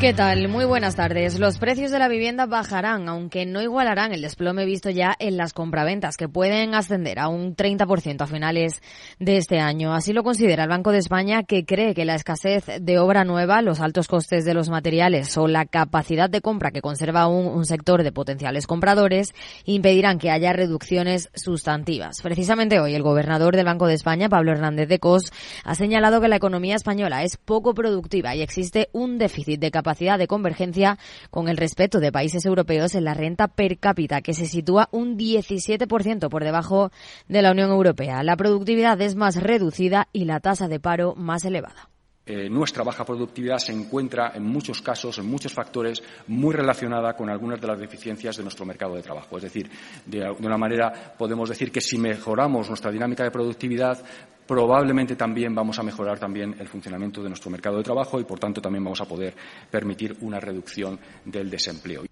¿Qué 0.00 0.14
tal? 0.14 0.46
Muy 0.46 0.64
buenas 0.64 0.94
tardes. 0.94 1.40
Los 1.40 1.58
precios 1.58 1.90
de 1.90 1.98
la 1.98 2.06
vivienda 2.06 2.46
bajarán, 2.46 3.08
aunque 3.08 3.46
no 3.46 3.60
igualarán 3.60 4.12
el 4.12 4.22
desplome 4.22 4.64
visto 4.64 4.90
ya 4.90 5.16
en 5.18 5.36
las 5.36 5.52
compraventas, 5.52 6.16
que 6.16 6.28
pueden 6.28 6.72
ascender 6.76 7.18
a 7.18 7.26
un 7.26 7.56
30% 7.56 8.20
a 8.20 8.26
finales 8.28 8.80
de 9.18 9.38
este 9.38 9.58
año. 9.58 9.92
Así 9.92 10.12
lo 10.12 10.22
considera 10.22 10.62
el 10.62 10.68
Banco 10.68 10.92
de 10.92 10.98
España, 10.98 11.42
que 11.42 11.64
cree 11.64 11.96
que 11.96 12.04
la 12.04 12.14
escasez 12.14 12.64
de 12.80 12.98
obra 13.00 13.24
nueva, 13.24 13.60
los 13.60 13.80
altos 13.80 14.06
costes 14.06 14.44
de 14.44 14.54
los 14.54 14.68
materiales 14.68 15.36
o 15.36 15.48
la 15.48 15.66
capacidad 15.66 16.30
de 16.30 16.42
compra 16.42 16.70
que 16.70 16.80
conserva 16.80 17.22
aún 17.22 17.46
un 17.46 17.64
sector 17.64 18.04
de 18.04 18.12
potenciales 18.12 18.68
compradores 18.68 19.34
impedirán 19.64 20.20
que 20.20 20.30
haya 20.30 20.52
reducciones 20.52 21.28
sustantivas. 21.34 22.22
Precisamente 22.22 22.78
hoy 22.78 22.94
el 22.94 23.02
gobernador 23.02 23.56
del 23.56 23.66
Banco 23.66 23.88
de 23.88 23.94
España, 23.94 24.28
Pablo 24.28 24.52
Hernández 24.52 24.88
de 24.88 25.00
Cos, 25.00 25.32
ha 25.64 25.74
señalado 25.74 26.20
que 26.20 26.28
la 26.28 26.36
economía 26.36 26.76
española 26.76 27.24
es 27.24 27.36
poco 27.36 27.74
productiva 27.74 28.36
y 28.36 28.42
existe 28.42 28.90
un 28.92 29.18
déficit 29.18 29.58
de 29.58 29.72
capacidad 29.72 29.87
capacidad 29.88 30.18
de 30.18 30.26
convergencia 30.26 30.98
con 31.30 31.48
el 31.48 31.56
respeto 31.56 31.98
de 31.98 32.12
países 32.12 32.44
europeos 32.44 32.94
en 32.94 33.04
la 33.04 33.14
renta 33.14 33.48
per 33.48 33.78
cápita, 33.78 34.20
que 34.20 34.34
se 34.34 34.44
sitúa 34.44 34.90
un 34.92 35.16
17% 35.16 36.28
por 36.28 36.44
debajo 36.44 36.90
de 37.26 37.40
la 37.40 37.52
Unión 37.52 37.70
Europea. 37.70 38.22
La 38.22 38.36
productividad 38.36 39.00
es 39.00 39.16
más 39.16 39.42
reducida 39.42 40.08
y 40.12 40.26
la 40.26 40.40
tasa 40.40 40.68
de 40.68 40.78
paro 40.78 41.14
más 41.14 41.46
elevada. 41.46 41.88
Eh, 42.26 42.50
nuestra 42.50 42.84
baja 42.84 43.06
productividad 43.06 43.56
se 43.56 43.72
encuentra 43.72 44.32
en 44.34 44.42
muchos 44.42 44.82
casos, 44.82 45.16
en 45.16 45.24
muchos 45.24 45.54
factores, 45.54 46.02
muy 46.26 46.54
relacionada 46.54 47.14
con 47.14 47.30
algunas 47.30 47.58
de 47.58 47.66
las 47.66 47.80
deficiencias 47.80 48.36
de 48.36 48.42
nuestro 48.42 48.66
mercado 48.66 48.94
de 48.94 49.00
trabajo. 49.00 49.38
Es 49.38 49.44
decir, 49.44 49.70
de, 50.04 50.18
de 50.18 50.46
una 50.46 50.58
manera 50.58 50.92
podemos 51.16 51.48
decir 51.48 51.72
que 51.72 51.80
si 51.80 51.96
mejoramos 51.96 52.68
nuestra 52.68 52.90
dinámica 52.90 53.24
de 53.24 53.30
productividad, 53.30 54.04
probablemente 54.48 55.14
también 55.14 55.54
vamos 55.54 55.78
a 55.78 55.82
mejorar 55.82 56.18
también 56.18 56.56
el 56.58 56.66
funcionamiento 56.66 57.22
de 57.22 57.28
nuestro 57.28 57.50
mercado 57.50 57.76
de 57.76 57.84
trabajo 57.84 58.18
y, 58.18 58.24
por 58.24 58.40
tanto, 58.40 58.62
también 58.62 58.82
vamos 58.82 59.00
a 59.00 59.04
poder 59.04 59.34
permitir 59.70 60.16
una 60.22 60.40
reducción 60.40 60.98
del 61.26 61.50
desempleo. 61.50 62.02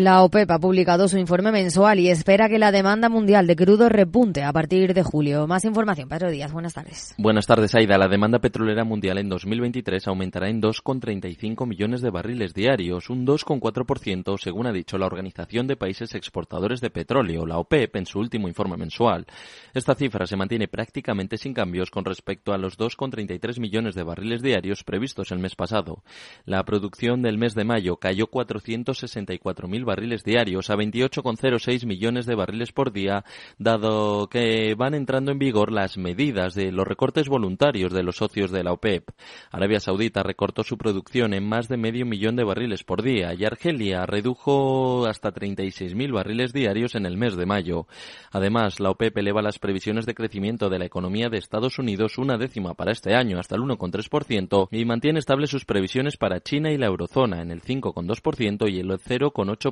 La 0.00 0.22
OPEP 0.22 0.50
ha 0.50 0.58
publicado 0.58 1.08
su 1.08 1.18
informe 1.18 1.52
mensual 1.52 1.98
y 1.98 2.08
espera 2.08 2.48
que 2.48 2.58
la 2.58 2.72
demanda 2.72 3.10
mundial 3.10 3.46
de 3.46 3.54
crudo 3.54 3.90
repunte 3.90 4.42
a 4.42 4.50
partir 4.50 4.94
de 4.94 5.02
julio. 5.02 5.46
Más 5.46 5.66
información, 5.66 6.08
Pedro 6.08 6.30
Díaz. 6.30 6.54
Buenas 6.54 6.72
tardes. 6.72 7.14
Buenas 7.18 7.46
tardes, 7.46 7.74
Aida. 7.74 7.98
La 7.98 8.08
demanda 8.08 8.38
petrolera 8.38 8.82
mundial 8.82 9.18
en 9.18 9.28
2023 9.28 10.08
aumentará 10.08 10.48
en 10.48 10.62
2,35 10.62 11.66
millones 11.66 12.00
de 12.00 12.08
barriles 12.08 12.54
diarios, 12.54 13.10
un 13.10 13.26
2,4% 13.26 14.38
según 14.38 14.66
ha 14.68 14.72
dicho 14.72 14.96
la 14.96 15.04
Organización 15.04 15.66
de 15.66 15.76
Países 15.76 16.14
Exportadores 16.14 16.80
de 16.80 16.88
Petróleo, 16.88 17.44
la 17.44 17.58
OPEP, 17.58 17.96
en 17.96 18.06
su 18.06 18.20
último 18.20 18.48
informe 18.48 18.78
mensual. 18.78 19.26
Esta 19.74 19.94
cifra 19.94 20.26
se 20.26 20.36
mantiene 20.36 20.66
prácticamente 20.66 21.36
sin 21.36 21.52
cambios 21.52 21.90
con 21.90 22.06
respecto 22.06 22.54
a 22.54 22.58
los 22.58 22.78
2,33 22.78 23.60
millones 23.60 23.94
de 23.94 24.02
barriles 24.02 24.40
diarios 24.40 24.82
previstos 24.82 25.30
el 25.30 25.40
mes 25.40 25.56
pasado. 25.56 26.02
La 26.46 26.64
producción 26.64 27.20
del 27.20 27.36
mes 27.36 27.54
de 27.54 27.64
mayo 27.64 27.96
cayó 27.96 28.28
464.000 28.28 29.89
barriles 29.90 30.22
diarios 30.22 30.70
a 30.70 30.76
28,06 30.76 31.84
millones 31.84 32.24
de 32.24 32.36
barriles 32.36 32.70
por 32.70 32.92
día, 32.92 33.24
dado 33.58 34.28
que 34.28 34.76
van 34.76 34.94
entrando 34.94 35.32
en 35.32 35.40
vigor 35.40 35.72
las 35.72 35.98
medidas 35.98 36.54
de 36.54 36.70
los 36.70 36.86
recortes 36.86 37.28
voluntarios 37.28 37.92
de 37.92 38.04
los 38.04 38.18
socios 38.18 38.52
de 38.52 38.62
la 38.62 38.72
OPEP. 38.72 39.10
Arabia 39.50 39.80
Saudita 39.80 40.22
recortó 40.22 40.62
su 40.62 40.78
producción 40.78 41.34
en 41.34 41.48
más 41.48 41.66
de 41.66 41.76
medio 41.76 42.06
millón 42.06 42.36
de 42.36 42.44
barriles 42.44 42.84
por 42.84 43.02
día 43.02 43.34
y 43.34 43.44
Argelia 43.44 44.06
redujo 44.06 45.06
hasta 45.06 45.34
36.000 45.34 46.12
barriles 46.12 46.52
diarios 46.52 46.94
en 46.94 47.04
el 47.04 47.16
mes 47.16 47.34
de 47.34 47.46
mayo. 47.46 47.88
Además, 48.30 48.78
la 48.78 48.90
OPEP 48.90 49.18
eleva 49.18 49.42
las 49.42 49.58
previsiones 49.58 50.06
de 50.06 50.14
crecimiento 50.14 50.68
de 50.68 50.78
la 50.78 50.84
economía 50.84 51.28
de 51.30 51.38
Estados 51.38 51.80
Unidos 51.80 52.16
una 52.16 52.38
décima 52.38 52.74
para 52.74 52.92
este 52.92 53.16
año, 53.16 53.40
hasta 53.40 53.56
el 53.56 53.62
1,3%, 53.62 54.68
y 54.70 54.84
mantiene 54.84 55.18
estables 55.18 55.50
sus 55.50 55.64
previsiones 55.64 56.16
para 56.16 56.40
China 56.40 56.70
y 56.70 56.78
la 56.78 56.86
eurozona 56.86 57.42
en 57.42 57.50
el 57.50 57.60
5,2% 57.60 58.70
y 58.70 58.78
el 58.78 58.90
0,8% 58.90 59.69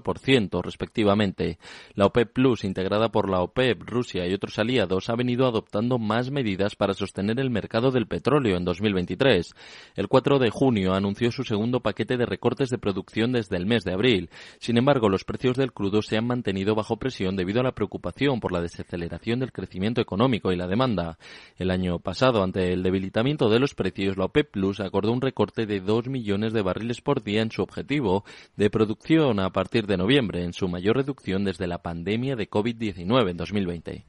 respectivamente. 0.62 1.59
La 1.94 2.06
OPEP 2.06 2.32
Plus, 2.32 2.64
integrada 2.64 3.10
por 3.10 3.28
la 3.28 3.41
OPEP, 3.41 3.82
Rusia 3.82 4.26
y 4.26 4.34
otros 4.34 4.59
aliados, 4.59 5.09
ha 5.09 5.16
venido 5.16 5.47
adoptando 5.47 5.98
más 5.98 6.31
medidas 6.31 6.76
para 6.76 6.94
sostener 6.94 7.41
el 7.41 7.50
mercado 7.50 7.91
del 7.91 8.06
petróleo 8.06 8.56
en 8.56 8.64
2023. 8.64 9.54
El 9.97 10.09
4 10.09 10.38
de 10.38 10.50
junio 10.50 10.94
anunció 10.94 11.31
su 11.31 11.44
segundo 11.44 11.81
paquete 11.81 12.16
de 12.16 12.26
recortes 12.26 12.70
de 12.70 12.78
producción 12.78 13.32
desde 13.32 13.56
el 13.56 13.66
mes 13.66 13.84
de 13.84 13.92
abril. 13.92 14.31
Sin 14.59 14.76
embargo, 14.76 15.09
los 15.09 15.25
precios 15.25 15.56
del 15.56 15.72
crudo 15.72 16.03
se 16.03 16.16
han 16.16 16.26
mantenido 16.26 16.75
bajo 16.75 16.97
presión 16.97 17.36
debido 17.36 17.60
a 17.60 17.65
la 17.65 17.72
preocupación 17.72 18.41
por 18.41 18.53
la 18.53 18.60
desaceleración 18.60 19.41
del 19.41 19.53
crecimiento 19.53 20.00
económico 20.00 20.53
y 20.53 20.56
la 20.56 20.66
demanda. 20.66 21.19
El 21.56 21.70
año 21.70 21.98
pasado, 21.98 22.42
ante 22.42 22.72
el 22.72 22.82
debilitamiento 22.82 23.48
de 23.48 23.59
los 23.59 23.75
precios, 23.75 24.16
la 24.16 24.26
OPEP 24.26 24.50
Plus 24.50 24.80
acordó 24.80 25.12
un 25.12 25.20
recorte 25.20 25.66
de 25.66 25.80
2 25.80 26.09
millones 26.09 26.53
de 26.53 26.62
barriles 26.62 27.00
por 27.00 27.22
día 27.22 27.42
en 27.42 27.50
su 27.50 27.62
objetivo 27.62 28.25
de 28.56 28.70
producción 28.70 29.41
a 29.41 29.50
partir 29.50 29.86
de 29.88 29.97
noviembre, 29.97 30.44
en 30.44 30.53
su 30.53 30.69
mayor 30.69 30.97
reducción 30.97 31.44
desde 31.44 31.66
la 31.66 31.78
pandemia 31.78 32.37
de 32.37 32.49
COVID-19 32.49 33.31
en 33.31 33.37
2020. 33.37 34.04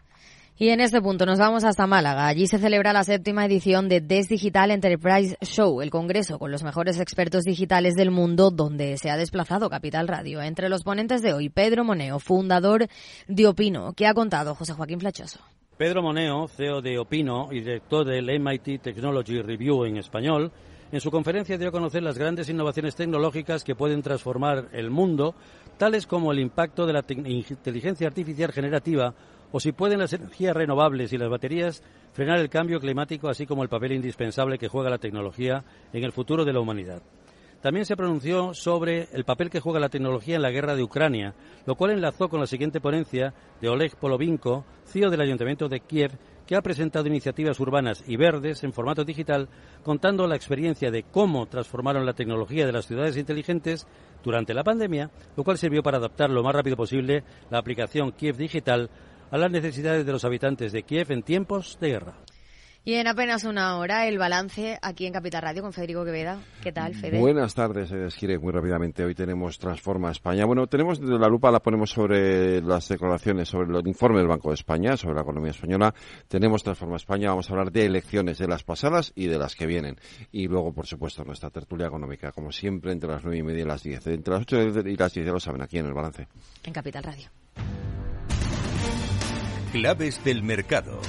Y 0.62 0.70
en 0.70 0.82
este 0.82 1.02
punto 1.02 1.26
nos 1.26 1.40
vamos 1.40 1.64
hasta 1.64 1.88
Málaga. 1.88 2.28
Allí 2.28 2.46
se 2.46 2.58
celebra 2.58 2.92
la 2.92 3.06
séptima 3.06 3.46
edición 3.46 3.88
de 3.88 4.02
DES 4.02 4.28
Digital 4.28 4.72
Enterprise 4.72 5.38
Show, 5.42 5.82
el 5.82 5.90
congreso 5.90 6.38
con 6.38 6.52
los 6.52 6.64
mejores 6.64 7.00
expertos 7.00 7.46
digitales 7.46 7.96
del 7.96 8.12
mundo, 8.12 8.52
donde 8.52 8.98
se 8.98 9.10
ha 9.10 9.16
desplazado 9.16 9.70
Capital 9.70 10.10
Radio. 10.10 10.42
Entre 10.42 10.68
los 10.68 10.84
ponentes 10.84 11.22
de 11.22 11.32
hoy, 11.32 11.48
Pedro 11.48 11.86
Moneo, 11.86 12.20
fundador 12.20 12.88
de 13.30 13.48
Opino. 13.48 13.94
¿Qué 13.94 14.06
ha 14.06 14.14
contado 14.14 14.54
José 14.54 14.74
Joaquín 14.74 15.00
Flachoso? 15.00 15.40
Pedro 15.78 16.02
Moneo, 16.04 16.50
CEO 16.50 16.82
de 16.82 17.00
Opino 17.00 17.48
y 17.54 17.62
director 17.62 18.06
del 18.06 18.26
MIT 18.42 18.82
Technology 18.82 19.42
Review 19.42 19.86
en 19.86 19.96
español, 19.96 20.52
en 20.92 21.00
su 21.00 21.12
conferencia 21.12 21.58
dio 21.58 21.70
a 21.70 21.72
conocer 21.72 22.02
las 22.02 22.18
grandes 22.18 22.50
innovaciones 22.50 22.96
tecnológicas 22.96 23.64
que 23.64 23.76
pueden 23.76 24.02
transformar 24.02 24.70
el 24.74 24.90
mundo, 24.90 25.36
tales 25.80 26.06
como 26.06 26.34
el 26.34 26.40
impacto 26.40 26.86
de 26.86 26.92
la 26.92 27.06
inteligencia 27.08 28.06
artificial 28.06 28.52
generativa 28.52 29.16
o 29.54 29.62
si 29.62 29.72
pueden 29.72 30.00
las 30.00 30.12
energías 30.12 30.54
renovables 30.56 31.14
y 31.14 31.18
las 31.18 31.30
baterías 31.30 31.82
frenar 32.12 32.38
el 32.38 32.50
cambio 32.50 32.82
climático, 32.82 33.30
así 33.30 33.48
como 33.48 33.64
el 33.64 33.70
papel 33.70 33.94
indispensable 33.94 34.60
que 34.60 34.68
juega 34.68 34.90
la 34.90 34.98
tecnología 34.98 35.64
en 35.94 36.04
el 36.04 36.12
futuro 36.12 36.44
de 36.44 36.52
la 36.52 36.60
humanidad. 36.60 37.02
También 37.62 37.86
se 37.86 37.96
pronunció 37.96 38.54
sobre 38.54 39.08
el 39.14 39.24
papel 39.24 39.50
que 39.50 39.62
juega 39.62 39.80
la 39.80 39.90
tecnología 39.90 40.36
en 40.36 40.42
la 40.42 40.52
guerra 40.52 40.76
de 40.76 40.84
Ucrania, 40.84 41.34
lo 41.66 41.76
cual 41.76 41.92
enlazó 41.92 42.28
con 42.28 42.42
la 42.42 42.48
siguiente 42.48 42.82
ponencia 42.82 43.34
de 43.62 43.70
Oleg 43.70 43.96
Polovinko, 43.96 44.66
CEO 44.86 45.10
del 45.10 45.22
Ayuntamiento 45.22 45.70
de 45.70 45.80
Kiev, 45.80 46.12
que 46.50 46.56
ha 46.56 46.64
presentado 46.64 47.08
iniciativas 47.08 47.60
urbanas 47.60 48.04
y 48.08 48.18
verdes 48.18 48.64
en 48.64 48.74
formato 48.74 49.06
digital, 49.06 49.50
contando 49.84 50.26
la 50.26 50.36
experiencia 50.36 50.90
de 50.90 51.04
cómo 51.04 51.46
transformaron 51.46 52.08
la 52.08 52.14
tecnología 52.14 52.66
de 52.66 52.72
las 52.72 52.88
ciudades 52.88 53.18
inteligentes 53.18 53.86
durante 54.24 54.56
la 54.56 54.64
pandemia, 54.64 55.12
lo 55.38 55.44
cual 55.44 55.60
sirvió 55.60 55.84
para 55.84 55.98
adaptar 55.98 56.32
lo 56.32 56.42
más 56.42 56.56
rápido 56.56 56.76
posible 56.76 57.24
la 57.52 57.60
aplicación 57.60 58.14
Kiev 58.14 58.36
Digital 58.36 58.90
a 59.30 59.38
las 59.38 59.52
necesidades 59.52 60.08
de 60.08 60.12
los 60.12 60.26
habitantes 60.26 60.72
de 60.72 60.82
Kiev 60.82 61.12
en 61.12 61.22
tiempos 61.22 61.78
de 61.80 61.90
guerra. 61.90 62.16
Y 62.90 62.96
en 62.96 63.06
apenas 63.06 63.44
una 63.44 63.78
hora, 63.78 64.08
el 64.08 64.18
balance 64.18 64.80
aquí 64.82 65.06
en 65.06 65.14
Capital 65.14 65.44
Radio 65.44 65.62
con 65.62 65.74
Federico 65.74 66.04
Queveda. 66.04 66.42
¿Qué 66.64 66.72
tal, 66.72 66.96
Fede? 66.96 67.20
Buenas 67.20 67.54
tardes, 67.54 67.92
Esquire, 67.92 68.40
muy 68.40 68.52
rápidamente. 68.52 69.06
Hoy 69.06 69.14
tenemos 69.14 69.60
Transforma 69.60 70.10
España. 70.10 70.44
Bueno, 70.46 70.66
tenemos 70.66 71.00
la 71.00 71.28
lupa, 71.28 71.52
la 71.52 71.60
ponemos 71.60 71.92
sobre 71.92 72.64
las 72.64 72.88
declaraciones, 72.88 73.48
sobre 73.48 73.78
el 73.78 73.88
informe 73.88 74.18
del 74.18 74.28
Banco 74.28 74.50
de 74.50 74.56
España, 74.56 74.98
sobre 74.98 75.14
la 75.14 75.22
economía 75.22 75.52
española. 75.52 75.94
Tenemos 76.28 76.64
Transforma 76.64 76.96
España, 76.96 77.30
vamos 77.30 77.48
a 77.48 77.54
hablar 77.54 77.72
de 77.72 77.86
elecciones, 77.86 78.40
de 78.40 78.48
las 78.48 78.64
pasadas 78.64 79.14
y 79.14 79.28
de 79.28 79.38
las 79.38 79.56
que 79.56 79.68
vienen. 79.68 79.98
Y 80.32 80.48
luego, 80.48 80.74
por 80.74 80.88
supuesto, 80.88 81.24
nuestra 81.24 81.52
tertulia 81.52 81.86
económica, 81.86 82.32
como 82.32 82.52
siempre, 82.52 82.92
entre 82.92 83.08
las 83.08 83.24
nueve 83.24 83.38
y 83.38 83.44
media 83.44 83.62
y 83.62 83.68
las 83.68 83.84
diez. 83.84 84.08
Entre 84.08 84.34
las 84.34 84.42
ocho 84.42 84.60
y 84.64 84.96
las 84.96 85.14
diez 85.14 85.28
ya 85.28 85.32
lo 85.32 85.40
saben 85.40 85.62
aquí 85.62 85.78
en 85.78 85.86
el 85.86 85.94
balance. 85.94 86.28
En 86.64 86.74
Capital 86.74 87.04
Radio. 87.04 87.30
Claves 89.74 90.24
del 90.24 90.42
mercado. 90.42 91.00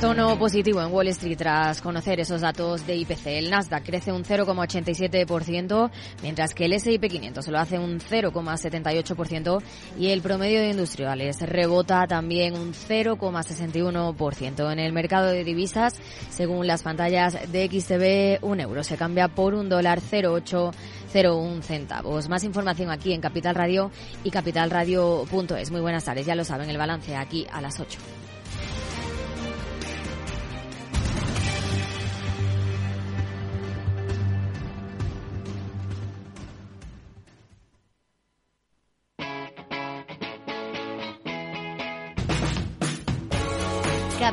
Tono 0.00 0.38
positivo 0.38 0.82
en 0.82 0.92
Wall 0.92 1.08
Street 1.08 1.38
tras 1.38 1.80
conocer 1.80 2.20
esos 2.20 2.42
datos 2.42 2.86
de 2.86 2.96
IPC. 2.96 3.28
El 3.28 3.48
Nasdaq 3.48 3.82
crece 3.82 4.12
un 4.12 4.24
0,87%, 4.24 5.90
mientras 6.22 6.52
que 6.52 6.66
el 6.66 6.74
S&P 6.74 7.08
500 7.08 7.48
lo 7.48 7.58
hace 7.58 7.78
un 7.78 7.98
0,78% 7.98 9.62
y 9.98 10.08
el 10.08 10.20
promedio 10.20 10.60
de 10.60 10.68
industriales 10.68 11.40
rebota 11.40 12.06
también 12.06 12.58
un 12.58 12.74
0,61%. 12.74 14.70
En 14.70 14.78
el 14.78 14.92
mercado 14.92 15.28
de 15.28 15.44
divisas, 15.44 15.94
según 16.28 16.66
las 16.66 16.82
pantallas 16.82 17.50
de 17.50 17.66
XTB, 17.66 18.44
un 18.44 18.60
euro 18.60 18.84
se 18.84 18.98
cambia 18.98 19.28
por 19.28 19.54
un 19.54 19.70
dólar 19.70 20.02
0,801 20.02 21.62
centavos. 21.62 22.28
Más 22.28 22.44
información 22.44 22.90
aquí 22.90 23.14
en 23.14 23.22
Capital 23.22 23.54
Radio 23.54 23.90
y 24.24 24.30
capitalradio.es. 24.30 25.70
Muy 25.70 25.80
buenas 25.80 26.04
tardes, 26.04 26.26
ya 26.26 26.34
lo 26.34 26.44
saben, 26.44 26.68
el 26.68 26.76
balance 26.76 27.16
aquí 27.16 27.46
a 27.50 27.62
las 27.62 27.80
8. 27.80 28.25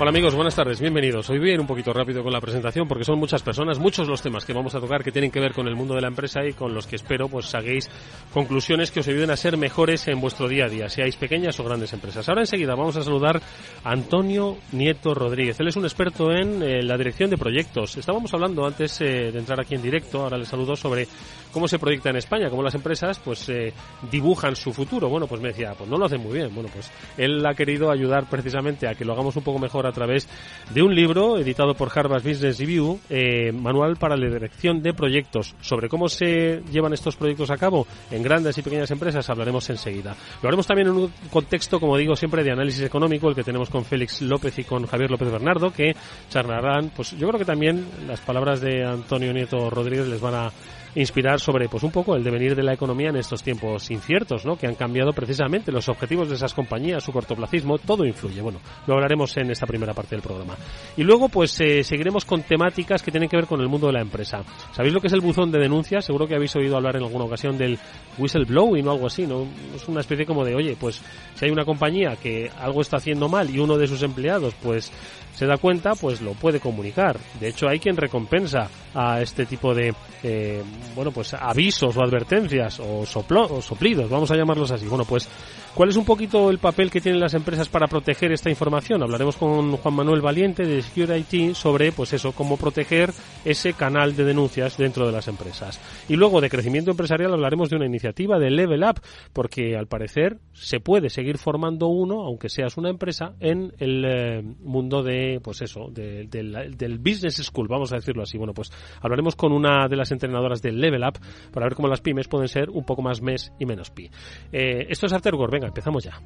Hola 0.00 0.08
amigos, 0.08 0.34
buenas 0.34 0.56
tardes, 0.56 0.80
bienvenidos. 0.80 1.28
Hoy 1.30 1.38
voy 1.38 1.50
a 1.50 1.54
ir 1.54 1.60
un 1.60 1.66
poquito 1.66 1.92
rápido 1.92 2.24
con 2.24 2.32
la 2.32 2.40
presentación 2.40 2.88
porque 2.88 3.04
son 3.04 3.18
muchas 3.18 3.42
personas, 3.42 3.78
muchos 3.78 4.08
los 4.08 4.22
temas 4.22 4.44
que 4.44 4.52
vamos 4.52 4.74
a 4.74 4.80
tocar 4.80 5.04
que 5.04 5.12
tienen 5.12 5.30
que 5.30 5.38
ver 5.38 5.52
con 5.52 5.68
el 5.68 5.76
mundo 5.76 5.94
de 5.94 6.00
la 6.00 6.08
empresa 6.08 6.44
y 6.44 6.54
con 6.54 6.74
los 6.74 6.86
que 6.86 6.96
espero 6.96 7.28
pues 7.28 7.46
saquéis 7.46 7.88
conclusiones 8.32 8.90
que 8.90 9.00
os 9.00 9.08
ayuden 9.08 9.30
a 9.30 9.36
ser 9.36 9.56
mejores 9.56 10.08
en 10.08 10.20
vuestro 10.20 10.48
día 10.48 10.64
a 10.64 10.68
día, 10.68 10.88
seáis 10.88 11.14
pequeñas 11.16 11.60
o 11.60 11.64
grandes 11.64 11.92
empresas. 11.92 12.28
Ahora 12.28 12.40
enseguida 12.40 12.74
vamos 12.74 12.96
a 12.96 13.02
saludar 13.02 13.40
a 13.84 13.92
Antonio 13.92 14.56
Nieto 14.72 15.14
Rodríguez. 15.14 15.60
Él 15.60 15.68
es 15.68 15.76
un 15.76 15.84
experto 15.84 16.32
en 16.32 16.62
eh, 16.62 16.82
la 16.82 16.96
dirección 16.96 17.30
de 17.30 17.36
proyectos. 17.36 17.96
Estábamos 17.96 18.32
hablando 18.34 18.66
antes 18.66 19.00
eh, 19.02 19.30
de 19.30 19.38
entrar 19.38 19.60
aquí 19.60 19.74
en 19.74 19.82
directo, 19.82 20.22
ahora 20.22 20.38
le 20.38 20.46
saludo 20.46 20.74
sobre 20.74 21.06
cómo 21.52 21.68
se 21.68 21.78
proyecta 21.78 22.10
en 22.10 22.16
España, 22.16 22.50
cómo 22.50 22.62
las 22.62 22.74
empresas 22.74 23.18
pues 23.18 23.48
eh, 23.50 23.72
dibujan 24.10 24.56
su 24.56 24.72
futuro. 24.72 25.08
Bueno, 25.08 25.26
pues 25.26 25.40
me 25.40 25.48
decía, 25.48 25.74
pues 25.76 25.88
no 25.88 25.98
lo 25.98 26.06
hacen 26.06 26.22
muy 26.22 26.32
bien. 26.32 26.52
Bueno, 26.52 26.70
pues 26.72 26.90
él 27.16 27.44
ha 27.46 27.54
querido 27.54 27.90
ayudar 27.90 28.28
precisamente 28.28 28.88
a 28.88 28.94
que 28.94 29.04
lo 29.04 29.12
hagamos 29.12 29.36
un 29.36 29.44
poco 29.44 29.58
mejor 29.58 29.81
a 29.86 29.92
través 29.92 30.28
de 30.72 30.82
un 30.82 30.94
libro 30.94 31.38
editado 31.38 31.74
por 31.74 31.90
Harvard 31.94 32.22
Business 32.22 32.58
Review, 32.58 33.00
eh, 33.10 33.52
manual 33.52 33.96
para 33.96 34.16
la 34.16 34.28
dirección 34.28 34.82
de 34.82 34.94
proyectos. 34.94 35.54
Sobre 35.60 35.88
cómo 35.88 36.08
se 36.08 36.62
llevan 36.70 36.92
estos 36.92 37.16
proyectos 37.16 37.50
a 37.50 37.56
cabo 37.56 37.86
en 38.10 38.22
grandes 38.22 38.56
y 38.58 38.62
pequeñas 38.62 38.90
empresas 38.90 39.28
hablaremos 39.30 39.68
enseguida. 39.70 40.14
Lo 40.42 40.48
haremos 40.48 40.66
también 40.66 40.88
en 40.88 40.94
un 40.94 41.12
contexto, 41.30 41.80
como 41.80 41.96
digo, 41.96 42.16
siempre 42.16 42.44
de 42.44 42.52
análisis 42.52 42.82
económico, 42.82 43.28
el 43.28 43.34
que 43.34 43.44
tenemos 43.44 43.70
con 43.70 43.84
Félix 43.84 44.22
López 44.22 44.58
y 44.58 44.64
con 44.64 44.86
Javier 44.86 45.10
López 45.10 45.30
Bernardo, 45.30 45.72
que 45.72 45.94
charlarán, 46.30 46.90
pues 46.94 47.12
yo 47.12 47.26
creo 47.28 47.38
que 47.38 47.44
también 47.44 47.86
las 48.06 48.20
palabras 48.20 48.60
de 48.60 48.84
Antonio 48.84 49.32
Nieto 49.32 49.70
Rodríguez 49.70 50.08
les 50.08 50.20
van 50.20 50.34
a 50.34 50.52
inspirar 50.94 51.40
sobre 51.40 51.68
pues 51.68 51.82
un 51.82 51.90
poco 51.90 52.16
el 52.16 52.24
devenir 52.24 52.54
de 52.54 52.62
la 52.62 52.74
economía 52.74 53.10
en 53.10 53.16
estos 53.16 53.42
tiempos 53.42 53.90
inciertos, 53.90 54.44
¿no? 54.44 54.56
Que 54.56 54.66
han 54.66 54.74
cambiado 54.74 55.12
precisamente 55.12 55.72
los 55.72 55.88
objetivos 55.88 56.28
de 56.28 56.34
esas 56.34 56.54
compañías, 56.54 57.02
su 57.02 57.12
cortoplacismo, 57.12 57.78
todo 57.78 58.04
influye. 58.04 58.40
Bueno, 58.40 58.60
lo 58.86 58.94
hablaremos 58.94 59.36
en 59.36 59.50
esta 59.50 59.66
primera 59.66 59.94
parte 59.94 60.14
del 60.14 60.22
programa. 60.22 60.56
Y 60.96 61.02
luego 61.02 61.28
pues 61.28 61.58
eh, 61.60 61.82
seguiremos 61.82 62.24
con 62.24 62.42
temáticas 62.42 63.02
que 63.02 63.10
tienen 63.10 63.28
que 63.28 63.36
ver 63.36 63.46
con 63.46 63.60
el 63.60 63.68
mundo 63.68 63.86
de 63.86 63.94
la 63.94 64.00
empresa. 64.00 64.42
¿Sabéis 64.72 64.92
lo 64.92 65.00
que 65.00 65.06
es 65.06 65.12
el 65.12 65.20
buzón 65.20 65.50
de 65.50 65.58
denuncias? 65.58 66.04
Seguro 66.04 66.26
que 66.26 66.34
habéis 66.34 66.54
oído 66.56 66.76
hablar 66.76 66.96
en 66.96 67.04
alguna 67.04 67.24
ocasión 67.24 67.56
del 67.56 67.78
whistleblowing 68.18 68.86
o 68.86 68.92
algo 68.92 69.06
así, 69.06 69.26
¿no? 69.26 69.46
Es 69.74 69.88
una 69.88 70.00
especie 70.00 70.26
como 70.26 70.44
de, 70.44 70.54
oye, 70.54 70.76
pues 70.78 71.02
si 71.34 71.44
hay 71.44 71.50
una 71.50 71.64
compañía 71.64 72.16
que 72.16 72.50
algo 72.58 72.80
está 72.80 72.98
haciendo 72.98 73.28
mal 73.28 73.48
y 73.48 73.58
uno 73.58 73.78
de 73.78 73.86
sus 73.86 74.02
empleados 74.02 74.54
pues 74.62 74.92
se 75.34 75.46
da 75.46 75.56
cuenta, 75.56 75.94
pues 75.94 76.20
lo 76.20 76.32
puede 76.32 76.60
comunicar. 76.60 77.18
De 77.40 77.48
hecho, 77.48 77.68
hay 77.68 77.78
quien 77.78 77.96
recompensa 77.96 78.68
a 78.94 79.20
este 79.20 79.46
tipo 79.46 79.74
de, 79.74 79.94
eh, 80.22 80.62
bueno, 80.94 81.10
pues 81.10 81.34
avisos 81.34 81.96
o 81.96 82.02
advertencias 82.02 82.80
o, 82.80 83.06
soplo, 83.06 83.42
o 83.44 83.62
soplidos, 83.62 84.10
vamos 84.10 84.30
a 84.30 84.36
llamarlos 84.36 84.70
así. 84.70 84.86
Bueno, 84.86 85.04
pues 85.04 85.28
¿Cuál 85.74 85.88
es 85.88 85.96
un 85.96 86.04
poquito 86.04 86.50
el 86.50 86.58
papel 86.58 86.90
que 86.90 87.00
tienen 87.00 87.18
las 87.18 87.32
empresas 87.32 87.66
para 87.70 87.86
proteger 87.86 88.30
esta 88.30 88.50
información? 88.50 89.02
Hablaremos 89.02 89.36
con 89.36 89.74
Juan 89.78 89.94
Manuel 89.94 90.20
Valiente 90.20 90.66
de 90.66 90.82
Security 90.82 91.54
sobre, 91.54 91.92
pues 91.92 92.12
eso, 92.12 92.32
cómo 92.32 92.58
proteger 92.58 93.10
ese 93.42 93.72
canal 93.72 94.14
de 94.14 94.24
denuncias 94.24 94.76
dentro 94.76 95.06
de 95.06 95.12
las 95.12 95.28
empresas. 95.28 95.80
Y 96.10 96.16
luego 96.16 96.42
de 96.42 96.50
crecimiento 96.50 96.90
empresarial 96.90 97.32
hablaremos 97.32 97.70
de 97.70 97.76
una 97.76 97.86
iniciativa 97.86 98.38
de 98.38 98.50
Level 98.50 98.84
Up, 98.84 99.00
porque 99.32 99.74
al 99.74 99.86
parecer 99.86 100.36
se 100.52 100.78
puede 100.78 101.08
seguir 101.08 101.38
formando 101.38 101.86
uno, 101.86 102.20
aunque 102.20 102.50
seas 102.50 102.76
una 102.76 102.90
empresa, 102.90 103.32
en 103.40 103.72
el 103.78 104.04
eh, 104.04 104.42
mundo 104.42 105.02
de, 105.02 105.21
pues 105.42 105.62
eso, 105.62 105.88
del 105.90 106.98
business 106.98 107.36
school, 107.36 107.68
vamos 107.68 107.92
a 107.92 107.96
decirlo 107.96 108.22
así. 108.22 108.38
Bueno, 108.38 108.54
pues 108.54 108.70
hablaremos 109.00 109.36
con 109.36 109.52
una 109.52 109.88
de 109.88 109.96
las 109.96 110.12
entrenadoras 110.12 110.62
del 110.62 110.80
Level 110.80 111.02
Up 111.04 111.18
para 111.52 111.66
ver 111.66 111.74
cómo 111.74 111.88
las 111.88 112.00
pymes 112.00 112.28
pueden 112.28 112.48
ser 112.48 112.70
un 112.70 112.84
poco 112.84 113.02
más 113.02 113.20
mes 113.20 113.52
y 113.58 113.66
menos 113.66 113.90
pi. 113.90 114.10
Eh, 114.52 114.86
esto 114.88 115.06
es 115.06 115.12
After 115.12 115.34
Venga, 115.50 115.66
empezamos 115.66 116.04
ya. 116.04 116.20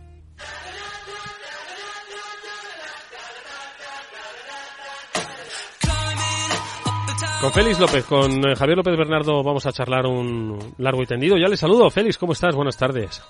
Con 7.40 7.52
Félix 7.52 7.78
López, 7.78 8.04
con 8.06 8.32
eh, 8.48 8.56
Javier 8.56 8.78
López 8.78 8.96
Bernardo 8.96 9.42
vamos 9.42 9.66
a 9.66 9.72
charlar 9.72 10.06
un 10.06 10.74
largo 10.78 11.02
y 11.02 11.06
tendido. 11.06 11.36
Ya 11.36 11.48
le 11.48 11.56
saludo. 11.56 11.90
Félix, 11.90 12.18
¿cómo 12.18 12.32
estás? 12.32 12.54
Buenas 12.56 12.76
tardes. 12.76 13.22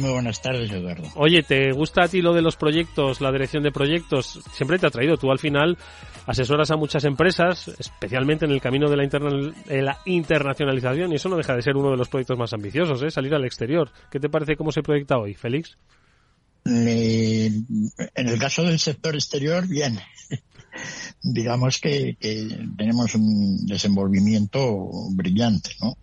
Muy 0.00 0.10
buenas 0.10 0.42
tardes, 0.42 0.70
Eduardo. 0.70 1.04
Oye, 1.14 1.42
¿te 1.42 1.72
gusta 1.72 2.04
a 2.04 2.08
ti 2.08 2.20
lo 2.20 2.34
de 2.34 2.42
los 2.42 2.56
proyectos, 2.56 3.20
la 3.20 3.30
dirección 3.30 3.62
de 3.62 3.70
proyectos? 3.70 4.40
Siempre 4.52 4.78
te 4.78 4.86
ha 4.86 4.90
traído. 4.90 5.16
Tú 5.16 5.30
al 5.30 5.38
final 5.38 5.78
asesoras 6.26 6.70
a 6.72 6.76
muchas 6.76 7.04
empresas, 7.04 7.68
especialmente 7.78 8.44
en 8.44 8.50
el 8.50 8.60
camino 8.60 8.90
de 8.90 8.96
la, 8.96 9.82
la 9.82 9.98
internacionalización, 10.04 11.12
y 11.12 11.16
eso 11.16 11.28
no 11.28 11.36
deja 11.36 11.54
de 11.54 11.62
ser 11.62 11.76
uno 11.76 11.90
de 11.90 11.96
los 11.96 12.08
proyectos 12.08 12.36
más 12.36 12.52
ambiciosos, 12.52 13.02
¿eh? 13.02 13.10
salir 13.10 13.34
al 13.34 13.44
exterior. 13.44 13.90
¿Qué 14.10 14.18
te 14.18 14.28
parece 14.28 14.56
cómo 14.56 14.72
se 14.72 14.82
proyecta 14.82 15.18
hoy, 15.18 15.34
Félix? 15.34 15.76
en 16.68 17.66
el 18.16 18.38
caso 18.40 18.64
del 18.64 18.80
sector 18.80 19.14
exterior, 19.14 19.68
bien. 19.68 20.00
Digamos 21.22 21.78
que, 21.78 22.16
tenemos 22.76 23.14
un 23.14 23.66
desenvolvimiento 23.66 24.90
brillante, 25.12 25.70
¿no? 25.80 25.96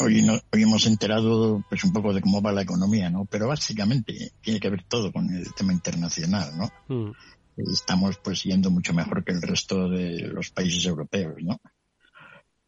Hoy, 0.00 0.22
no, 0.22 0.34
hoy 0.52 0.62
hemos 0.62 0.86
enterado 0.86 1.64
pues 1.68 1.84
un 1.84 1.92
poco 1.92 2.12
de 2.12 2.20
cómo 2.20 2.42
va 2.42 2.52
la 2.52 2.62
economía, 2.62 3.10
¿no? 3.10 3.26
Pero 3.26 3.48
básicamente 3.48 4.32
tiene 4.40 4.58
que 4.58 4.70
ver 4.70 4.84
todo 4.88 5.12
con 5.12 5.32
el 5.32 5.52
tema 5.54 5.72
internacional, 5.72 6.50
¿no? 6.56 6.68
Mm 6.88 7.12
estamos 7.56 8.18
pues 8.18 8.42
yendo 8.42 8.70
mucho 8.70 8.92
mejor 8.94 9.24
que 9.24 9.32
el 9.32 9.42
resto 9.42 9.88
de 9.88 10.28
los 10.28 10.50
países 10.50 10.84
europeos, 10.86 11.36
¿no? 11.42 11.60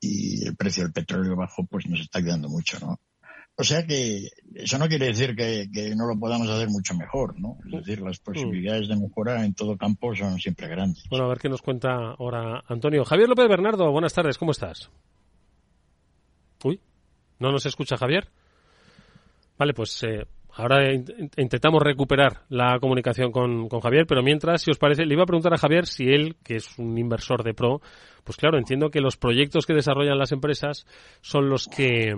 Y 0.00 0.46
el 0.46 0.56
precio 0.56 0.84
del 0.84 0.92
petróleo 0.92 1.36
bajo 1.36 1.66
pues 1.66 1.86
nos 1.86 2.00
está 2.00 2.18
ayudando 2.18 2.48
mucho, 2.48 2.78
¿no? 2.80 3.00
O 3.58 3.64
sea 3.64 3.86
que 3.86 4.28
eso 4.54 4.78
no 4.78 4.86
quiere 4.86 5.06
decir 5.06 5.34
que, 5.34 5.94
no 5.96 6.06
lo 6.06 6.18
podamos 6.20 6.48
hacer 6.50 6.68
mucho 6.68 6.94
mejor, 6.94 7.40
¿no? 7.40 7.56
Es 7.64 7.86
decir, 7.86 8.02
las 8.02 8.18
posibilidades 8.18 8.86
de 8.86 8.96
mejora 8.96 9.46
en 9.46 9.54
todo 9.54 9.78
campo 9.78 10.14
son 10.14 10.38
siempre 10.38 10.68
grandes. 10.68 11.04
Bueno, 11.08 11.24
a 11.24 11.28
ver 11.28 11.38
qué 11.38 11.48
nos 11.48 11.62
cuenta 11.62 12.14
ahora 12.18 12.62
Antonio. 12.68 13.04
Javier 13.04 13.30
López 13.30 13.48
Bernardo, 13.48 13.90
buenas 13.90 14.12
tardes, 14.12 14.36
¿cómo 14.36 14.50
estás? 14.50 14.90
Uy, 16.64 16.80
¿no 17.38 17.52
nos 17.52 17.66
escucha 17.66 17.96
Javier? 17.96 18.28
Vale, 19.58 19.72
pues 19.72 20.02
eh, 20.04 20.26
Ahora 20.58 20.90
intentamos 20.90 21.82
recuperar 21.82 22.44
la 22.48 22.78
comunicación 22.80 23.30
con, 23.30 23.68
con, 23.68 23.80
Javier, 23.80 24.06
pero 24.06 24.22
mientras, 24.22 24.62
si 24.62 24.70
os 24.70 24.78
parece, 24.78 25.04
le 25.04 25.12
iba 25.12 25.22
a 25.22 25.26
preguntar 25.26 25.52
a 25.52 25.58
Javier 25.58 25.84
si 25.86 26.04
él, 26.04 26.36
que 26.42 26.56
es 26.56 26.78
un 26.78 26.96
inversor 26.96 27.44
de 27.44 27.52
pro, 27.52 27.82
pues 28.26 28.36
claro, 28.36 28.58
entiendo 28.58 28.90
que 28.90 29.00
los 29.00 29.16
proyectos 29.16 29.66
que 29.66 29.72
desarrollan 29.72 30.18
las 30.18 30.32
empresas 30.32 30.84
son 31.20 31.48
los 31.48 31.68
que 31.68 32.12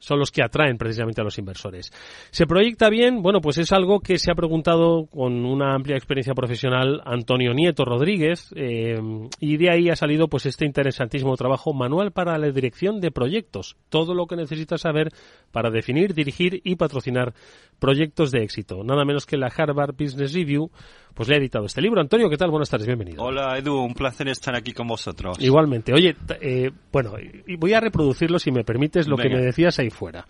son 0.00 0.18
los 0.18 0.32
que 0.32 0.42
atraen 0.42 0.76
precisamente 0.76 1.20
a 1.20 1.24
los 1.24 1.38
inversores. 1.38 1.92
¿Se 2.32 2.44
proyecta 2.44 2.90
bien? 2.90 3.22
Bueno, 3.22 3.40
pues 3.40 3.58
es 3.58 3.72
algo 3.72 4.00
que 4.00 4.18
se 4.18 4.32
ha 4.32 4.34
preguntado 4.34 5.06
con 5.06 5.46
una 5.46 5.74
amplia 5.74 5.96
experiencia 5.96 6.34
profesional 6.34 7.00
Antonio 7.04 7.54
Nieto 7.54 7.84
Rodríguez 7.84 8.52
eh, 8.56 8.98
y 9.38 9.56
de 9.56 9.70
ahí 9.70 9.90
ha 9.90 9.96
salido 9.96 10.26
pues 10.26 10.46
este 10.46 10.66
interesantísimo 10.66 11.36
trabajo 11.36 11.72
manual 11.72 12.10
para 12.10 12.36
la 12.36 12.50
dirección 12.50 13.00
de 13.00 13.12
proyectos. 13.12 13.76
Todo 13.88 14.12
lo 14.12 14.26
que 14.26 14.34
necesitas 14.34 14.80
saber 14.80 15.10
para 15.52 15.70
definir, 15.70 16.14
dirigir 16.14 16.60
y 16.64 16.74
patrocinar 16.74 17.32
proyectos 17.78 18.32
de 18.32 18.42
éxito. 18.42 18.82
Nada 18.82 19.04
menos 19.04 19.24
que 19.24 19.36
la 19.36 19.52
Harvard 19.56 19.94
Business 19.96 20.34
Review 20.34 20.70
pues 21.14 21.28
le 21.28 21.36
ha 21.36 21.38
editado 21.38 21.66
este 21.66 21.80
libro. 21.80 22.00
Antonio, 22.00 22.28
¿qué 22.28 22.36
tal? 22.36 22.50
Buenas 22.50 22.68
tardes, 22.68 22.86
bienvenido. 22.86 23.22
Hola 23.22 23.56
Edu, 23.56 23.78
un 23.78 23.94
placer 23.94 24.28
estar 24.28 24.54
aquí 24.56 24.72
con 24.72 24.88
vosotros. 24.88 25.38
Igualmente. 25.44 25.92
Oye, 25.92 26.16
eh, 26.40 26.70
bueno, 26.90 27.12
voy 27.58 27.72
a 27.74 27.80
reproducirlo 27.80 28.38
si 28.38 28.50
me 28.50 28.64
permites 28.64 29.06
lo 29.06 29.16
que 29.16 29.28
me 29.28 29.42
decías 29.42 29.78
ahí 29.78 29.90
fuera. 29.90 30.26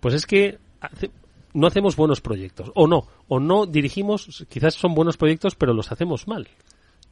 Pues 0.00 0.14
es 0.14 0.26
que 0.26 0.58
no 1.54 1.66
hacemos 1.66 1.96
buenos 1.96 2.20
proyectos, 2.20 2.70
o 2.74 2.86
no, 2.86 3.06
o 3.26 3.40
no 3.40 3.64
dirigimos, 3.64 4.46
quizás 4.50 4.74
son 4.74 4.94
buenos 4.94 5.16
proyectos, 5.16 5.54
pero 5.54 5.72
los 5.72 5.90
hacemos 5.90 6.28
mal. 6.28 6.46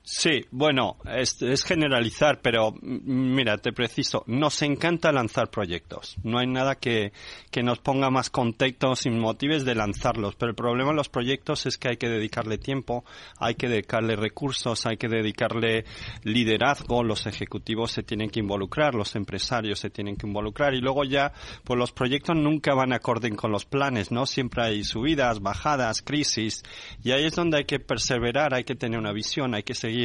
Sí, 0.09 0.45
bueno, 0.53 0.99
es, 1.05 1.65
generalizar, 1.65 2.41
pero 2.41 2.73
mira, 2.81 3.59
te 3.59 3.73
preciso, 3.73 4.23
nos 4.29 4.63
encanta 4.63 5.11
lanzar 5.11 5.51
proyectos. 5.51 6.17
No 6.23 6.39
hay 6.39 6.47
nada 6.47 6.77
que, 6.77 7.13
que 7.51 7.65
nos 7.65 7.81
ponga 7.81 8.09
más 8.09 8.31
contentos 8.31 9.01
sin 9.01 9.19
motivos 9.19 9.65
de 9.65 9.75
lanzarlos, 9.75 10.37
pero 10.37 10.51
el 10.51 10.55
problema 10.55 10.91
de 10.91 10.97
los 10.97 11.09
proyectos 11.09 11.67
es 11.67 11.77
que 11.77 11.89
hay 11.89 11.97
que 11.97 12.09
dedicarle 12.09 12.57
tiempo, 12.57 13.05
hay 13.41 13.57
que 13.57 13.69
dedicarle 13.69 14.15
recursos, 14.15 14.87
hay 14.87 14.97
que 14.97 15.09
dedicarle 15.09 15.85
liderazgo, 16.23 17.03
los 17.03 17.27
ejecutivos 17.27 17.91
se 17.91 18.05
tienen 18.05 18.31
que 18.31 18.39
involucrar, 18.39 18.95
los 18.95 19.17
empresarios 19.17 19.81
se 19.81 19.91
tienen 19.91 20.15
que 20.15 20.29
involucrar 20.29 20.75
y 20.75 20.81
luego 20.81 21.03
ya, 21.03 21.33
pues 21.65 21.81
los 21.81 21.91
proyectos 21.91 22.37
nunca 22.37 22.75
van 22.75 22.93
acorde 22.93 23.29
con 23.35 23.51
los 23.51 23.65
planes, 23.65 24.13
¿no? 24.13 24.25
Siempre 24.27 24.63
hay 24.63 24.85
subidas, 24.85 25.41
bajadas, 25.41 26.01
crisis 26.01 26.63
y 27.03 27.11
ahí 27.11 27.25
es 27.25 27.35
donde 27.35 27.59
hay 27.59 27.65
que 27.65 27.81
perseverar, 27.81 28.55
hay 28.55 28.63
que 28.63 28.77
tener 28.77 29.01
una 29.01 29.11
visión, 29.11 29.57
hay 29.57 29.65
que 29.65 29.75
seguir 29.75 29.96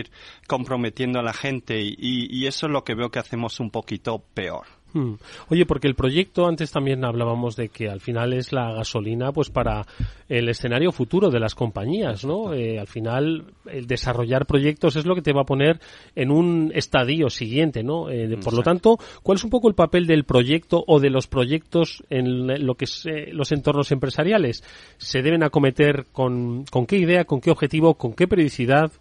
comprometiendo 0.48 1.20
a 1.20 1.24
la 1.24 1.34
gente 1.34 1.80
y, 1.82 2.46
eso 2.46 2.66
es 2.66 2.72
lo 2.72 2.84
que 2.84 2.96
veo 2.96 3.10
que 3.10 3.20
hacemos 3.20 3.60
un 3.60 3.70
poquito 3.70 4.24
peor. 4.34 4.66
Hmm. 4.94 5.14
Oye, 5.48 5.66
porque 5.66 5.88
el 5.88 5.96
proyecto, 5.96 6.48
antes 6.48 6.72
también 6.72 7.06
hablábamos 7.06 7.56
de 7.56 7.70
que 7.70 7.90
al 7.90 8.02
final 8.02 8.34
es 8.34 8.52
la 8.52 8.74
gasolina 8.74 9.32
pues 9.32 9.50
para 9.50 9.86
el 10.28 10.50
escenario 10.50 10.92
futuro 10.92 11.30
de 11.30 11.40
las 11.40 11.56
compañías, 11.56 12.26
¿no? 12.26 12.54
Eh, 12.54 12.78
al 12.78 12.88
final, 12.88 13.46
el 13.68 13.88
desarrollar 13.88 14.46
proyectos 14.46 14.98
es 14.98 15.06
lo 15.06 15.16
que 15.16 15.22
te 15.22 15.34
va 15.34 15.42
a 15.42 15.46
poner 15.46 15.80
en 16.16 16.30
un 16.30 16.72
estadio 16.76 17.30
siguiente, 17.30 17.84
¿no? 17.84 18.10
Eh, 18.10 18.38
por 18.44 18.54
lo 18.54 18.64
tanto, 18.64 18.98
¿cuál 19.24 19.38
es 19.38 19.44
un 19.46 19.50
poco 19.50 19.70
el 19.70 19.76
papel 19.76 20.08
del 20.08 20.26
proyecto 20.26 20.84
o 20.86 21.00
de 21.00 21.10
los 21.10 21.28
proyectos 21.28 22.04
en 22.10 22.66
lo 22.66 22.76
que 22.76 22.86
es 22.86 23.06
eh, 23.06 23.30
los 23.32 23.54
entornos 23.54 23.94
empresariales? 23.94 24.64
¿Se 24.98 25.22
deben 25.22 25.44
acometer 25.44 26.08
con, 26.12 26.66
con 26.66 26.86
qué 26.86 26.98
idea, 26.98 27.24
con 27.24 27.40
qué 27.40 27.52
objetivo, 27.52 27.96
con 27.96 28.14
qué 28.14 28.28
periodicidad? 28.28 28.92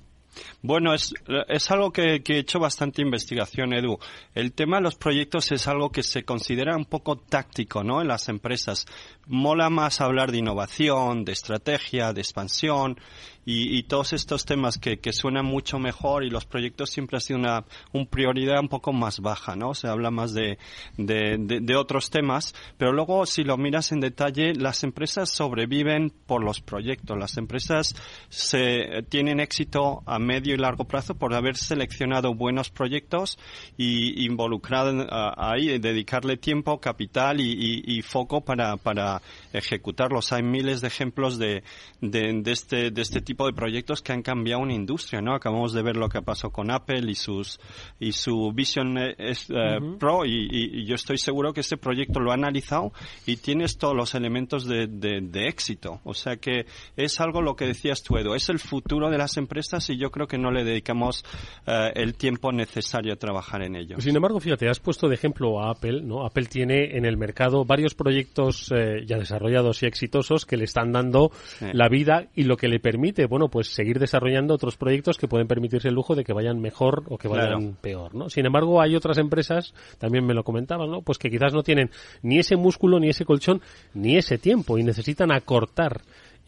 Bueno, 0.63 0.95
es, 0.95 1.15
es 1.49 1.71
algo 1.71 1.93
que, 1.93 2.23
he 2.25 2.39
hecho 2.39 2.59
bastante 2.59 3.03
investigación, 3.03 3.73
Edu. 3.73 3.99
El 4.35 4.53
tema 4.53 4.77
de 4.77 4.83
los 4.83 4.95
proyectos 4.95 5.53
es 5.53 5.67
algo 5.67 5.91
que 5.91 6.03
se 6.03 6.25
considera 6.25 6.77
un 6.77 6.85
poco 6.85 7.17
táctico, 7.17 7.83
¿no? 7.83 8.01
En 8.01 8.09
las 8.09 8.29
empresas. 8.29 8.87
Mola 9.27 9.71
más 9.71 10.01
hablar 10.01 10.33
de 10.33 10.39
innovación, 10.39 11.25
de 11.25 11.33
estrategia, 11.33 12.13
de 12.13 12.21
expansión 12.21 12.99
y, 13.45 13.77
y 13.77 13.83
todos 13.85 14.13
estos 14.13 14.45
temas 14.45 14.79
que, 14.79 14.99
que, 14.99 15.13
suenan 15.13 15.47
mucho 15.47 15.79
mejor 15.79 16.25
y 16.25 16.31
los 16.31 16.45
proyectos 16.45 16.91
siempre 16.91 17.17
ha 17.17 17.21
sido 17.21 17.39
una 17.39 17.65
un 17.93 18.07
prioridad 18.07 18.61
un 18.61 18.69
poco 18.69 18.93
más 18.93 19.21
baja, 19.21 19.57
¿no? 19.57 19.75
Se 19.75 19.89
habla 19.89 20.11
más 20.11 20.35
de, 20.35 20.59
de, 20.97 21.77
otros 21.77 22.11
temas, 22.11 22.55
pero 22.77 22.93
luego 22.93 23.25
si 23.27 23.45
lo 23.45 23.57
miras 23.57 23.93
en 23.93 24.01
detalle, 24.01 24.55
las 24.55 24.85
empresas 24.85 25.31
sobreviven 25.31 26.13
por 26.27 26.45
los 26.45 26.61
proyectos. 26.61 27.17
Las 27.19 27.37
empresas 27.39 27.95
se, 28.29 29.03
tienen 29.09 29.41
éxito 29.41 30.03
a 30.07 30.19
medio 30.19 30.55
y 30.55 30.59
largo 30.59 30.85
plazo 30.85 31.15
por 31.15 31.35
haber 31.35 31.57
seleccionado 31.57 32.35
buenos 32.35 32.71
proyectos 32.71 33.39
y 33.77 34.27
involucrado 34.27 35.07
ahí, 35.11 35.79
dedicarle 35.79 36.37
tiempo, 36.37 36.81
capital 36.81 37.41
y, 37.41 38.03
foco 38.03 38.41
para, 38.41 38.77
para 38.77 39.23
ejecutarlos. 39.53 40.33
Hay 40.33 40.43
miles 40.43 40.81
de 40.81 40.89
ejemplos 40.89 41.39
de, 41.39 41.63
de, 42.01 42.43
este, 42.47 42.91
de 42.91 43.03
este 43.03 43.21
tipo 43.21 43.30
de 43.47 43.53
proyectos 43.53 44.03
que 44.03 44.13
han 44.13 44.23
cambiado 44.23 44.63
una 44.63 44.75
industria, 44.75 45.21
¿no? 45.21 45.35
Acabamos 45.35 45.73
de 45.73 45.83
ver 45.83 45.97
lo 45.97 46.09
que 46.09 46.21
pasó 46.23 46.51
con 46.51 46.71
Apple 46.71 47.11
y 47.11 47.15
sus 47.15 47.61
y 47.99 48.13
su 48.13 48.53
Vision 48.53 48.99
eh, 48.99 49.35
Pro 49.99 50.25
y, 50.25 50.85
yo 50.85 50.95
estoy 50.95 51.19
seguro 51.19 51.53
que 51.53 51.61
este 51.61 51.77
proyecto 51.77 52.21
lo 52.21 52.31
ha 52.31 52.35
analizado 52.35 52.93
y 53.27 53.37
tienes 53.37 53.79
todos 53.79 53.95
los 53.95 54.15
elementos 54.15 54.67
de, 54.67 54.87
de, 54.87 55.47
éxito. 55.47 56.01
O 56.05 56.15
sea 56.15 56.37
que 56.37 56.67
es 56.97 57.21
algo 57.21 57.43
lo 57.43 57.55
que 57.55 57.67
decías 57.67 58.03
tú, 58.03 58.17
Edo, 58.17 58.35
es 58.35 58.49
el 58.49 58.59
futuro 58.59 59.11
de 59.11 59.19
las 59.19 59.37
empresas 59.37 59.89
y 59.91 59.99
yo 59.99 60.11
creo 60.11 60.27
que 60.27 60.39
no 60.39 60.51
le 60.51 60.65
dedicamos 60.65 61.25
eh, 61.67 61.91
el 61.95 62.15
tiempo 62.15 62.53
necesario 62.53 63.13
a 63.13 63.17
trabajar 63.17 63.63
en 63.63 63.77
ello. 63.77 64.01
Sin 64.01 64.17
embargo, 64.17 64.41
fíjate, 64.41 64.69
has 64.69 64.81
puesto 64.81 65.09
de 65.09 65.15
ejemplo 65.15 65.61
a 65.61 65.71
Apple, 65.71 66.03
¿no? 66.03 66.25
Apple 66.25 66.47
tiene 66.47 66.97
en 66.97 67.05
el 67.05 67.17
mercado 67.17 67.65
varios 67.65 67.95
proyectos 67.95 68.71
eh, 68.75 69.05
ya 69.07 69.19
desarrollados 69.19 69.83
y 69.83 69.87
exitosos 69.87 70.47
que 70.47 70.57
le 70.57 70.65
están 70.65 70.93
dando 70.93 71.31
la 71.73 71.89
vida 71.89 72.29
y 72.35 72.45
lo 72.45 72.57
que 72.57 72.69
le 72.69 72.81
permite, 72.81 73.20
bueno, 73.27 73.49
pues 73.49 73.69
seguir 73.69 73.99
desarrollando 73.99 74.55
otros 74.55 74.77
proyectos 74.77 75.19
que 75.19 75.29
pueden 75.29 75.47
permitirse 75.47 75.89
el 75.89 75.95
lujo 75.95 76.15
de 76.15 76.25
que 76.25 76.33
vayan 76.33 76.61
mejor 76.61 77.05
o 77.09 77.19
que 77.19 77.29
vayan 77.29 77.77
peor, 77.81 78.15
¿no? 78.15 78.31
Sin 78.31 78.47
embargo, 78.47 78.81
hay 78.81 78.97
otras 78.97 79.19
empresas, 79.19 79.75
también 79.99 80.27
me 80.27 80.35
lo 80.35 80.45
comentaban, 80.45 80.91
¿no? 80.91 81.03
Pues 81.03 81.19
que 81.19 81.31
quizás 81.31 81.53
no 81.53 81.63
tienen 81.63 81.91
ni 82.23 82.39
ese 82.39 82.57
músculo, 82.57 83.01
ni 83.01 83.09
ese 83.09 83.25
colchón, 83.25 83.61
ni 83.95 84.17
ese 84.17 84.39
tiempo 84.39 84.79
y 84.79 84.83
necesitan 84.83 85.33
acortar 85.33 86.03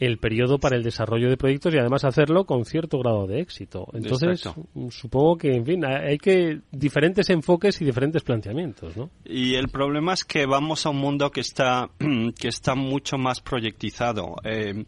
el 0.07 0.19
periodo 0.19 0.59
para 0.59 0.77
el 0.77 0.83
desarrollo 0.83 1.29
de 1.29 1.37
proyectos 1.37 1.73
y 1.75 1.79
además 1.79 2.05
hacerlo 2.05 2.45
con 2.45 2.65
cierto 2.65 2.99
grado 2.99 3.27
de 3.27 3.41
éxito. 3.41 3.87
Entonces, 3.93 4.49
supongo 4.91 5.37
que, 5.37 5.55
en 5.55 5.65
fin, 5.65 5.85
hay 5.85 6.19
que 6.19 6.61
diferentes 6.73 7.31
enfoques 7.31 7.81
y 7.81 7.85
diferentes 7.85 8.23
planteamientos, 8.23 8.97
¿no? 8.97 9.11
Y 9.25 9.55
el 9.55 9.69
problema 9.69 10.15
es 10.15 10.25
que 10.25 10.45
vamos 10.47 10.87
a 10.87 10.91
un 10.91 10.99
mundo 10.99 11.31
que 11.31 11.41
está 11.41 11.89
que 12.39 12.49
está 12.49 12.75
mucho 12.75 13.17
más 13.17 13.41
proyectizado. 13.41 14.35
Eh, 14.45 14.85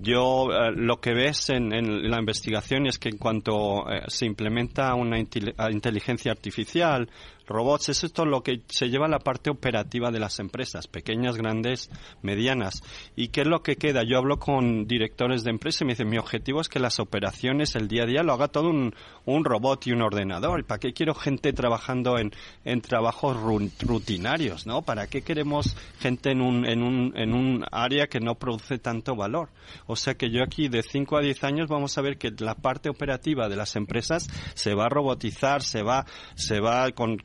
yo 0.00 0.48
eh, 0.50 0.72
lo 0.74 1.00
que 1.00 1.14
ves 1.14 1.50
en, 1.50 1.70
la 2.10 2.18
investigación 2.18 2.86
es 2.86 2.98
que 2.98 3.10
en 3.10 3.18
cuanto 3.18 3.88
eh, 3.88 4.02
se 4.08 4.26
implementa 4.26 4.94
una 4.94 5.18
inteligencia 5.18 6.32
artificial 6.32 7.08
robots, 7.46 7.88
es 7.88 8.04
esto 8.04 8.24
lo 8.24 8.42
que 8.42 8.62
se 8.68 8.88
lleva 8.88 9.08
la 9.08 9.18
parte 9.18 9.50
operativa 9.50 10.10
de 10.10 10.20
las 10.20 10.38
empresas, 10.38 10.86
pequeñas, 10.86 11.36
grandes, 11.36 11.90
medianas. 12.22 12.82
¿Y 13.14 13.28
qué 13.28 13.42
es 13.42 13.46
lo 13.46 13.62
que 13.62 13.76
queda? 13.76 14.02
Yo 14.02 14.18
hablo 14.18 14.38
con 14.38 14.86
directores 14.86 15.44
de 15.44 15.50
empresas 15.50 15.82
y 15.82 15.84
me 15.84 15.92
dicen, 15.92 16.08
mi 16.08 16.18
objetivo 16.18 16.60
es 16.60 16.68
que 16.68 16.80
las 16.80 17.00
operaciones, 17.00 17.74
el 17.76 17.88
día 17.88 18.04
a 18.04 18.06
día, 18.06 18.22
lo 18.22 18.32
haga 18.32 18.48
todo 18.48 18.68
un, 18.68 18.94
un 19.24 19.44
robot 19.44 19.86
y 19.86 19.92
un 19.92 20.02
ordenador. 20.02 20.64
¿Para 20.64 20.78
qué 20.78 20.92
quiero 20.92 21.14
gente 21.14 21.52
trabajando 21.52 22.18
en, 22.18 22.32
en 22.64 22.80
trabajos 22.80 23.36
rutinarios, 23.80 24.66
no? 24.66 24.82
¿Para 24.82 25.06
qué 25.06 25.22
queremos 25.22 25.76
gente 26.00 26.30
en 26.30 26.40
un, 26.40 26.66
en 26.66 26.82
un, 26.82 27.12
en 27.16 27.34
un 27.34 27.64
área 27.70 28.06
que 28.06 28.20
no 28.20 28.34
produce 28.34 28.78
tanto 28.78 29.14
valor? 29.16 29.50
O 29.86 29.96
sea 29.96 30.14
que 30.14 30.30
yo 30.30 30.42
aquí 30.42 30.68
de 30.68 30.82
5 30.82 31.16
a 31.16 31.20
10 31.20 31.44
años 31.44 31.68
vamos 31.68 31.96
a 31.98 32.02
ver 32.02 32.18
que 32.18 32.32
la 32.38 32.54
parte 32.54 32.88
operativa 32.88 33.48
de 33.48 33.56
las 33.56 33.76
empresas 33.76 34.28
se 34.54 34.74
va 34.74 34.86
a 34.86 34.88
robotizar, 34.88 35.62
se 35.62 35.82
va, 35.82 36.06
se 36.34 36.60
va 36.60 36.90
con 36.92 37.18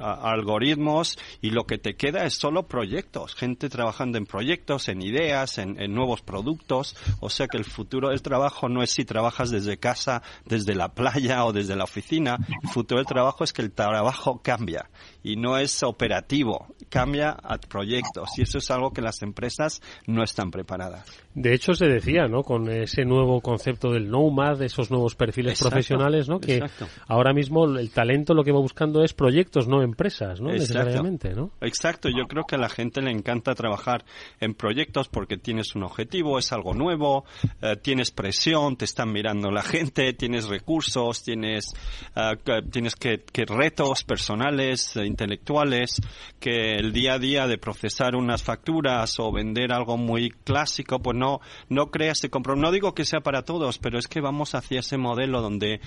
algoritmos 0.00 1.18
y 1.40 1.50
lo 1.50 1.64
que 1.64 1.78
te 1.78 1.94
queda 1.94 2.24
es 2.24 2.34
solo 2.34 2.66
proyectos, 2.66 3.34
gente 3.34 3.68
trabajando 3.68 4.18
en 4.18 4.26
proyectos, 4.26 4.88
en 4.88 5.02
ideas, 5.02 5.58
en, 5.58 5.76
nuevos 5.92 6.22
productos. 6.22 6.96
O 7.20 7.30
sea 7.30 7.46
que 7.46 7.58
el 7.58 7.64
futuro 7.64 8.10
del 8.10 8.22
trabajo 8.22 8.68
no 8.68 8.82
es 8.82 8.90
si 8.90 9.04
trabajas 9.04 9.50
desde 9.50 9.78
casa, 9.78 10.22
desde 10.46 10.74
la 10.74 10.94
playa 10.94 11.44
o 11.44 11.52
desde 11.52 11.76
la 11.76 11.84
oficina. 11.84 12.38
El 12.62 12.68
futuro 12.70 12.98
del 12.98 13.06
trabajo 13.06 13.44
es 13.44 13.52
que 13.52 13.62
el 13.62 13.72
trabajo 13.72 14.40
cambia 14.42 14.88
y 15.22 15.36
no 15.36 15.58
es 15.58 15.82
operativo, 15.82 16.66
cambia 16.88 17.30
a 17.30 17.58
proyectos 17.58 18.30
y 18.36 18.42
eso 18.42 18.58
es 18.58 18.70
algo 18.70 18.92
que 18.92 19.02
las 19.02 19.22
empresas 19.22 19.80
no 20.06 20.22
están 20.22 20.50
preparadas. 20.50 21.06
De 21.34 21.54
hecho 21.54 21.72
se 21.72 21.86
decía, 21.86 22.26
¿no? 22.28 22.42
Con 22.42 22.68
ese 22.70 23.04
nuevo 23.04 23.40
concepto 23.40 23.92
del 23.92 24.10
nomad, 24.10 24.60
esos 24.62 24.90
nuevos 24.90 25.14
perfiles 25.14 25.58
profesionales, 25.60 26.28
¿no? 26.28 26.40
Que 26.40 26.62
ahora 27.08 27.32
mismo 27.32 27.64
el 27.64 27.90
talento 27.90 28.34
lo 28.34 28.44
que 28.44 28.52
va 28.52 28.60
buscando 28.60 29.02
es 29.02 29.14
proyectos, 29.14 29.66
no 29.66 29.82
empresas, 29.82 30.40
¿no? 30.40 30.50
Necesariamente, 30.50 31.34
¿no? 31.34 31.52
Exacto. 31.60 32.08
Yo 32.10 32.26
creo 32.28 32.44
que 32.44 32.56
a 32.56 32.58
la 32.58 32.68
gente 32.68 33.00
le 33.00 33.10
encanta 33.10 33.54
trabajar 33.54 34.04
en 34.40 34.54
proyectos 34.54 35.08
porque 35.08 35.38
tienes 35.38 35.74
un 35.74 35.84
objetivo, 35.84 36.38
es 36.38 36.52
algo 36.52 36.74
nuevo, 36.74 37.24
eh, 37.62 37.76
tienes 37.76 38.10
presión, 38.10 38.76
te 38.76 38.84
están 38.84 39.10
mirando 39.10 39.50
la 39.50 39.62
gente, 39.62 40.12
tienes 40.12 40.48
recursos, 40.48 41.22
tienes 41.22 41.72
eh, 42.14 42.62
tienes 42.70 42.96
que, 42.96 43.22
que 43.32 43.44
retos 43.44 44.04
personales, 44.04 44.96
eh, 44.96 45.06
intelectuales, 45.12 46.00
que 46.40 46.74
el 46.74 46.92
día 46.92 47.14
a 47.14 47.18
día 47.18 47.46
de 47.46 47.58
procesar 47.58 48.16
unas 48.16 48.42
facturas 48.42 49.18
o 49.18 49.30
vender 49.30 49.72
algo 49.72 49.96
muy 49.96 50.30
clásico, 50.30 51.00
pues 51.00 51.16
no, 51.16 51.40
no 51.68 51.90
crea 51.90 52.12
ese 52.12 52.30
compromiso. 52.30 52.62
No 52.62 52.72
digo 52.72 52.94
que 52.94 53.04
sea 53.04 53.20
para 53.20 53.42
todos, 53.42 53.78
pero 53.78 53.98
es 53.98 54.08
que 54.08 54.20
vamos 54.20 54.54
hacia 54.54 54.80
ese 54.80 54.98
modelo 54.98 55.40
donde 55.40 55.74
eh, 55.74 55.80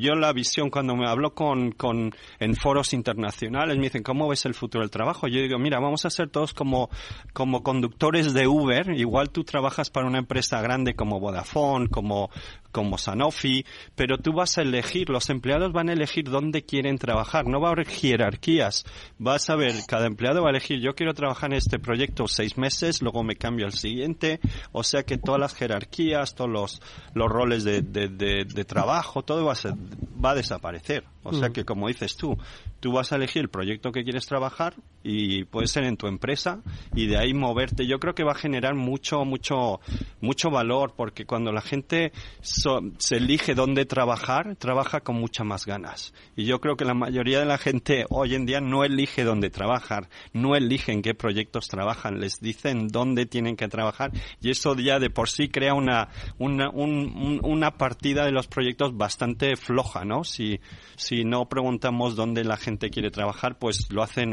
yo 0.00 0.14
la 0.14 0.32
visión 0.32 0.70
cuando 0.70 0.96
me 0.96 1.08
hablo 1.08 1.34
con, 1.34 1.72
con, 1.72 2.14
en 2.38 2.54
foros 2.54 2.92
internacionales, 2.92 3.76
me 3.76 3.84
dicen, 3.84 4.02
¿cómo 4.02 4.28
ves 4.28 4.44
el 4.46 4.54
futuro 4.54 4.82
del 4.82 4.90
trabajo? 4.90 5.28
Yo 5.28 5.40
digo, 5.40 5.58
mira, 5.58 5.78
vamos 5.80 6.04
a 6.04 6.10
ser 6.10 6.30
todos 6.30 6.54
como, 6.54 6.88
como 7.32 7.62
conductores 7.62 8.32
de 8.32 8.46
Uber. 8.46 8.90
Igual 8.96 9.30
tú 9.30 9.44
trabajas 9.44 9.90
para 9.90 10.06
una 10.06 10.18
empresa 10.18 10.60
grande 10.60 10.94
como 10.94 11.20
Vodafone, 11.20 11.88
como, 11.88 12.30
como 12.72 12.98
Sanofi, 12.98 13.64
pero 13.94 14.18
tú 14.18 14.32
vas 14.32 14.58
a 14.58 14.62
elegir, 14.62 15.08
los 15.08 15.30
empleados 15.30 15.72
van 15.72 15.88
a 15.88 15.92
elegir 15.92 16.28
dónde 16.30 16.62
quieren 16.62 16.98
trabajar, 16.98 17.46
no 17.46 17.60
va 17.60 17.68
a 17.68 17.72
haber 17.72 17.86
jerarquías, 17.86 18.84
vas 19.18 19.50
a 19.50 19.56
ver, 19.56 19.74
cada 19.86 20.06
empleado 20.06 20.42
va 20.42 20.48
a 20.48 20.50
elegir, 20.50 20.80
yo 20.80 20.94
quiero 20.94 21.14
trabajar 21.14 21.50
en 21.52 21.58
este 21.58 21.78
proyecto 21.78 22.28
seis 22.28 22.56
meses, 22.56 23.02
luego 23.02 23.22
me 23.22 23.36
cambio 23.36 23.66
al 23.66 23.72
siguiente, 23.72 24.40
o 24.72 24.82
sea 24.82 25.02
que 25.02 25.18
todas 25.18 25.40
las 25.40 25.54
jerarquías, 25.54 26.34
todos 26.34 26.80
los, 27.14 27.30
roles 27.30 27.64
de, 27.64 27.82
de, 27.82 28.08
de, 28.08 28.64
trabajo, 28.64 29.22
todo 29.22 29.44
va 29.44 29.52
a, 29.52 29.56
ser, 29.56 29.74
va 30.22 30.30
a 30.30 30.34
desaparecer. 30.34 31.04
O 31.22 31.34
sea 31.34 31.50
que, 31.50 31.64
como 31.64 31.88
dices 31.88 32.16
tú, 32.16 32.36
tú 32.80 32.92
vas 32.92 33.12
a 33.12 33.16
elegir 33.16 33.42
el 33.42 33.50
proyecto 33.50 33.92
que 33.92 34.04
quieres 34.04 34.26
trabajar 34.26 34.74
y 35.02 35.44
puede 35.44 35.66
ser 35.66 35.84
en 35.84 35.96
tu 35.96 36.06
empresa 36.06 36.62
y 36.94 37.06
de 37.06 37.18
ahí 37.18 37.34
moverte. 37.34 37.86
Yo 37.86 37.98
creo 37.98 38.14
que 38.14 38.24
va 38.24 38.32
a 38.32 38.36
generar 38.36 38.74
mucho, 38.74 39.24
mucho, 39.24 39.80
mucho 40.20 40.50
valor 40.50 40.94
porque 40.96 41.26
cuando 41.26 41.52
la 41.52 41.60
gente 41.60 42.12
se 42.40 43.16
elige 43.16 43.54
dónde 43.54 43.84
trabajar, 43.84 44.56
trabaja 44.56 45.00
con 45.00 45.16
muchas 45.16 45.46
más 45.46 45.66
ganas. 45.66 46.14
Y 46.36 46.44
yo 46.44 46.60
creo 46.60 46.76
que 46.76 46.86
la 46.86 46.94
mayoría 46.94 47.40
de 47.40 47.46
la 47.46 47.58
gente 47.58 48.06
hoy 48.08 48.34
en 48.34 48.46
día 48.46 48.60
no 48.60 48.84
elige 48.84 49.22
dónde 49.22 49.50
trabajar, 49.50 50.08
no 50.32 50.56
eligen 50.56 51.02
qué 51.02 51.14
proyectos 51.14 51.68
trabajan, 51.68 52.18
les 52.18 52.40
dicen 52.40 52.88
dónde 52.88 53.26
tienen 53.26 53.56
que 53.56 53.68
trabajar 53.68 54.10
y 54.40 54.50
eso 54.50 54.74
ya 54.76 54.98
de 54.98 55.10
por 55.10 55.28
sí 55.28 55.48
crea 55.48 55.74
una, 55.74 56.08
una, 56.38 56.70
una 56.70 57.70
partida 57.72 58.24
de 58.24 58.32
los 58.32 58.46
proyectos 58.46 58.96
bastante 58.96 59.56
floja, 59.56 60.04
¿no? 60.04 60.24
Si, 60.24 60.60
si 60.96 61.09
no 61.24 61.48
preguntamos 61.48 62.16
dónde 62.16 62.44
la 62.44 62.56
gente 62.56 62.90
quiere 62.90 63.10
trabajar, 63.10 63.58
pues 63.58 63.90
lo 63.90 64.02
hacen 64.02 64.32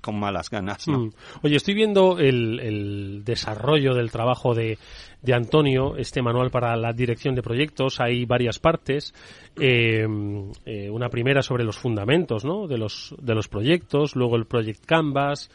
con 0.00 0.18
malas 0.18 0.50
ganas. 0.50 0.86
Mm. 0.88 1.08
Oye, 1.42 1.56
estoy 1.56 1.74
viendo 1.74 2.18
el, 2.18 3.22
desarrollo 3.24 3.94
del 3.94 4.10
trabajo 4.10 4.54
de, 4.54 4.78
de, 5.22 5.34
Antonio, 5.34 5.96
este 5.96 6.22
manual 6.22 6.50
para 6.50 6.76
la 6.76 6.92
dirección 6.92 7.34
de 7.34 7.42
proyectos. 7.42 8.00
Hay 8.00 8.24
varias 8.24 8.58
partes. 8.58 9.14
Eh, 9.58 10.06
eh, 10.64 10.90
una 10.90 11.08
primera 11.08 11.42
sobre 11.42 11.64
los 11.64 11.78
fundamentos 11.78 12.44
¿no? 12.44 12.66
de, 12.66 12.78
los, 12.78 13.14
de 13.20 13.34
los 13.34 13.48
proyectos, 13.48 14.14
luego 14.16 14.36
el 14.36 14.46
Project 14.46 14.84
Canvas 14.86 15.50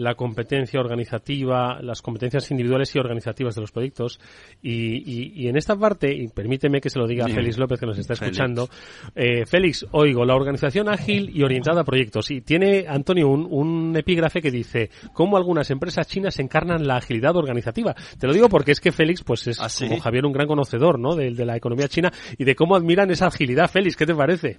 la 0.00 0.14
competencia 0.14 0.80
organizativa, 0.80 1.78
las 1.82 2.00
competencias 2.00 2.50
individuales 2.50 2.94
y 2.96 2.98
organizativas 2.98 3.54
de 3.54 3.60
los 3.60 3.70
proyectos. 3.70 4.18
Y, 4.62 5.46
en 5.46 5.56
esta 5.56 5.76
parte, 5.76 6.10
y 6.12 6.28
permíteme 6.28 6.80
que 6.80 6.88
se 6.88 6.98
lo 6.98 7.06
diga 7.06 7.26
a 7.26 7.28
Félix 7.28 7.58
López 7.58 7.78
que 7.78 7.86
nos 7.86 7.98
está 7.98 8.14
escuchando, 8.14 8.68
eh, 9.14 9.44
Félix, 9.44 9.86
oigo, 9.90 10.24
la 10.24 10.34
organización 10.34 10.88
ágil 10.88 11.30
y 11.36 11.42
orientada 11.42 11.82
a 11.82 11.84
proyectos. 11.84 12.30
Y 12.30 12.40
tiene, 12.40 12.86
Antonio, 12.88 13.28
un, 13.28 13.94
epígrafe 13.94 14.40
que 14.40 14.50
dice, 14.50 14.90
cómo 15.12 15.36
algunas 15.36 15.70
empresas 15.70 16.06
chinas 16.06 16.38
encarnan 16.38 16.86
la 16.86 16.96
agilidad 16.96 17.36
organizativa. 17.36 17.94
Te 18.18 18.26
lo 18.26 18.32
digo 18.32 18.48
porque 18.48 18.72
es 18.72 18.80
que 18.80 18.92
Félix, 18.92 19.22
pues 19.22 19.46
es 19.48 19.60
¿Ah, 19.60 19.68
como 19.78 20.00
Javier 20.00 20.24
un 20.24 20.32
gran 20.32 20.46
conocedor, 20.46 20.98
¿no? 20.98 21.14
De, 21.14 21.32
de 21.32 21.44
la 21.44 21.56
economía 21.56 21.88
china 21.88 22.10
y 22.38 22.44
de 22.44 22.54
cómo 22.54 22.74
admiran 22.74 23.10
esa 23.10 23.26
agilidad. 23.26 23.68
Félix, 23.68 23.96
¿qué 23.96 24.06
te 24.06 24.14
parece? 24.14 24.56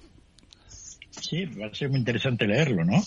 Sí, 1.10 1.46
va 1.46 1.66
a 1.66 1.74
ser 1.74 1.90
muy 1.90 1.98
interesante 1.98 2.46
leerlo, 2.46 2.84
¿no? 2.84 3.02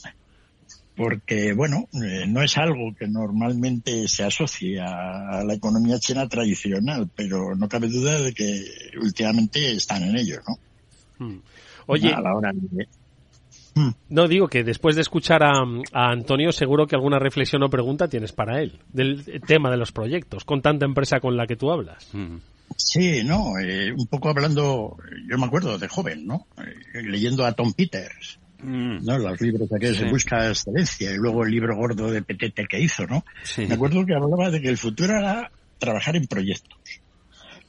Porque, 0.95 1.53
bueno, 1.53 1.87
eh, 1.93 2.25
no 2.27 2.41
es 2.41 2.57
algo 2.57 2.95
que 2.97 3.07
normalmente 3.07 4.07
se 4.07 4.23
asocie 4.23 4.79
a, 4.79 5.43
la 5.43 5.53
economía 5.53 5.99
china 5.99 6.27
tradicional, 6.27 7.09
pero 7.15 7.55
no 7.55 7.67
cabe 7.67 7.87
duda 7.87 8.21
de 8.21 8.33
que 8.33 8.63
últimamente 9.01 9.73
están 9.73 10.03
en 10.03 10.17
ello, 10.17 10.39
¿no? 10.47 11.25
Hmm. 11.25 11.39
Oye, 11.87 12.13
a 12.13 12.21
la 12.21 12.35
hora 12.35 12.51
hmm. 12.53 13.89
No, 14.09 14.27
digo 14.27 14.47
que 14.47 14.63
después 14.63 14.95
de 14.95 15.01
escuchar 15.01 15.43
a, 15.43 15.63
Antonio, 15.91 16.51
seguro 16.51 16.87
que 16.87 16.95
alguna 16.95 17.19
reflexión 17.19 17.61
o 17.63 17.69
pregunta 17.69 18.07
tienes 18.07 18.31
para 18.31 18.61
él, 18.61 18.79
del 18.93 19.25
tema 19.45 19.69
de 19.69 19.77
los 19.77 19.91
proyectos, 19.91 20.45
con 20.45 20.61
tanta 20.61 20.85
empresa 20.85 21.19
con 21.19 21.35
la 21.35 21.45
que 21.45 21.57
tú 21.57 21.71
hablas. 21.71 22.09
Hmm. 22.13 22.37
Sí, 22.77 23.21
no, 23.23 23.59
eh, 23.59 23.91
un 23.91 24.07
poco 24.07 24.29
hablando, 24.29 24.97
yo 25.29 25.37
me 25.37 25.45
acuerdo 25.45 25.77
de 25.77 25.87
joven, 25.87 26.25
¿no? 26.25 26.47
Eh, 26.57 27.03
leyendo 27.03 27.45
a 27.45 27.51
Tom 27.51 27.73
Peters, 27.73 28.39
Mm. 28.65 29.05
¿no? 29.05 29.17
Los 29.19 29.39
libros 29.41 29.69
de 29.69 29.79
que 29.79 29.93
se 29.93 30.05
busca 30.05 30.49
excelencia 30.49 31.11
y 31.11 31.17
luego 31.17 31.43
el 31.43 31.51
libro 31.51 31.75
gordo 31.75 32.09
de 32.09 32.21
Petete 32.21 32.65
que 32.65 32.79
hizo, 32.79 33.05
¿no? 33.05 33.23
Me 33.57 33.75
acuerdo 33.75 34.05
que 34.05 34.15
hablaba 34.15 34.49
de 34.49 34.61
que 34.61 34.69
el 34.69 34.77
futuro 34.77 35.17
era 35.17 35.51
trabajar 35.77 36.15
en 36.15 36.25
proyectos, 36.25 36.79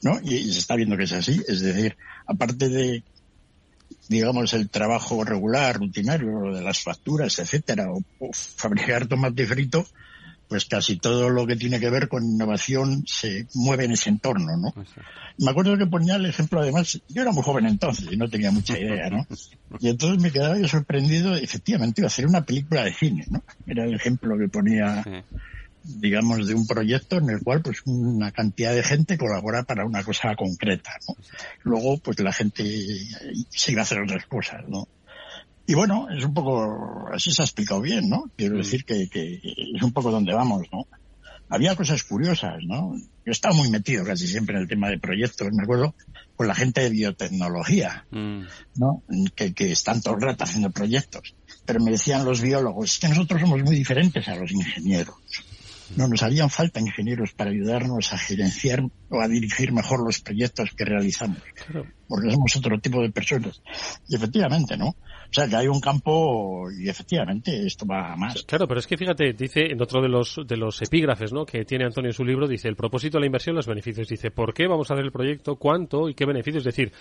¿no? 0.01 0.19
Y, 0.23 0.51
se 0.51 0.59
está 0.59 0.75
viendo 0.75 0.97
que 0.97 1.03
es 1.03 1.13
así, 1.13 1.39
es 1.47 1.61
decir, 1.61 1.95
aparte 2.25 2.69
de 2.69 3.03
digamos 4.09 4.53
el 4.53 4.69
trabajo 4.69 5.23
regular, 5.23 5.77
rutinario, 5.77 6.51
de 6.53 6.61
las 6.61 6.81
facturas, 6.81 7.37
etcétera, 7.39 7.91
o, 7.91 8.01
o 8.19 8.31
fabricar 8.33 9.05
tomate 9.07 9.45
frito, 9.45 9.85
pues 10.47 10.65
casi 10.65 10.97
todo 10.97 11.29
lo 11.29 11.45
que 11.45 11.55
tiene 11.55 11.79
que 11.79 11.89
ver 11.89 12.07
con 12.07 12.23
innovación 12.23 13.03
se 13.05 13.47
mueve 13.53 13.85
en 13.85 13.91
ese 13.91 14.09
entorno, 14.09 14.55
¿no? 14.57 14.73
Me 15.37 15.51
acuerdo 15.51 15.77
que 15.77 15.85
ponía 15.85 16.15
el 16.15 16.25
ejemplo, 16.25 16.61
además, 16.61 17.01
yo 17.09 17.21
era 17.21 17.31
muy 17.31 17.43
joven 17.43 17.65
entonces 17.65 18.07
y 18.11 18.17
no 18.17 18.29
tenía 18.29 18.51
mucha 18.51 18.77
idea, 18.79 19.09
¿no? 19.09 19.27
Y 19.79 19.89
entonces 19.89 20.21
me 20.21 20.31
quedaba 20.31 20.57
yo 20.57 20.67
sorprendido, 20.67 21.35
efectivamente, 21.35 22.01
iba 22.01 22.05
a 22.05 22.07
hacer 22.07 22.25
una 22.25 22.45
película 22.45 22.83
de 22.85 22.93
cine, 22.93 23.25
¿no? 23.29 23.43
Era 23.65 23.83
el 23.83 23.93
ejemplo 23.93 24.37
que 24.37 24.47
ponía, 24.47 25.03
digamos, 25.83 26.47
de 26.47 26.53
un 26.53 26.65
proyecto 26.65 27.17
en 27.17 27.29
el 27.29 27.41
cual, 27.41 27.61
pues, 27.61 27.81
una 27.85 28.31
cantidad 28.31 28.73
de 28.73 28.83
gente 28.83 29.17
colabora 29.17 29.63
para 29.63 29.85
una 29.85 30.03
cosa 30.03 30.35
concreta, 30.35 30.91
¿no? 31.07 31.15
Luego, 31.63 31.97
pues, 31.97 32.19
la 32.21 32.31
gente 32.31 32.63
se 33.49 33.71
iba 33.73 33.81
a 33.81 33.83
hacer 33.83 34.01
otras 34.01 34.25
cosas, 34.25 34.63
¿no? 34.69 34.87
Y 35.69 35.75
bueno, 35.75 36.07
es 36.09 36.23
un 36.23 36.33
poco, 36.33 37.09
así 37.13 37.31
se 37.33 37.41
ha 37.41 37.45
explicado 37.45 37.81
bien, 37.81 38.09
¿no? 38.09 38.31
Quiero 38.37 38.55
mm. 38.55 38.59
decir 38.59 38.85
que, 38.85 39.09
que, 39.09 39.41
es 39.75 39.83
un 39.83 39.91
poco 39.91 40.11
donde 40.11 40.33
vamos, 40.33 40.65
¿no? 40.71 40.87
Había 41.49 41.75
cosas 41.75 42.03
curiosas, 42.03 42.55
¿no? 42.65 42.95
Yo 43.25 43.31
estaba 43.31 43.53
muy 43.53 43.69
metido 43.69 44.05
casi 44.05 44.27
siempre 44.27 44.55
en 44.55 44.61
el 44.61 44.67
tema 44.69 44.89
de 44.89 44.97
proyectos, 44.97 45.49
me 45.51 45.63
acuerdo, 45.63 45.93
con 46.37 46.47
la 46.47 46.55
gente 46.55 46.81
de 46.81 46.89
biotecnología, 46.89 48.05
mm. 48.11 48.41
¿no? 48.77 49.03
Que, 49.35 49.53
que 49.53 49.73
están 49.73 50.01
todo 50.01 50.15
el 50.15 50.21
rato 50.21 50.45
haciendo 50.45 50.71
proyectos. 50.71 51.35
Pero 51.65 51.81
me 51.81 51.91
decían 51.91 52.23
los 52.23 52.41
biólogos, 52.41 52.93
es 52.93 52.99
que 52.99 53.09
nosotros 53.09 53.41
somos 53.41 53.61
muy 53.61 53.75
diferentes 53.75 54.25
a 54.29 54.35
los 54.35 54.49
ingenieros. 54.51 55.15
No 55.97 56.07
nos 56.07 56.23
harían 56.23 56.49
falta 56.49 56.79
ingenieros 56.79 57.33
para 57.33 57.49
ayudarnos 57.49 58.13
a 58.13 58.17
gerenciar 58.17 58.83
o 59.09 59.21
a 59.21 59.27
dirigir 59.27 59.71
mejor 59.71 60.03
los 60.05 60.19
proyectos 60.19 60.71
que 60.75 60.85
realizamos. 60.85 61.39
Porque 62.07 62.31
somos 62.31 62.55
otro 62.55 62.79
tipo 62.79 63.01
de 63.01 63.09
personas. 63.09 63.61
Y 64.07 64.15
efectivamente, 64.15 64.77
¿no? 64.77 64.95
O 65.29 65.33
sea, 65.33 65.47
que 65.47 65.55
hay 65.55 65.67
un 65.67 65.79
campo 65.79 66.69
y 66.71 66.89
efectivamente 66.89 67.65
esto 67.65 67.85
va 67.85 68.15
más. 68.15 68.43
Claro, 68.43 68.67
pero 68.67 68.79
es 68.79 68.87
que 68.87 68.97
fíjate, 68.97 69.33
dice 69.33 69.71
en 69.71 69.81
otro 69.81 70.01
de 70.01 70.09
los, 70.09 70.39
de 70.45 70.57
los 70.57 70.81
epígrafes 70.81 71.33
¿no? 71.33 71.45
que 71.45 71.65
tiene 71.65 71.85
Antonio 71.85 72.09
en 72.09 72.13
su 72.13 72.23
libro, 72.23 72.47
dice 72.47 72.67
el 72.67 72.75
propósito 72.75 73.17
de 73.17 73.21
la 73.21 73.25
inversión, 73.27 73.55
los 73.55 73.67
beneficios. 73.67 74.07
Dice, 74.07 74.31
¿por 74.31 74.53
qué 74.53 74.67
vamos 74.67 74.89
a 74.89 74.93
hacer 74.93 75.05
el 75.05 75.11
proyecto? 75.11 75.55
¿Cuánto? 75.57 76.09
¿Y 76.09 76.13
qué 76.13 76.25
beneficios? 76.25 76.65
Es 76.65 76.75
decir, 76.75 76.91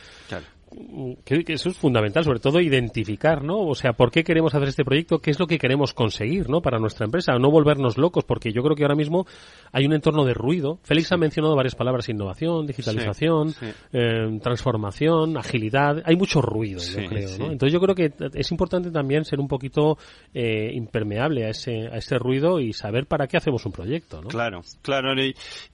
que, 1.24 1.44
eso 1.48 1.68
es 1.68 1.76
fundamental, 1.76 2.24
sobre 2.24 2.40
todo 2.40 2.60
identificar, 2.60 3.42
¿no? 3.42 3.60
O 3.60 3.74
sea, 3.74 3.92
¿por 3.92 4.10
qué 4.10 4.24
queremos 4.24 4.54
hacer 4.54 4.68
este 4.68 4.84
proyecto? 4.84 5.20
¿Qué 5.20 5.30
es 5.30 5.38
lo 5.38 5.46
que 5.46 5.58
queremos 5.58 5.94
conseguir, 5.94 6.48
¿no? 6.48 6.60
Para 6.60 6.78
nuestra 6.78 7.04
empresa. 7.04 7.32
No 7.38 7.50
volvernos 7.50 7.96
locos, 7.96 8.24
porque 8.24 8.52
yo 8.52 8.62
creo 8.62 8.76
que 8.76 8.82
ahora 8.82 8.96
mismo 8.96 9.26
hay 9.72 9.86
un 9.86 9.92
entorno 9.92 10.24
de 10.24 10.34
ruido. 10.34 10.78
Félix 10.82 11.12
ha 11.12 11.16
mencionado 11.16 11.54
varias 11.54 11.74
palabras, 11.74 12.08
innovación, 12.08 12.66
digitalización, 12.66 13.54
eh, 13.92 14.38
transformación, 14.42 15.36
agilidad. 15.36 16.02
Hay 16.04 16.16
mucho 16.16 16.42
ruido, 16.42 16.80
yo 16.80 17.08
creo, 17.08 17.38
¿no? 17.38 17.52
Entonces 17.52 17.72
yo 17.72 17.80
creo 17.80 17.94
que 17.94 18.12
es 18.34 18.50
importante 18.50 18.90
también 18.90 19.24
ser 19.24 19.40
un 19.40 19.48
poquito 19.48 19.98
eh, 20.34 20.70
impermeable 20.74 21.46
a 21.46 21.50
ese, 21.50 21.88
a 21.88 21.96
ese 21.96 22.18
ruido 22.18 22.60
y 22.60 22.72
saber 22.72 23.06
para 23.06 23.26
qué 23.26 23.36
hacemos 23.36 23.64
un 23.66 23.72
proyecto, 23.72 24.20
¿no? 24.20 24.28
Claro, 24.28 24.62
claro. 24.82 25.14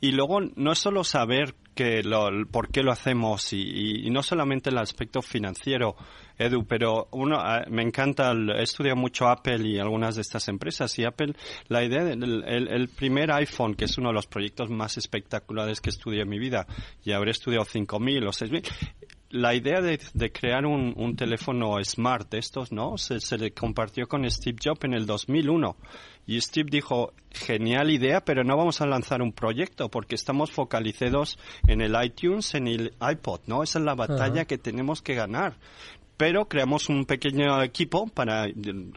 Y, 0.01 0.13
luego 0.13 0.41
no 0.57 0.73
es 0.73 0.79
solo 0.79 1.05
saber 1.05 1.55
que 1.75 2.03
lo, 2.03 2.31
por 2.51 2.69
qué 2.69 2.83
lo 2.83 2.93
hacemos 2.93 3.53
y, 3.53 4.09
no 4.11 4.23
solamente 4.23 4.71
el 4.71 4.79
aspecto 4.79 5.23
financiero, 5.23 5.97
Edu, 6.39 6.67
pero 6.67 7.09
uno 7.13 7.37
ah, 7.39 7.65
me 7.69 7.83
encanta, 7.83 8.33
he 8.33 8.63
estudiado 8.63 8.97
mucho 8.97 9.29
Apple 9.29 9.67
y 9.67 9.79
algunas 9.79 10.17
de 10.17 10.23
estas 10.23 10.49
empresas 10.49 10.99
y 10.99 11.05
Apple, 11.05 11.35
la 11.69 11.85
idea 11.85 12.05
del 12.05 12.45
el, 12.45 12.89
primer 12.89 13.31
iPhone, 13.33 13.75
que 13.75 13.85
es 13.87 13.99
uno 13.99 14.09
de 14.09 14.15
los 14.15 14.27
proyectos 14.27 14.71
más 14.71 14.97
espectaculares 14.97 15.81
que 15.81 15.91
estudié 15.91 16.23
en 16.23 16.29
mi 16.29 16.39
vida, 16.39 16.67
y 17.05 17.13
habré 17.13 17.31
estudiado 17.31 17.65
5.000 17.65 18.27
o 18.27 18.31
6.000, 18.31 18.69
la 19.33 19.55
idea 19.55 19.81
de, 19.81 19.99
crear 20.31 20.67
un, 20.67 21.17
teléfono 21.17 21.83
smart 21.83 22.31
de 22.31 22.39
estos, 22.39 22.71
¿no? 22.71 22.99
Se, 22.99 23.19
se, 23.19 23.39
le 23.39 23.53
compartió 23.53 24.07
con 24.07 24.31
Steve 24.31 24.59
Jobs 24.63 24.85
en 24.85 24.95
el 24.95 25.07
2001. 25.07 25.77
Y 26.27 26.41
Steve 26.41 26.69
dijo, 26.71 27.13
genial 27.31 27.91
idea, 27.91 28.25
pero 28.25 28.45
no 28.45 28.57
vamos 28.57 28.81
a 28.81 28.87
lanzar 28.87 29.23
un 29.23 29.33
proyecto 29.33 29.89
porque 29.89 30.15
estamos 30.15 30.53
focalizados 30.53 31.39
en 31.67 31.81
el 31.81 31.97
iTunes, 32.03 32.55
en 32.55 32.69
el 32.69 32.95
iPod, 33.01 33.41
¿no? 33.47 33.63
Esa 33.63 33.79
es 33.81 33.85
la 33.85 33.95
batalla 33.95 34.45
que 34.45 34.59
tenemos 34.59 35.03
que 35.03 35.15
ganar 35.15 35.57
pero 36.23 36.47
creamos 36.47 36.89
un 36.89 37.05
pequeño 37.05 37.61
equipo 37.65 38.07
para 38.07 38.47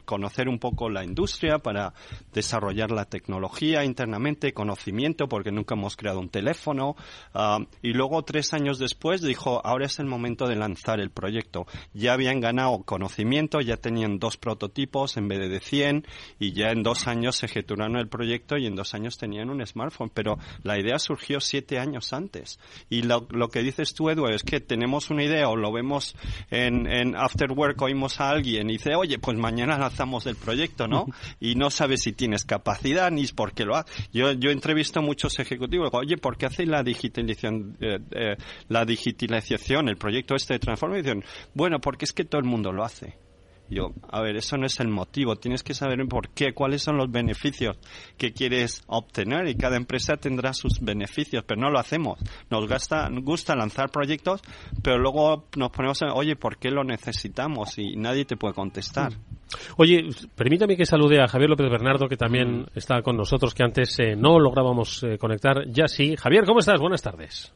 conocer 0.05 0.47
un 0.47 0.59
poco 0.59 0.91
la 0.91 1.03
industria, 1.03 1.57
para 1.57 1.91
desarrollar 2.31 2.91
la 2.91 3.05
tecnología 3.05 3.83
internamente, 3.83 4.53
conocimiento, 4.53 5.27
porque 5.27 5.51
nunca 5.51 5.73
hemos 5.73 5.95
creado 5.95 6.19
un 6.19 6.29
teléfono. 6.29 6.95
Ah, 7.33 7.57
y 7.81 7.93
luego, 7.93 8.21
tres 8.21 8.53
años 8.53 8.77
después, 8.77 9.23
dijo, 9.23 9.59
ahora 9.65 9.87
es 9.87 9.97
el 9.97 10.05
momento 10.05 10.45
de 10.45 10.55
lanzar 10.55 10.99
el 10.99 11.09
proyecto. 11.09 11.65
Ya 11.95 12.13
habían 12.13 12.41
ganado 12.41 12.83
conocimiento, 12.83 13.59
ya 13.59 13.77
tenían 13.77 14.19
dos 14.19 14.37
prototipos 14.37 15.17
en 15.17 15.27
vez 15.27 15.49
de 15.49 15.59
100, 15.59 16.05
y 16.37 16.53
ya 16.53 16.69
en 16.69 16.83
dos 16.83 17.07
años 17.07 17.37
se 17.37 17.47
ejecutaron 17.47 17.97
el 17.97 18.07
proyecto 18.07 18.55
y 18.55 18.67
en 18.67 18.75
dos 18.75 18.93
años 18.93 19.17
tenían 19.17 19.49
un 19.49 19.65
smartphone. 19.65 20.11
Pero 20.13 20.37
la 20.61 20.77
idea 20.77 20.99
surgió 20.99 21.39
siete 21.39 21.79
años 21.79 22.13
antes. 22.13 22.59
Y 22.87 23.01
lo, 23.01 23.25
que 23.49 23.63
dices 23.63 23.95
tú, 23.95 24.11
Edward, 24.11 24.35
es 24.35 24.43
que 24.43 24.59
tenemos 24.59 25.09
una 25.09 25.23
idea 25.23 25.49
o 25.49 25.55
lo 25.55 25.71
vemos 25.71 26.15
en 26.51 26.85
en 26.85 27.14
After 27.15 27.51
Work 27.51 27.81
oímos 27.81 28.19
a 28.19 28.29
alguien 28.29 28.69
y 28.69 28.73
dice, 28.73 28.95
oye, 28.95 29.19
pues 29.19 29.37
mañana 29.37 29.77
lanzamos 29.77 30.25
el 30.25 30.35
proyecto, 30.35 30.87
¿no? 30.87 31.05
y 31.39 31.55
no 31.55 31.69
sabes 31.69 32.01
si 32.03 32.13
tienes 32.13 32.45
capacidad 32.45 33.11
ni 33.11 33.25
por 33.27 33.53
qué 33.53 33.65
lo 33.65 33.75
haces. 33.75 34.09
Yo, 34.13 34.31
yo 34.33 34.51
entrevisto 34.51 34.99
a 34.99 35.03
muchos 35.03 35.39
ejecutivos, 35.39 35.89
digo, 35.89 35.97
oye, 35.97 36.17
¿por 36.17 36.37
qué 36.37 36.45
hacéis 36.45 36.69
la 36.69 36.83
digitalización, 36.83 37.77
eh, 37.79 37.99
eh, 38.11 38.37
la 38.69 38.85
digitalización, 38.85 39.89
el 39.89 39.97
proyecto 39.97 40.35
este 40.35 40.53
de 40.53 40.59
transformación? 40.59 41.23
Bueno, 41.53 41.79
porque 41.79 42.05
es 42.05 42.13
que 42.13 42.25
todo 42.25 42.39
el 42.39 42.47
mundo 42.47 42.71
lo 42.71 42.83
hace. 42.83 43.24
Yo, 43.69 43.91
a 44.09 44.21
ver, 44.21 44.35
eso 44.35 44.57
no 44.57 44.65
es 44.65 44.79
el 44.79 44.89
motivo. 44.89 45.35
Tienes 45.35 45.63
que 45.63 45.73
saber 45.73 46.05
por 46.07 46.29
qué, 46.29 46.53
cuáles 46.53 46.83
son 46.83 46.97
los 46.97 47.11
beneficios 47.11 47.77
que 48.17 48.31
quieres 48.31 48.83
obtener 48.87 49.47
y 49.47 49.55
cada 49.55 49.77
empresa 49.77 50.17
tendrá 50.17 50.53
sus 50.53 50.79
beneficios, 50.79 51.43
pero 51.47 51.61
no 51.61 51.69
lo 51.69 51.79
hacemos. 51.79 52.19
Nos 52.49 52.67
gasta, 52.67 53.09
gusta 53.11 53.55
lanzar 53.55 53.89
proyectos, 53.89 54.41
pero 54.83 54.97
luego 54.97 55.47
nos 55.57 55.71
ponemos 55.71 56.01
a, 56.03 56.13
oye, 56.13 56.35
¿por 56.35 56.57
qué 56.57 56.69
lo 56.69 56.83
necesitamos? 56.83 57.77
Y 57.77 57.95
nadie 57.95 58.25
te 58.25 58.37
puede 58.37 58.53
contestar. 58.53 59.11
Mm. 59.11 59.35
Oye, 59.77 60.09
permítame 60.35 60.75
que 60.75 60.85
salude 60.85 61.21
a 61.21 61.27
Javier 61.27 61.49
López 61.49 61.69
Bernardo, 61.69 62.07
que 62.07 62.17
también 62.17 62.61
mm. 62.61 62.65
está 62.75 63.01
con 63.01 63.15
nosotros, 63.15 63.53
que 63.53 63.63
antes 63.63 63.97
eh, 63.99 64.15
no 64.15 64.39
lográbamos 64.39 65.03
eh, 65.03 65.17
conectar. 65.17 65.67
Ya 65.69 65.87
sí. 65.87 66.15
Javier, 66.17 66.45
¿cómo 66.45 66.59
estás? 66.59 66.79
Buenas 66.79 67.01
tardes. 67.01 67.53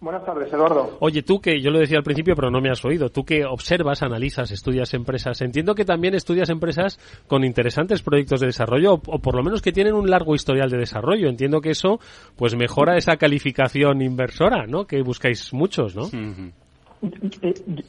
Buenas 0.00 0.24
tardes, 0.24 0.52
Eduardo. 0.52 0.90
Oye, 1.00 1.22
tú 1.22 1.40
que 1.40 1.60
yo 1.60 1.70
lo 1.70 1.78
decía 1.78 1.98
al 1.98 2.04
principio, 2.04 2.34
pero 2.36 2.50
no 2.50 2.60
me 2.60 2.70
has 2.70 2.84
oído, 2.84 3.08
tú 3.08 3.24
que 3.24 3.44
observas, 3.46 4.02
analizas, 4.02 4.50
estudias 4.50 4.92
empresas, 4.94 5.40
entiendo 5.40 5.74
que 5.74 5.84
también 5.84 6.14
estudias 6.14 6.50
empresas 6.50 6.98
con 7.26 7.44
interesantes 7.44 8.02
proyectos 8.02 8.40
de 8.40 8.46
desarrollo 8.46 8.94
o, 8.94 9.18
por 9.18 9.34
lo 9.34 9.42
menos 9.42 9.62
que 9.62 9.72
tienen 9.72 9.94
un 9.94 10.10
largo 10.10 10.34
historial 10.34 10.70
de 10.70 10.78
desarrollo. 10.78 11.28
Entiendo 11.28 11.60
que 11.60 11.70
eso 11.70 11.98
pues 12.36 12.54
mejora 12.56 12.96
esa 12.96 13.16
calificación 13.16 14.02
inversora, 14.02 14.66
¿no? 14.66 14.86
Que 14.86 15.02
buscáis 15.02 15.52
muchos, 15.54 15.96
¿no? 15.96 16.04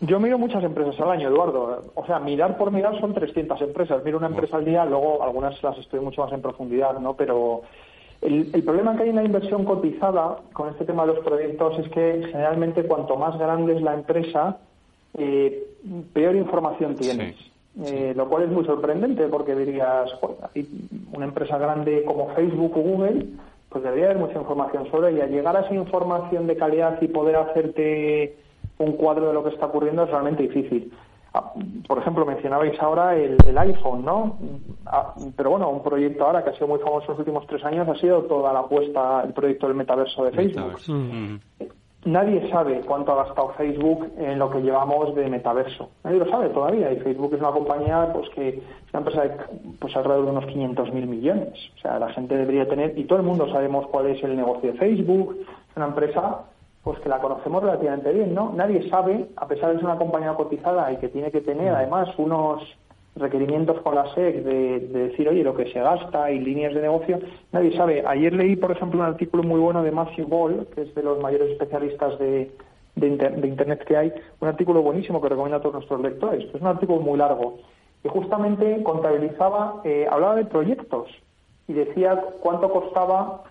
Yo 0.01 0.19
miro 0.19 0.37
muchas 0.37 0.63
empresas 0.63 0.99
al 0.99 1.11
año, 1.11 1.29
Eduardo. 1.29 1.91
O 1.95 2.05
sea, 2.05 2.19
mirar 2.19 2.57
por 2.57 2.71
mirar 2.71 2.99
son 2.99 3.13
300 3.13 3.61
empresas. 3.61 4.03
Miro 4.03 4.17
una 4.17 4.27
empresa 4.27 4.57
al 4.57 4.65
día, 4.65 4.85
luego 4.85 5.23
algunas 5.23 5.61
las 5.63 5.77
estudio 5.77 6.03
mucho 6.03 6.21
más 6.21 6.33
en 6.33 6.41
profundidad, 6.41 6.99
¿no? 6.99 7.15
Pero 7.15 7.61
el, 8.21 8.63
problema 8.63 8.95
que 8.95 9.03
hay 9.03 9.09
en 9.09 9.15
la 9.15 9.23
inversión 9.23 9.63
cotizada 9.63 10.37
con 10.53 10.69
este 10.69 10.85
tema 10.85 11.05
de 11.05 11.13
los 11.13 11.23
proyectos 11.23 11.79
es 11.79 11.89
que 11.89 12.23
generalmente 12.31 12.83
cuanto 12.83 13.15
más 13.15 13.37
grande 13.37 13.75
es 13.75 13.81
la 13.81 13.93
empresa, 13.93 14.57
eh, 15.17 15.67
peor 16.13 16.35
información 16.35 16.95
tienes. 16.95 17.35
Eh, 17.85 18.13
lo 18.15 18.27
cual 18.27 18.43
es 18.43 18.49
muy 18.49 18.65
sorprendente 18.65 19.27
porque 19.27 19.53
dirías, 19.53 20.09
una 21.13 21.25
empresa 21.25 21.59
grande 21.59 22.03
como 22.05 22.33
Facebook 22.33 22.75
o 22.75 22.81
Google, 22.81 23.27
pues 23.69 23.83
debería 23.83 24.05
haber 24.05 24.17
mucha 24.17 24.39
información 24.39 24.89
sobre 24.89 25.11
ella. 25.11 25.27
Llegar 25.27 25.55
a 25.55 25.61
esa 25.61 25.75
información 25.75 26.47
de 26.47 26.57
calidad 26.57 26.99
y 27.01 27.07
poder 27.07 27.35
hacerte 27.35 28.35
un 28.79 28.93
cuadro 28.93 29.27
de 29.27 29.33
lo 29.33 29.43
que 29.43 29.51
está 29.51 29.67
ocurriendo 29.67 30.03
es 30.03 30.09
realmente 30.09 30.43
difícil. 30.43 30.91
Ah, 31.37 31.53
por 31.87 31.99
ejemplo, 31.99 32.25
mencionabais 32.25 32.81
ahora 32.81 33.15
el, 33.15 33.57
iPhone, 33.57 34.03
¿no? 34.03 34.37
Ah, 34.87 35.13
pero 35.35 35.51
bueno, 35.51 35.69
un 35.69 35.83
proyecto 35.83 36.25
ahora 36.25 36.43
que 36.43 36.49
ha 36.49 36.53
sido 36.53 36.67
muy 36.67 36.79
famoso 36.79 37.03
en 37.05 37.09
los 37.11 37.19
últimos 37.19 37.45
tres 37.45 37.63
años 37.63 37.87
ha 37.87 37.95
sido 37.95 38.23
toda 38.23 38.51
la 38.53 38.59
apuesta, 38.59 39.21
el 39.23 39.33
proyecto 39.33 39.67
del 39.67 39.75
metaverso 39.75 40.23
de 40.23 40.31
Facebook. 40.31 40.79
Mm. 40.87 41.35
Nadie 42.05 42.49
sabe 42.49 42.81
cuánto 42.85 43.11
ha 43.11 43.25
gastado 43.25 43.49
Facebook 43.49 44.11
en 44.17 44.39
lo 44.39 44.49
que 44.49 44.61
llevamos 44.61 45.13
de 45.13 45.29
metaverso. 45.29 45.89
Nadie 46.03 46.19
lo 46.19 46.29
sabe 46.29 46.49
todavía. 46.49 46.91
Y 46.91 46.99
Facebook 47.01 47.33
es 47.33 47.39
una 47.39 47.51
compañía 47.51 48.09
pues 48.13 48.29
que 48.29 48.49
es 48.49 48.93
una 48.93 48.99
empresa 48.99 49.21
de 49.23 49.31
pues, 49.77 49.95
alrededor 49.95 50.25
de 50.25 50.31
unos 50.31 50.45
500 50.45 50.93
mil 50.93 51.05
millones. 51.05 51.53
O 51.77 51.81
sea, 51.81 51.99
la 51.99 52.09
gente 52.13 52.35
debería 52.35 52.67
tener, 52.67 52.97
y 52.97 53.03
todo 53.03 53.19
el 53.19 53.25
mundo 53.25 53.51
sabemos 53.51 53.87
cuál 53.87 54.07
es 54.07 54.23
el 54.23 54.35
negocio 54.35 54.71
de 54.71 54.77
Facebook. 54.79 55.37
Es 55.69 55.77
una 55.77 55.87
empresa 55.87 56.45
pues 56.87 57.01
que 57.01 57.09
la 57.09 57.19
conocemos 57.19 57.61
relativamente 57.61 58.13
bien, 58.13 58.33
¿no? 58.33 58.53
Nadie 58.55 58.89
sabe, 58.89 59.27
a 59.35 59.45
pesar 59.45 59.71
de 59.71 59.75
ser 59.75 59.83
una 59.83 59.97
compañía 59.97 60.33
cotizada 60.35 60.89
y 60.93 60.95
que 60.95 61.09
tiene 61.09 61.31
que 61.31 61.41
tener 61.41 61.75
además 61.75 62.07
unos 62.17 62.63
requerimientos 63.17 63.81
con 63.81 63.93
la 63.93 64.05
SEC 64.13 64.41
de, 64.41 64.79
decir, 64.79 65.27
oye, 65.27 65.43
lo 65.43 65.53
que 65.53 65.69
se 65.73 65.81
gasta 65.81 66.31
y 66.31 66.39
líneas 66.39 66.73
de 66.73 66.83
negocio, 66.83 67.19
nadie 67.51 67.75
sabe. 67.75 68.05
Ayer 68.07 68.31
leí, 68.31 68.55
por 68.55 68.71
ejemplo, 68.71 69.01
un 69.01 69.05
artículo 69.05 69.43
muy 69.43 69.59
bueno 69.59 69.83
de 69.83 69.91
Matthew 69.91 70.27
Ball, 70.27 70.65
que 70.73 70.83
es 70.83 70.95
de 70.95 71.03
los 71.03 71.19
mayores 71.19 71.51
especialistas 71.51 72.17
de, 72.19 72.53
Internet 72.95 73.83
que 73.83 73.97
hay, 73.97 74.13
un 74.39 74.47
artículo 74.47 74.81
buenísimo 74.81 75.21
que 75.21 75.27
recomiendo 75.27 75.57
a 75.57 75.61
todos 75.61 75.75
nuestros 75.75 75.99
lectores. 75.99 76.45
Es 76.55 76.61
un 76.61 76.67
artículo 76.67 77.01
muy 77.01 77.17
largo 77.17 77.57
y 78.01 78.07
justamente 78.07 78.81
contabilizaba, 78.83 79.81
eh, 79.83 80.07
hablaba 80.09 80.35
de 80.35 80.45
proyectos 80.45 81.09
y 81.67 81.73
decía 81.73 82.23
cuánto 82.39 82.71
costaba 82.71 83.43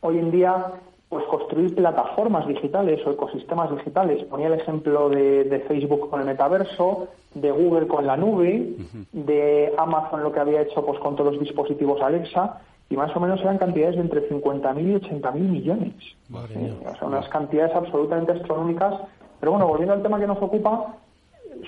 hoy 0.00 0.18
en 0.18 0.30
día 0.30 0.74
pues 1.08 1.24
construir 1.26 1.74
plataformas 1.74 2.46
digitales 2.46 3.00
o 3.06 3.12
ecosistemas 3.12 3.70
digitales. 3.70 4.24
Ponía 4.24 4.48
el 4.48 4.54
ejemplo 4.54 5.08
de, 5.08 5.64
Facebook 5.68 6.10
con 6.10 6.20
el 6.20 6.26
metaverso, 6.26 7.08
de 7.34 7.50
Google 7.50 7.86
con 7.86 8.06
la 8.06 8.16
nube, 8.16 8.74
de 9.12 9.72
Amazon 9.78 10.22
lo 10.22 10.32
que 10.32 10.40
había 10.40 10.62
hecho 10.62 10.84
pues 10.84 10.98
con 11.00 11.16
todos 11.16 11.34
los 11.34 11.42
dispositivos 11.42 12.00
Alexa, 12.00 12.60
y 12.90 12.96
más 12.96 13.14
o 13.16 13.20
menos 13.20 13.40
eran 13.40 13.58
cantidades 13.58 13.96
de 13.96 14.02
entre 14.02 14.28
50.000 14.28 14.80
y 14.80 14.94
80.000 14.94 15.34
millones. 15.34 15.94
o 16.32 16.96
sea, 16.96 17.08
unas 17.08 17.28
cantidades 17.28 17.74
absolutamente 17.74 18.32
astronómicas. 18.32 18.94
Pero 19.40 19.52
bueno, 19.52 19.66
volviendo 19.66 19.94
al 19.94 20.02
tema 20.02 20.18
que 20.18 20.26
nos 20.26 20.40
ocupa, 20.40 20.96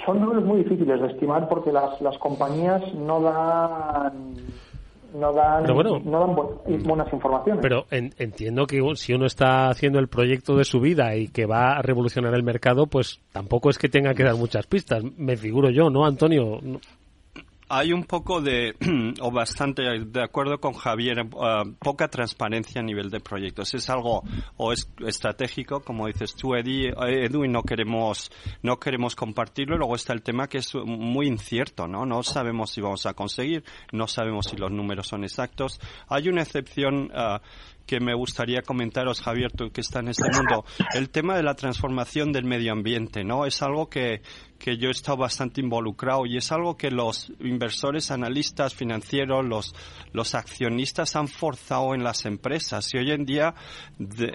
son 0.05 0.21
números 0.21 0.45
muy 0.45 0.59
difíciles 0.59 1.01
de 1.01 1.07
estimar 1.09 1.49
porque 1.49 1.73
las, 1.73 2.01
las 2.01 2.19
compañías 2.19 2.83
no 2.95 3.21
dan 3.21 4.35
no 5.15 5.33
dan, 5.33 5.65
buenas 6.85 7.13
informaciones. 7.13 7.63
Pero 7.63 7.87
entiendo 7.91 8.67
que 8.67 8.83
si 8.97 9.15
uno 9.15 9.27
está 9.27 9.69
haciendo 9.69 9.99
el 9.99 10.09
proyecto 10.09 10.57
de 10.57 10.65
su 10.65 10.81
vida 10.81 11.17
y 11.17 11.29
que 11.29 11.47
va 11.47 11.77
a 11.77 11.83
revolucionar 11.83 12.35
el 12.35 12.43
mercado, 12.43 12.87
pues 12.87 13.21
tampoco 13.33 13.71
es 13.71 13.79
que 13.79 13.89
tenga 13.89 14.15
que 14.15 14.25
dar 14.25 14.37
muchas 14.37 14.67
pistas. 14.67 15.03
Me 15.17 15.37
figuro 15.37 15.71
yo, 15.71 15.91
¿no, 15.91 16.05
Antonio? 16.05 16.61
Hay 17.69 17.93
un 17.93 18.05
poco 18.05 18.41
de, 18.41 18.75
o 19.21 19.31
bastante 19.31 19.83
de 19.83 20.23
acuerdo 20.23 20.59
con 20.59 20.75
Javier, 20.75 21.23
uh, 21.23 21.73
poca 21.79 22.09
transparencia 22.09 22.81
a 22.81 22.85
nivel 22.85 23.11
de 23.11 23.21
proyectos. 23.21 23.75
Es 23.75 23.91
algo 23.91 24.23
o 24.57 24.73
es 24.73 24.89
estratégico, 25.07 25.81
como 25.81 26.07
dices 26.07 26.35
tú, 26.35 26.55
Edu, 26.55 27.45
y 27.45 27.49
no 27.49 27.63
queremos, 27.63 28.31
no 28.63 28.79
queremos 28.79 29.17
compartirlo. 29.17 29.77
Luego 29.77 29.97
está 29.97 30.13
el 30.13 30.23
tema 30.23 30.49
que 30.49 30.59
es 30.59 30.75
muy 30.75 31.27
incierto, 31.27 31.87
¿no? 31.87 32.07
No 32.07 32.23
sabemos 32.23 32.71
si 32.71 32.81
vamos 32.81 33.07
a 33.07 33.15
conseguir, 33.15 33.65
no 33.93 34.07
sabemos 34.07 34.47
si 34.47 34.57
los 34.57 34.71
números 34.71 35.09
son 35.09 35.25
exactos. 35.25 35.81
Hay 36.09 36.29
una 36.29 36.43
excepción 36.43 37.11
uh, 37.13 37.39
que 37.87 38.01
me 38.01 38.15
gustaría 38.15 38.63
comentaros, 38.63 39.23
Javier, 39.23 39.53
tú 39.53 39.71
que 39.71 39.81
está 39.81 40.01
en 40.01 40.09
este 40.09 40.29
mundo, 40.31 40.65
el 40.95 41.11
tema 41.11 41.37
de 41.37 41.43
la 41.43 41.55
transformación 41.55 42.33
del 42.33 42.45
medio 42.45 42.73
ambiente, 42.73 43.25
¿no? 43.25 43.47
Es 43.47 43.63
algo 43.63 43.89
que, 43.89 44.23
que 44.59 44.77
yo 44.77 44.89
he 44.89 44.93
estado 44.93 45.19
bastante 45.19 45.61
involucrado 45.61 46.27
y 46.27 46.37
es 46.37 46.51
algo 46.53 46.77
que 46.77 46.91
los 46.91 47.33
inversores, 47.41 48.11
analistas 48.11 48.75
financieros, 48.75 49.45
los, 49.45 49.75
los 50.13 50.35
accionistas 50.35 51.17
han 51.17 51.29
forzado 51.29 51.95
en 51.95 52.03
las 52.03 52.27
empresas 52.27 52.93
y 52.93 52.99
hoy 52.99 53.13
en 53.13 53.25
día 53.25 53.55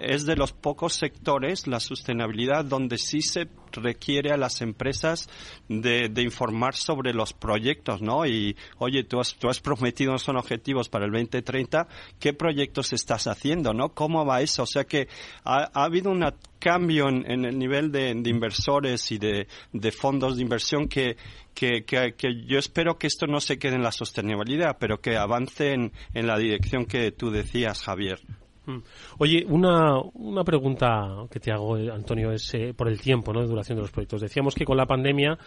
es 0.01 0.25
de 0.25 0.35
los 0.35 0.53
pocos 0.53 0.93
sectores, 0.93 1.67
la 1.67 1.79
sostenibilidad, 1.79 2.63
donde 2.63 2.97
sí 2.97 3.21
se 3.21 3.47
requiere 3.71 4.31
a 4.31 4.37
las 4.37 4.61
empresas 4.61 5.29
de, 5.69 6.09
de 6.09 6.21
informar 6.21 6.75
sobre 6.75 7.13
los 7.13 7.33
proyectos, 7.33 8.01
¿no? 8.01 8.25
Y, 8.25 8.55
oye, 8.77 9.03
tú 9.03 9.19
has, 9.19 9.35
tú 9.35 9.49
has 9.49 9.59
prometido 9.59 10.17
son 10.17 10.37
objetivos 10.37 10.89
para 10.89 11.05
el 11.05 11.11
2030, 11.11 11.87
¿qué 12.19 12.33
proyectos 12.33 12.93
estás 12.93 13.27
haciendo, 13.27 13.73
no? 13.73 13.89
¿Cómo 13.89 14.25
va 14.25 14.41
eso? 14.41 14.63
O 14.63 14.67
sea 14.67 14.83
que 14.83 15.07
ha, 15.43 15.69
ha 15.73 15.83
habido 15.83 16.11
un 16.11 16.23
cambio 16.59 17.09
en, 17.09 17.45
el 17.45 17.57
nivel 17.57 17.91
de, 17.91 18.11
inversores 18.11 19.11
y 19.11 19.17
de, 19.17 19.47
de, 19.73 19.91
fondos 19.91 20.37
de 20.37 20.43
inversión 20.43 20.87
que, 20.87 21.17
que, 21.53 21.83
que, 21.85 22.13
que, 22.15 22.45
yo 22.45 22.59
espero 22.59 22.97
que 22.97 23.07
esto 23.07 23.25
no 23.27 23.39
se 23.39 23.57
quede 23.57 23.75
en 23.75 23.83
la 23.83 23.91
sostenibilidad, 23.91 24.77
pero 24.79 25.01
que 25.01 25.17
avance 25.17 25.73
en, 25.73 25.91
en 26.13 26.27
la 26.27 26.37
dirección 26.37 26.85
que 26.85 27.11
tú 27.11 27.31
decías, 27.31 27.81
Javier. 27.81 28.19
Mm. 28.65 28.77
Oye, 29.17 29.45
una, 29.47 29.99
una 30.13 30.43
pregunta 30.43 31.25
que 31.29 31.39
te 31.39 31.51
hago, 31.51 31.77
eh, 31.77 31.89
Antonio, 31.91 32.31
es 32.31 32.53
eh, 32.53 32.73
por 32.75 32.87
el 32.87 33.01
tiempo 33.01 33.33
¿no? 33.33 33.41
de 33.41 33.47
duración 33.47 33.77
de 33.77 33.81
los 33.83 33.91
proyectos. 33.91 34.21
Decíamos 34.21 34.55
que 34.55 34.65
con 34.65 34.77
la 34.77 34.85
pandemia 34.85 35.37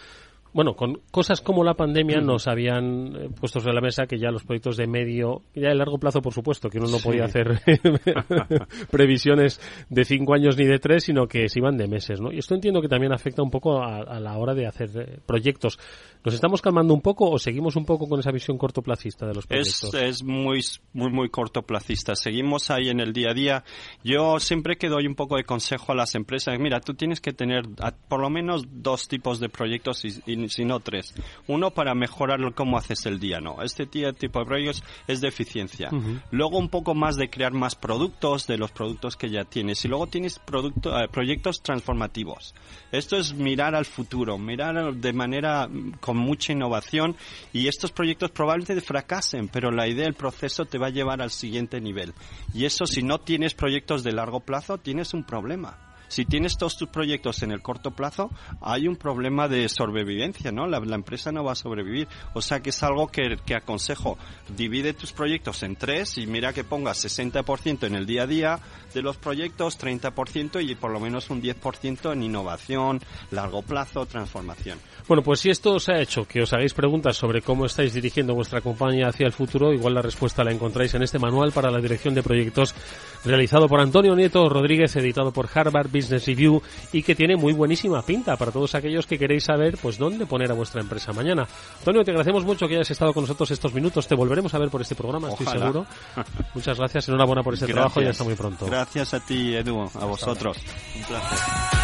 bueno, 0.55 0.77
con 0.77 1.01
cosas 1.11 1.41
como 1.41 1.65
la 1.65 1.75
pandemia 1.75 2.21
nos 2.21 2.47
habían 2.47 3.17
eh, 3.17 3.29
puesto 3.29 3.59
sobre 3.59 3.75
la 3.75 3.81
mesa 3.81 4.07
que 4.07 4.19
ya 4.19 4.31
los 4.31 4.45
proyectos 4.45 4.77
de 4.77 4.87
medio, 4.87 5.43
ya 5.53 5.71
de 5.71 5.75
largo 5.75 5.99
plazo, 5.99 6.23
por 6.23 6.33
supuesto, 6.33 6.71
que 6.71 6.79
uno 6.79 6.89
no 6.89 6.99
podía 6.99 7.25
hacer 7.25 7.61
previsiones 8.91 9.61
de 9.91 10.05
cinco 10.05 10.33
años 10.33 10.57
ni 10.57 10.65
de 10.65 10.79
tres, 10.79 11.05
sino 11.05 11.27
que 11.27 11.49
se 11.49 11.59
iban 11.59 11.77
de 11.77 11.89
meses, 11.89 12.21
¿no? 12.21 12.33
Y 12.33 12.39
esto 12.39 12.55
entiendo 12.55 12.81
que 12.81 12.87
también 12.87 13.13
afecta 13.13 13.43
un 13.43 13.51
poco 13.51 13.83
a, 13.83 14.21
la 14.21 14.39
hora 14.39 14.55
de 14.55 14.69
hacer 14.69 14.91
eh, 14.95 15.19
proyectos. 15.27 15.77
¿Nos 16.25 16.35
estamos 16.35 16.63
calmando 16.63 16.95
un 16.95 17.03
poco 17.03 17.29
o 17.29 17.39
seguimos 17.39 17.75
un 17.75 17.85
poco 17.85 18.07
con 18.07 18.21
esa 18.21 18.31
visión 18.31 18.57
cortoplacista 18.57 19.27
de 19.27 19.35
los 19.35 19.49
proyectos? 19.49 19.93
Es, 19.93 20.03
es 20.03 20.23
muy, 20.23 20.61
muy, 20.93 21.11
muy 21.11 21.31
cortoplacista. 21.31 22.15
Seguimos 22.15 22.71
ahí 22.71 22.91
en 22.91 23.01
el 23.01 23.13
día 23.13 23.31
a 23.31 23.35
día. 23.35 23.65
Yo 24.05 24.39
siempre 24.39 24.77
que 24.77 24.89
doy 24.89 25.09
un 25.09 25.17
poco 25.17 25.37
de 25.37 25.43
consejo 25.43 25.91
a 25.91 25.97
las 25.97 26.15
empresas, 26.15 26.57
mira, 26.61 26.79
tú 26.81 26.95
tienes 26.95 27.21
que 27.21 27.33
tener 27.33 27.65
por 28.09 28.21
lo 28.21 28.31
menos 28.31 28.63
dos 28.71 29.09
tipos 29.09 29.41
de 29.41 29.49
proyectos 29.49 30.05
y 30.05 30.44
sino 30.49 30.81
tres. 30.81 31.15
Uno 31.47 31.71
para 31.71 31.95
mejorar 31.95 32.41
cómo 32.55 32.77
haces 32.77 33.07
el 33.07 33.19
día, 33.19 33.41
¿no? 33.41 33.63
Este 33.63 33.87
tipo 33.87 34.39
de 34.39 34.45
proyectos 34.45 34.83
es 35.07 35.21
de 35.21 35.29
eficiencia. 35.29 35.91
Luego 36.31 36.59
un 36.59 36.69
poco 36.69 36.95
más 36.95 37.17
de 37.17 37.31
crear 37.31 37.53
más 37.53 37.75
productos 37.75 38.47
de 38.47 38.59
los 38.59 38.73
productos 38.73 39.17
que 39.17 39.31
ya 39.31 39.45
tienes. 39.45 39.85
Y 39.85 39.89
luego 39.89 40.07
tienes 40.07 40.39
producto, 40.39 40.99
eh, 40.99 41.09
proyectos 41.09 41.63
transformativos. 41.63 42.55
Esto 42.93 43.17
es 43.17 43.35
mirar 43.35 43.75
al 43.75 43.85
futuro, 43.85 44.39
mirar 44.39 44.95
de 44.95 45.13
manera 45.13 45.67
mm, 45.67 45.99
con 46.01 46.17
mucha 46.17 46.53
innovación 46.53 47.17
y 47.53 47.69
estos 47.69 47.93
proyectos 47.93 48.31
probablemente 48.31 48.81
fracasen, 48.81 49.49
pero 49.49 49.71
la 49.71 49.89
idea, 49.89 50.07
el 50.07 50.15
proceso 50.15 50.65
te 50.65 50.79
va 50.79 50.89
a 50.89 50.91
llevar 50.91 51.23
al 51.23 51.31
siguiente 51.31 51.81
nivel. 51.81 52.15
Y 52.53 52.65
eso 52.65 52.87
si 52.87 53.03
no 53.03 53.19
tienes 53.19 53.55
proyectos 53.55 54.03
de 54.03 54.13
largo 54.13 54.41
plazo, 54.41 54.79
tienes 54.79 55.15
un 55.15 55.25
problema 55.25 55.84
si 56.09 56.25
tienes 56.25 56.57
todos 56.57 56.77
tus 56.77 56.89
proyectos 56.89 57.43
en 57.43 57.51
el 57.51 57.63
corto 57.63 57.91
plazo, 57.91 58.31
hay 58.61 58.89
un 58.89 58.97
problema 58.97 59.49
de 59.49 59.69
sobrevivencia, 59.69 60.53
¿no? 60.53 60.67
La, 60.67 60.79
empresa 60.95 61.33
no 61.33 61.43
va 61.43 61.53
a 61.53 61.57
sobrevivir. 61.57 62.07
O 62.35 62.41
sea 62.41 62.61
que 62.61 62.71
es 62.71 62.83
algo 62.83 63.09
que, 63.09 63.37
que, 63.45 63.55
aconsejo. 63.55 64.17
Divide 64.57 64.93
tus 64.93 65.13
proyectos 65.13 65.63
en 65.63 65.77
tres 65.77 66.19
y 66.19 66.27
mira 66.27 66.53
que 66.53 66.65
pongas 66.65 67.05
60% 67.05 67.87
en 67.87 67.95
el 67.95 68.07
día 68.07 68.23
a 68.23 68.27
día 68.27 68.61
de 68.93 69.03
los 69.03 69.17
proyectos, 69.17 69.79
30% 69.79 70.63
y 70.65 70.75
por 70.75 70.93
lo 70.93 71.01
menos 71.01 71.31
un 71.31 71.43
10% 71.43 72.13
en 72.13 72.23
innovación, 72.23 73.01
largo 73.31 73.63
plazo, 73.63 74.07
transformación. 74.07 74.79
Bueno, 75.07 75.23
pues 75.23 75.41
si 75.41 75.51
esto 75.51 75.75
os 75.75 75.89
ha 75.89 76.01
hecho 76.01 76.27
que 76.27 76.41
os 76.41 76.53
hagáis 76.53 76.73
preguntas 76.73 77.17
sobre 77.17 77.43
cómo 77.43 77.67
estáis 77.67 77.93
dirigiendo 77.93 78.35
vuestra 78.35 78.61
compañía 78.61 79.09
hacia 79.09 79.27
el 79.27 79.33
futuro, 79.33 79.73
igual 79.73 79.95
la 79.95 80.03
respuesta 80.03 80.45
la 80.45 80.53
encontráis 80.53 80.95
en 80.95 81.03
este 81.03 81.19
manual 81.19 81.53
para 81.53 81.71
la 81.71 81.81
dirección 81.81 82.15
de 82.15 82.23
proyectos 82.23 82.75
realizado 83.25 83.69
por 83.69 83.81
Antonio 83.81 84.15
Nieto 84.15 84.49
Rodríguez, 84.49 84.97
editado 84.97 85.33
por 85.33 85.49
Harvard 85.53 85.91
Business 85.95 86.27
Review 86.27 86.61
y 86.93 87.03
que 87.03 87.15
tiene 87.15 87.37
muy 87.37 87.53
buenísima 87.53 88.03
pinta 88.03 88.37
para 88.37 88.51
todos 88.51 88.75
aquellos 88.75 89.07
que 89.07 89.19
queréis 89.19 89.45
saber 89.45 89.79
pues 89.81 89.99
dónde 89.99 90.27
poner 90.27 90.51
a 90.51 90.55
vuestra 90.55 90.81
empresa 90.81 91.13
mañana. 91.13 91.47
Antonio, 91.79 92.05
te 92.05 92.11
agradecemos 92.11 92.45
mucho 92.45 92.67
que 92.67 92.75
hayas 92.75 92.91
estado 92.91 93.13
con 93.13 93.23
nosotros 93.23 93.51
estos 93.51 93.73
minutos. 93.73 94.07
Te 94.07 94.15
volveremos 94.15 94.53
a 94.55 94.59
ver 94.59 94.69
por 94.69 94.83
este 94.83 94.95
programa, 94.95 95.31
estoy 95.31 95.47
seguro. 95.47 95.87
Muchas 96.55 96.79
gracias, 96.79 97.09
enhorabuena 97.09 97.43
por 97.43 97.55
este 97.55 97.67
trabajo 97.67 98.03
y 98.03 98.07
hasta 98.07 98.25
muy 98.25 98.35
pronto. 98.35 98.67
Gracias 98.67 99.15
a 99.15 99.21
ti, 99.21 99.55
Edu, 99.55 99.81
a 99.95 100.05
vosotros. 100.05 100.59
Un 100.97 101.03
placer. 101.05 101.84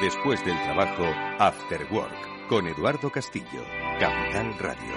Después 0.00 0.44
del 0.44 0.54
trabajo, 0.62 1.04
After 1.40 1.84
Work, 1.90 2.48
con 2.48 2.68
Eduardo 2.68 3.10
Castillo, 3.10 3.64
Capital 3.98 4.56
Radio. 4.60 4.94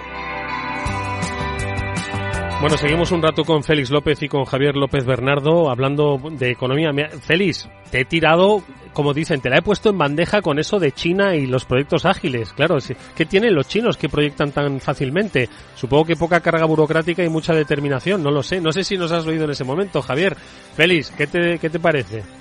Bueno, 2.61 2.77
seguimos 2.77 3.11
un 3.11 3.23
rato 3.23 3.43
con 3.43 3.63
Félix 3.63 3.89
López 3.89 4.21
y 4.21 4.27
con 4.27 4.45
Javier 4.45 4.75
López 4.75 5.03
Bernardo 5.03 5.71
hablando 5.71 6.19
de 6.33 6.51
economía. 6.51 6.91
Félix, 7.19 7.67
te 7.89 8.01
he 8.01 8.05
tirado, 8.05 8.61
como 8.93 9.15
dicen, 9.15 9.41
te 9.41 9.49
la 9.49 9.57
he 9.57 9.61
puesto 9.63 9.89
en 9.89 9.97
bandeja 9.97 10.43
con 10.43 10.59
eso 10.59 10.77
de 10.79 10.91
China 10.91 11.35
y 11.35 11.47
los 11.47 11.65
proyectos 11.65 12.05
ágiles. 12.05 12.53
Claro, 12.53 12.77
¿qué 13.15 13.25
tienen 13.25 13.55
los 13.55 13.67
chinos 13.67 13.97
que 13.97 14.07
proyectan 14.07 14.51
tan 14.51 14.79
fácilmente? 14.79 15.49
Supongo 15.73 16.05
que 16.05 16.15
poca 16.15 16.41
carga 16.41 16.65
burocrática 16.65 17.23
y 17.23 17.29
mucha 17.29 17.55
determinación, 17.55 18.21
no 18.21 18.29
lo 18.29 18.43
sé. 18.43 18.61
No 18.61 18.71
sé 18.71 18.83
si 18.83 18.99
nos 18.99 19.11
has 19.11 19.25
oído 19.25 19.45
en 19.45 19.51
ese 19.51 19.63
momento, 19.63 20.03
Javier. 20.03 20.37
Félix, 20.75 21.09
¿qué 21.09 21.25
te, 21.25 21.57
qué 21.57 21.71
te 21.71 21.79
parece? 21.79 22.40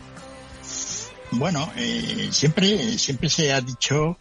Bueno, 1.32 1.70
eh, 1.76 2.28
siempre, 2.32 2.98
siempre 2.98 3.28
se 3.28 3.52
ha 3.52 3.60
dicho 3.60 4.18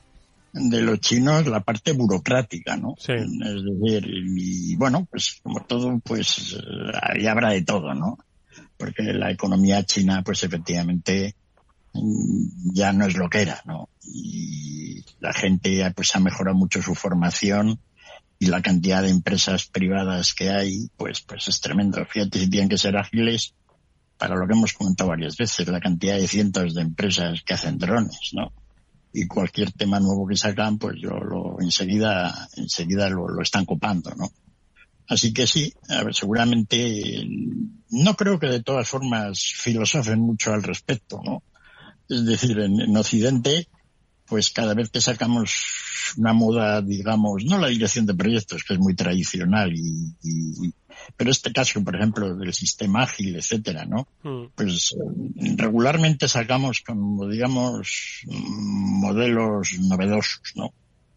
de 0.54 0.82
los 0.82 1.00
chinos 1.00 1.48
la 1.48 1.62
parte 1.62 1.92
burocrática, 1.92 2.78
¿no? 2.78 2.96
Sí. 2.98 3.14
Es 3.14 3.64
decir, 3.64 4.06
y 4.08 4.76
bueno, 4.76 5.08
pues 5.10 5.40
como 5.44 5.64
todo, 5.66 6.00
pues 6.04 6.58
ahí 7.02 7.28
habrá 7.28 7.52
de 7.52 7.64
todo, 7.64 7.94
¿no? 7.94 8.18
Porque 8.78 9.04
la 9.14 9.32
economía 9.32 9.84
china, 9.84 10.24
pues 10.24 10.44
efectivamente, 10.44 11.36
mm, 11.94 12.74
ya 12.74 12.94
no 12.94 13.06
es 13.06 13.16
lo 13.16 13.30
que 13.30 13.42
era, 13.42 13.62
¿no? 13.66 13.90
Y 14.04 15.04
la 15.20 15.34
gente 15.34 15.92
pues 15.96 16.16
ha 16.16 16.20
mejorado 16.20 16.56
mucho 16.56 16.82
su 16.82 16.96
formación 16.96 17.80
y 18.40 18.48
la 18.48 18.62
cantidad 18.62 19.04
de 19.04 19.10
empresas 19.10 19.66
privadas 19.66 20.34
que 20.34 20.50
hay, 20.50 20.90
pues, 20.96 21.22
pues 21.22 21.48
es 21.48 21.60
tremendo. 21.60 22.04
Fíjate 22.06 22.40
si 22.40 22.50
tienen 22.50 22.70
que 22.70 22.78
ser 22.78 22.96
ágiles 22.98 23.54
para 24.20 24.36
lo 24.36 24.46
que 24.46 24.54
hemos 24.54 24.74
comentado 24.74 25.10
varias 25.10 25.38
veces, 25.38 25.68
la 25.70 25.80
cantidad 25.80 26.18
de 26.18 26.28
cientos 26.28 26.76
de 26.76 26.82
empresas 26.82 27.42
que 27.42 27.54
hacen 27.54 27.78
drones, 27.78 28.32
¿no? 28.34 28.52
Y 29.14 29.26
cualquier 29.26 29.72
tema 29.72 30.00
nuevo 30.00 30.28
que 30.28 30.36
sacan, 30.36 30.78
pues 30.78 30.98
yo 31.02 31.12
lo 31.12 31.60
enseguida, 31.62 32.48
enseguida 32.58 33.10
lo, 33.10 33.42
están 33.42 33.66
copando, 33.66 34.14
¿no? 34.16 34.30
Así 35.08 35.34
que 35.34 35.48
sí, 35.48 35.74
seguramente 36.12 37.26
no 37.90 38.16
creo 38.16 38.38
que 38.38 38.48
de 38.48 38.62
todas 38.62 38.88
formas 38.88 39.40
filosofen 39.56 40.20
mucho 40.20 40.54
al 40.54 40.62
respecto, 40.62 41.22
¿no? 41.24 41.42
Es 42.08 42.26
decir, 42.26 42.60
en, 42.60 42.82
en 42.82 42.98
Occidente, 42.98 43.68
pues 44.28 44.52
cada 44.52 44.74
vez 44.74 44.90
que 44.90 45.02
sacamos 45.02 45.52
una 46.18 46.34
moda, 46.34 46.82
digamos, 46.82 47.44
no 47.46 47.58
la 47.58 47.68
dirección 47.68 48.06
de 48.06 48.14
proyectos, 48.14 48.64
que 48.64 48.74
es 48.74 48.80
muy 48.80 48.96
tradicional 48.96 49.74
y, 49.74 50.74
pero 51.16 51.32
este 51.32 51.52
caso, 51.52 51.84
por 51.84 51.96
ejemplo, 51.96 52.36
del 52.36 52.54
sistema 52.54 53.04
ágil, 53.04 53.36
etcétera, 53.36 53.86
¿no? 53.86 54.08
Mm. 54.24 54.52
Pues 54.56 54.94
eh, 54.94 55.56
regularmente 55.58 56.28
sacamos 56.28 56.82
como, 56.82 57.28
digamos, 57.28 58.24
modelos 58.28 59.74
novedosos, 59.80 60.54
¿no? 60.56 60.74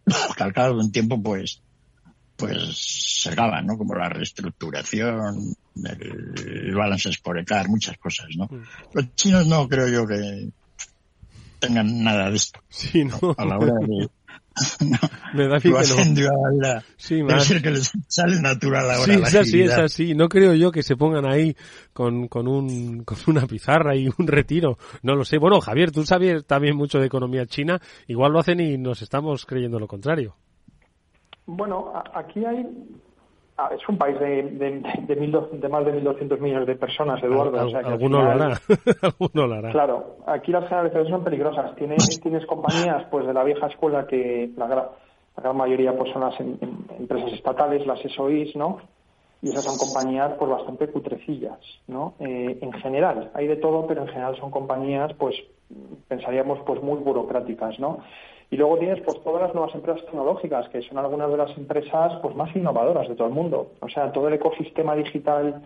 Que 0.37 0.43
al 0.43 0.53
cabo 0.53 0.77
de 0.77 0.85
un 0.85 0.93
tiempo, 0.93 1.23
pues, 1.23 1.63
pues 2.37 3.21
se 3.23 3.31
acaban, 3.31 3.67
¿no? 3.67 3.79
Como 3.79 3.95
la 3.95 4.09
reestructuración, 4.09 5.55
el, 5.85 6.75
balance 6.75 7.11
esporecar, 7.11 7.69
muchas 7.69 7.97
cosas, 7.99 8.29
¿no? 8.37 8.47
Mm. 8.47 8.63
Los 8.95 9.15
chinos 9.15 9.47
no 9.47 9.69
creo 9.69 9.89
yo 9.89 10.07
que 10.07 10.51
tengan 11.59 12.03
nada 12.03 12.29
de 12.31 12.37
esto. 12.37 12.61
Sí, 12.69 13.05
¿no? 13.05 13.17
A 13.37 13.45
la 13.45 13.59
hora 13.59 13.75
de, 13.87 14.09
me 15.35 15.49
da 15.49 15.61
que 15.61 15.71
no. 15.71 15.83
Sí, 16.97 17.23
que 17.63 17.71
les 17.71 17.93
sale 18.09 18.41
natural 18.41 18.91
ahora 18.91 19.05
Sí, 19.05 19.21
es 19.23 19.35
así, 19.35 19.63
es 19.63 19.73
así. 19.73 20.15
No 20.15 20.29
creo 20.29 20.55
yo 20.55 20.71
que 20.71 20.83
se 20.83 20.97
pongan 20.97 21.27
ahí 21.27 21.57
con, 21.93 22.29
con, 22.29 22.49
un, 22.49 23.05
con 23.05 23.19
una 23.27 23.47
pizarra 23.47 23.97
y 23.97 24.09
un 24.19 24.27
retiro. 24.27 24.79
No 25.03 25.15
lo 25.15 25.25
sé. 25.25 25.39
Bueno, 25.39 25.61
Javier, 25.61 25.91
tú 25.91 26.05
sabes 26.05 26.45
también 26.47 26.77
mucho 26.77 26.99
de 26.99 27.07
economía 27.07 27.47
china. 27.47 27.81
Igual 28.07 28.33
lo 28.33 28.41
hacen 28.41 28.61
y 28.61 28.79
nos 28.79 29.03
estamos 29.03 29.47
creyendo 29.47 29.79
lo 29.79 29.87
contrario. 29.87 30.37
Bueno, 31.47 31.93
aquí 32.15 32.45
hay 32.45 32.65
es 33.69 33.89
un 33.89 33.99
país 33.99 34.19
de, 34.19 34.43
de, 34.43 34.71
de, 34.81 35.69
más 35.69 35.85
de 35.85 36.03
1.200 36.03 36.39
millones 36.41 36.67
de 36.67 36.77
personas, 36.77 37.23
Eduardo. 37.23 37.59
alguno, 37.85 38.23
lo 38.23 38.31
hará. 38.31 38.61
alguno 39.03 39.47
lo 39.47 39.55
hará. 39.55 39.71
Claro, 39.71 40.17
aquí 40.27 40.53
las 40.53 40.65
generalizaciones 40.65 41.11
son 41.11 41.25
peligrosas. 41.25 41.75
Tienes, 41.77 42.21
tienes 42.21 42.47
compañías 42.47 43.05
pues 43.11 43.27
de 43.27 43.35
la 43.35 43.45
vieja 43.45 43.67
escuela 43.67 44.07
que 44.07 44.51
la, 44.57 44.67
la 44.69 44.91
gran 45.37 45.57
mayoría 45.57 45.97
pues 45.97 46.13
son 46.13 46.23
las 46.23 46.39
em, 46.41 46.57
empresas 46.99 47.33
estatales, 47.33 47.87
las 47.87 48.01
SOIs, 48.01 48.57
¿no? 48.57 48.79
y 49.43 49.49
esas 49.49 49.65
son 49.65 49.77
compañías 49.77 50.33
pues 50.39 50.51
bastante 50.51 50.87
cutrecillas, 50.87 51.59
¿no? 51.89 52.15
Eh, 52.21 52.59
en 52.61 52.73
general, 52.75 53.33
hay 53.35 53.49
de 53.49 53.57
todo, 53.57 53.89
pero 53.89 54.03
en 54.03 54.09
general 54.09 54.37
son 54.39 54.53
compañías 54.53 55.13
pues 55.15 55.35
pensaríamos 56.07 56.61
pues 56.65 56.81
muy 56.81 56.99
burocráticas, 57.01 57.79
¿no? 57.81 57.99
Y 58.53 58.57
luego 58.59 58.77
tienes 58.77 59.01
pues 59.01 59.19
todas 59.25 59.41
las 59.41 59.55
nuevas 59.55 59.75
empresas 59.75 60.05
tecnológicas, 60.05 60.69
que 60.69 60.83
son 60.83 60.99
algunas 60.99 61.31
de 61.31 61.39
las 61.39 61.57
empresas 61.57 62.13
pues 62.21 62.37
más 62.37 62.55
innovadoras 62.55 63.09
de 63.09 63.17
todo 63.17 63.29
el 63.29 63.33
mundo. 63.33 63.73
O 63.81 63.89
sea, 63.89 64.13
todo 64.13 64.29
el 64.29 64.35
ecosistema 64.35 64.95
digital 64.95 65.63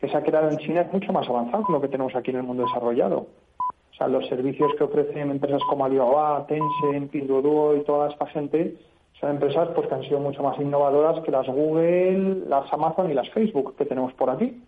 que 0.00 0.08
se 0.08 0.16
ha 0.16 0.22
creado 0.22 0.48
en 0.48 0.58
China 0.58 0.82
es 0.82 0.92
mucho 0.92 1.12
más 1.12 1.28
avanzado 1.28 1.64
que 1.66 1.72
lo 1.72 1.80
que 1.80 1.88
tenemos 1.88 2.14
aquí 2.14 2.30
en 2.30 2.36
el 2.36 2.44
mundo 2.44 2.64
desarrollado. 2.64 3.26
O 3.58 3.94
sea, 3.98 4.06
los 4.06 4.24
servicios 4.28 4.72
que 4.78 4.84
ofrecen 4.84 5.32
empresas 5.32 5.60
como 5.68 5.84
Alibaba, 5.84 6.46
Tencent, 6.46 7.10
Pinduoduo 7.10 7.74
y 7.74 7.82
toda 7.82 8.08
esta 8.08 8.26
gente 8.26 8.76
son 9.18 9.30
empresas 9.30 9.70
pues, 9.74 9.88
que 9.88 9.94
han 9.96 10.04
sido 10.04 10.20
mucho 10.20 10.40
más 10.40 10.60
innovadoras 10.60 11.20
que 11.24 11.32
las 11.32 11.48
Google, 11.48 12.44
las 12.46 12.72
Amazon 12.72 13.10
y 13.10 13.14
las 13.14 13.28
Facebook 13.30 13.74
que 13.76 13.84
tenemos 13.84 14.12
por 14.12 14.30
aquí. 14.30 14.62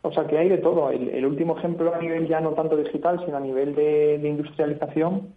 O 0.00 0.10
sea 0.10 0.26
que 0.26 0.38
hay 0.38 0.48
de 0.48 0.58
todo. 0.58 0.90
El, 0.90 1.26
último 1.26 1.58
ejemplo 1.58 1.94
a 1.94 1.98
nivel 1.98 2.28
ya 2.28 2.40
no 2.40 2.52
tanto 2.52 2.76
digital, 2.76 3.22
sino 3.24 3.36
a 3.36 3.40
nivel 3.40 3.74
de, 3.74 4.20
industrialización, 4.22 5.34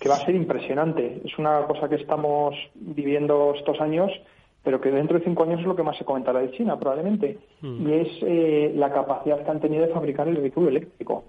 que 0.00 0.08
va 0.08 0.16
a 0.16 0.24
ser 0.24 0.34
impresionante. 0.34 1.20
Es 1.24 1.38
una 1.38 1.62
cosa 1.66 1.88
que 1.88 1.96
estamos 1.96 2.54
viviendo 2.74 3.54
estos 3.56 3.80
años, 3.80 4.10
pero 4.62 4.80
que 4.80 4.90
dentro 4.90 5.18
de 5.18 5.24
cinco 5.24 5.44
años 5.44 5.60
es 5.60 5.66
lo 5.66 5.76
que 5.76 5.82
más 5.82 5.96
se 5.96 6.04
comentará 6.04 6.40
de 6.40 6.50
China, 6.52 6.78
probablemente. 6.78 7.38
Mm. 7.60 7.88
Y 7.88 7.92
es 7.94 8.08
eh, 8.22 8.72
la 8.74 8.92
capacidad 8.92 9.42
que 9.42 9.50
han 9.50 9.60
tenido 9.60 9.86
de 9.86 9.92
fabricar 9.92 10.28
el 10.28 10.36
vehículo 10.36 10.68
eléctrico. 10.68 11.24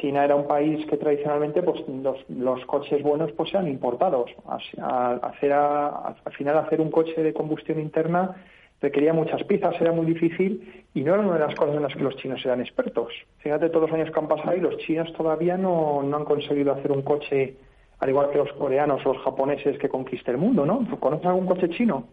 China 0.00 0.24
era 0.24 0.36
un 0.36 0.46
país 0.46 0.86
que 0.86 0.96
tradicionalmente 0.96 1.62
pues 1.62 1.82
los, 2.28 2.64
coches 2.66 3.02
buenos 3.02 3.32
pues 3.32 3.50
eran 3.50 3.66
importados. 3.66 4.30
hacer 4.46 5.52
al 5.52 6.32
final 6.36 6.58
hacer 6.58 6.80
un 6.80 6.90
coche 6.90 7.20
de 7.22 7.34
combustión 7.34 7.80
interna 7.80 8.36
requería 8.80 9.12
muchas 9.12 9.42
piezas, 9.44 9.74
era 9.80 9.92
muy 9.92 10.06
difícil 10.06 10.84
y 10.94 11.02
no 11.02 11.14
era 11.14 11.22
una 11.22 11.34
de 11.34 11.40
las 11.40 11.54
cosas 11.54 11.76
en 11.76 11.82
las 11.82 11.94
que 11.94 12.02
los 12.02 12.16
chinos 12.16 12.40
eran 12.44 12.60
expertos. 12.60 13.12
Fíjate 13.38 13.68
todos 13.68 13.90
los 13.90 13.98
años 13.98 14.10
que 14.12 14.20
han 14.20 14.28
pasado 14.28 14.56
y 14.56 14.60
los 14.60 14.76
chinos 14.78 15.12
todavía 15.12 15.56
no, 15.56 16.02
no 16.02 16.16
han 16.16 16.24
conseguido 16.24 16.72
hacer 16.72 16.92
un 16.92 17.02
coche 17.02 17.56
al 18.00 18.08
igual 18.08 18.30
que 18.30 18.38
los 18.38 18.52
coreanos 18.54 19.04
o 19.04 19.14
los 19.14 19.22
japoneses 19.22 19.78
que 19.78 19.88
conquiste 19.88 20.30
el 20.30 20.38
mundo, 20.38 20.66
¿no? 20.66 20.86
¿Conoces 20.98 21.26
algún 21.26 21.46
coche 21.46 21.68
chino? 21.70 22.08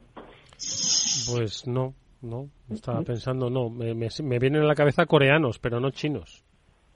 Pues 1.32 1.68
no, 1.68 1.94
no. 2.22 2.48
Estaba 2.70 3.02
pensando, 3.02 3.50
no. 3.50 3.70
Me, 3.70 3.94
me, 3.94 4.08
me 4.24 4.40
vienen 4.40 4.62
a 4.62 4.66
la 4.66 4.76
cabeza 4.76 5.06
coreanos, 5.06 5.60
pero 5.60 5.80
no 5.80 5.92
chinos 5.92 6.44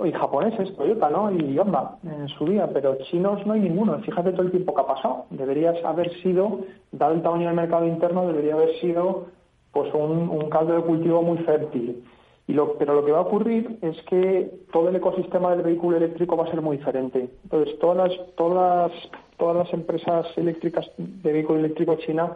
y 0.05 0.11
japoneses, 0.11 0.75
Toyota, 0.75 1.09
¿no? 1.09 1.31
Y 1.31 1.57
Honda 1.57 1.97
en 2.03 2.27
su 2.29 2.45
día, 2.45 2.69
pero 2.71 2.97
chinos 3.09 3.45
no 3.45 3.53
hay 3.53 3.61
ninguno. 3.61 3.99
Fíjate 3.99 4.31
todo 4.31 4.43
el 4.43 4.51
tiempo 4.51 4.73
que 4.73 4.81
ha 4.81 4.87
pasado. 4.87 5.25
Deberías 5.29 5.83
haber 5.85 6.11
sido, 6.21 6.61
dado 6.91 7.13
el 7.13 7.21
tamaño 7.21 7.47
del 7.47 7.55
mercado 7.55 7.85
interno, 7.85 8.27
debería 8.27 8.53
haber 8.53 8.79
sido 8.79 9.27
pues 9.71 9.93
un, 9.93 10.49
caldo 10.49 10.75
de 10.75 10.81
cultivo 10.81 11.21
muy 11.21 11.37
fértil. 11.39 12.03
Y 12.51 12.53
lo, 12.53 12.73
pero 12.77 12.95
lo 12.95 13.05
que 13.05 13.13
va 13.13 13.19
a 13.19 13.21
ocurrir 13.21 13.79
es 13.81 13.95
que 14.09 14.51
todo 14.73 14.89
el 14.89 14.95
ecosistema 14.97 15.51
del 15.51 15.61
vehículo 15.61 15.95
eléctrico 15.95 16.35
va 16.35 16.43
a 16.43 16.51
ser 16.51 16.61
muy 16.61 16.75
diferente. 16.75 17.29
Entonces, 17.43 17.79
todas 17.79 18.09
las, 18.09 18.35
todas, 18.35 18.91
todas 19.37 19.55
las 19.55 19.73
empresas 19.73 20.27
eléctricas 20.35 20.85
de 20.97 21.31
vehículo 21.31 21.59
eléctrico 21.59 21.95
China 21.95 22.35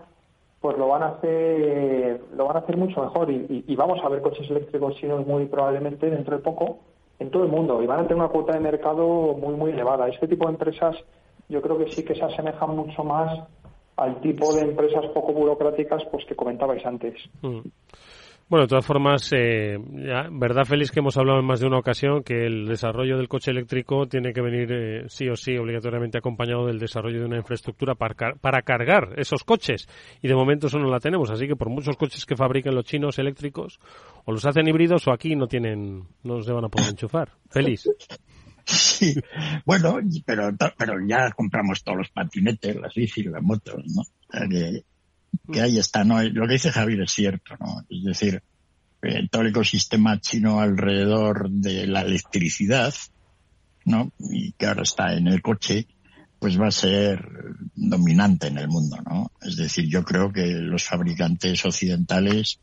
pues 0.61 0.77
lo 0.77 0.87
van 0.87 1.03
a 1.03 1.07
hacer 1.07 2.21
lo 2.33 2.45
van 2.45 2.55
a 2.55 2.59
hacer 2.59 2.77
mucho 2.77 3.03
mejor 3.03 3.29
y, 3.29 3.65
y 3.67 3.75
vamos 3.75 3.99
a 4.01 4.07
ver 4.07 4.21
coches 4.21 4.49
eléctricos 4.49 4.95
chinos 4.95 5.27
muy 5.27 5.47
probablemente 5.47 6.09
dentro 6.09 6.37
de 6.37 6.41
poco 6.41 6.79
en 7.19 7.29
todo 7.29 7.43
el 7.43 7.49
mundo 7.49 7.83
y 7.83 7.85
van 7.85 7.99
a 7.99 8.03
tener 8.03 8.15
una 8.15 8.29
cuota 8.29 8.53
de 8.53 8.61
mercado 8.61 9.33
muy, 9.33 9.55
muy 9.55 9.71
elevada. 9.71 10.07
Este 10.07 10.29
tipo 10.29 10.45
de 10.45 10.53
empresas 10.53 10.95
yo 11.49 11.61
creo 11.61 11.77
que 11.77 11.91
sí 11.91 12.05
que 12.05 12.15
se 12.15 12.23
asemejan 12.23 12.73
mucho 12.73 13.03
más 13.03 13.37
al 13.97 14.21
tipo 14.21 14.53
de 14.53 14.61
empresas 14.61 15.05
poco 15.07 15.33
burocráticas 15.33 16.03
pues 16.09 16.23
que 16.25 16.37
comentabais 16.37 16.85
antes. 16.85 17.15
Mm. 17.41 17.59
Bueno, 18.47 18.65
de 18.65 18.69
todas 18.69 18.85
formas, 18.85 19.27
eh, 19.35 19.75
verdad, 20.31 20.65
Félix, 20.65 20.91
que 20.91 20.99
hemos 20.99 21.17
hablado 21.17 21.39
en 21.39 21.45
más 21.45 21.59
de 21.61 21.65
una 21.65 21.79
ocasión 21.79 22.21
que 22.21 22.45
el 22.45 22.67
desarrollo 22.67 23.17
del 23.17 23.27
coche 23.27 23.49
eléctrico 23.49 24.05
tiene 24.07 24.33
que 24.33 24.41
venir 24.41 24.71
eh, 24.71 25.05
sí 25.07 25.27
o 25.27 25.35
sí 25.35 25.57
obligatoriamente 25.57 26.19
acompañado 26.19 26.67
del 26.67 26.77
desarrollo 26.77 27.21
de 27.21 27.25
una 27.25 27.37
infraestructura 27.37 27.95
para, 27.95 28.35
para 28.35 28.61
cargar 28.61 29.13
esos 29.17 29.43
coches. 29.43 29.87
Y 30.21 30.27
de 30.27 30.35
momento 30.35 30.67
eso 30.67 30.77
no 30.77 30.91
la 30.91 30.99
tenemos, 30.99 31.31
así 31.31 31.47
que 31.47 31.55
por 31.55 31.69
muchos 31.69 31.97
coches 31.97 32.23
que 32.23 32.35
fabriquen 32.35 32.75
los 32.75 32.85
chinos 32.85 33.17
eléctricos, 33.17 33.79
o 34.25 34.31
los 34.31 34.45
hacen 34.45 34.67
híbridos 34.67 35.07
o 35.07 35.11
aquí 35.11 35.35
no 35.35 35.47
tienen, 35.47 36.03
no 36.21 36.43
se 36.43 36.51
van 36.51 36.65
a 36.65 36.69
poder 36.69 36.89
enchufar. 36.89 37.29
Félix. 37.49 37.89
Sí, 38.67 39.13
bueno, 39.65 39.99
pero, 40.25 40.49
pero 40.77 40.95
ya 41.07 41.31
compramos 41.31 41.83
todos 41.83 41.99
los 41.99 42.09
patinetes, 42.09 42.75
las 42.75 42.93
bicis, 42.93 43.25
las 43.25 43.43
motos, 43.43 43.75
¿no? 43.87 44.03
Que 45.51 45.61
ahí 45.61 45.77
está, 45.77 46.03
¿no? 46.03 46.21
Lo 46.21 46.47
que 46.47 46.53
dice 46.53 46.71
Javier 46.71 47.01
es 47.01 47.11
cierto, 47.11 47.55
¿no? 47.59 47.81
Es 47.89 48.03
decir, 48.03 48.41
eh, 49.01 49.27
todo 49.29 49.43
el 49.43 49.49
ecosistema 49.49 50.19
chino 50.19 50.59
alrededor 50.59 51.49
de 51.49 51.87
la 51.87 52.01
electricidad, 52.01 52.93
¿no? 53.85 54.11
Y 54.19 54.53
que 54.53 54.65
ahora 54.65 54.83
está 54.83 55.13
en 55.13 55.27
el 55.27 55.41
coche, 55.41 55.87
pues 56.39 56.59
va 56.59 56.67
a 56.67 56.71
ser 56.71 57.27
dominante 57.75 58.47
en 58.47 58.57
el 58.57 58.67
mundo, 58.67 58.97
¿no? 59.05 59.31
Es 59.41 59.57
decir, 59.57 59.87
yo 59.87 60.03
creo 60.03 60.31
que 60.31 60.45
los 60.47 60.83
fabricantes 60.83 61.63
occidentales, 61.65 62.59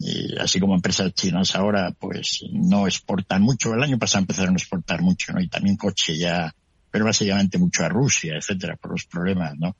eh, 0.00 0.34
así 0.40 0.60
como 0.60 0.74
empresas 0.74 1.12
chinas 1.14 1.54
ahora, 1.54 1.92
pues 1.98 2.44
no 2.52 2.86
exportan 2.86 3.42
mucho. 3.42 3.74
El 3.74 3.82
año 3.82 3.98
pasado 3.98 4.22
empezaron 4.22 4.54
a 4.54 4.58
exportar 4.58 5.02
mucho, 5.02 5.32
¿no? 5.32 5.40
Y 5.40 5.48
también 5.48 5.76
coche 5.76 6.16
ya, 6.16 6.52
pero 6.90 7.04
básicamente 7.04 7.58
mucho 7.58 7.84
a 7.84 7.88
Rusia, 7.88 8.36
etcétera, 8.36 8.76
por 8.76 8.92
los 8.92 9.04
problemas, 9.06 9.56
¿no? 9.58 9.76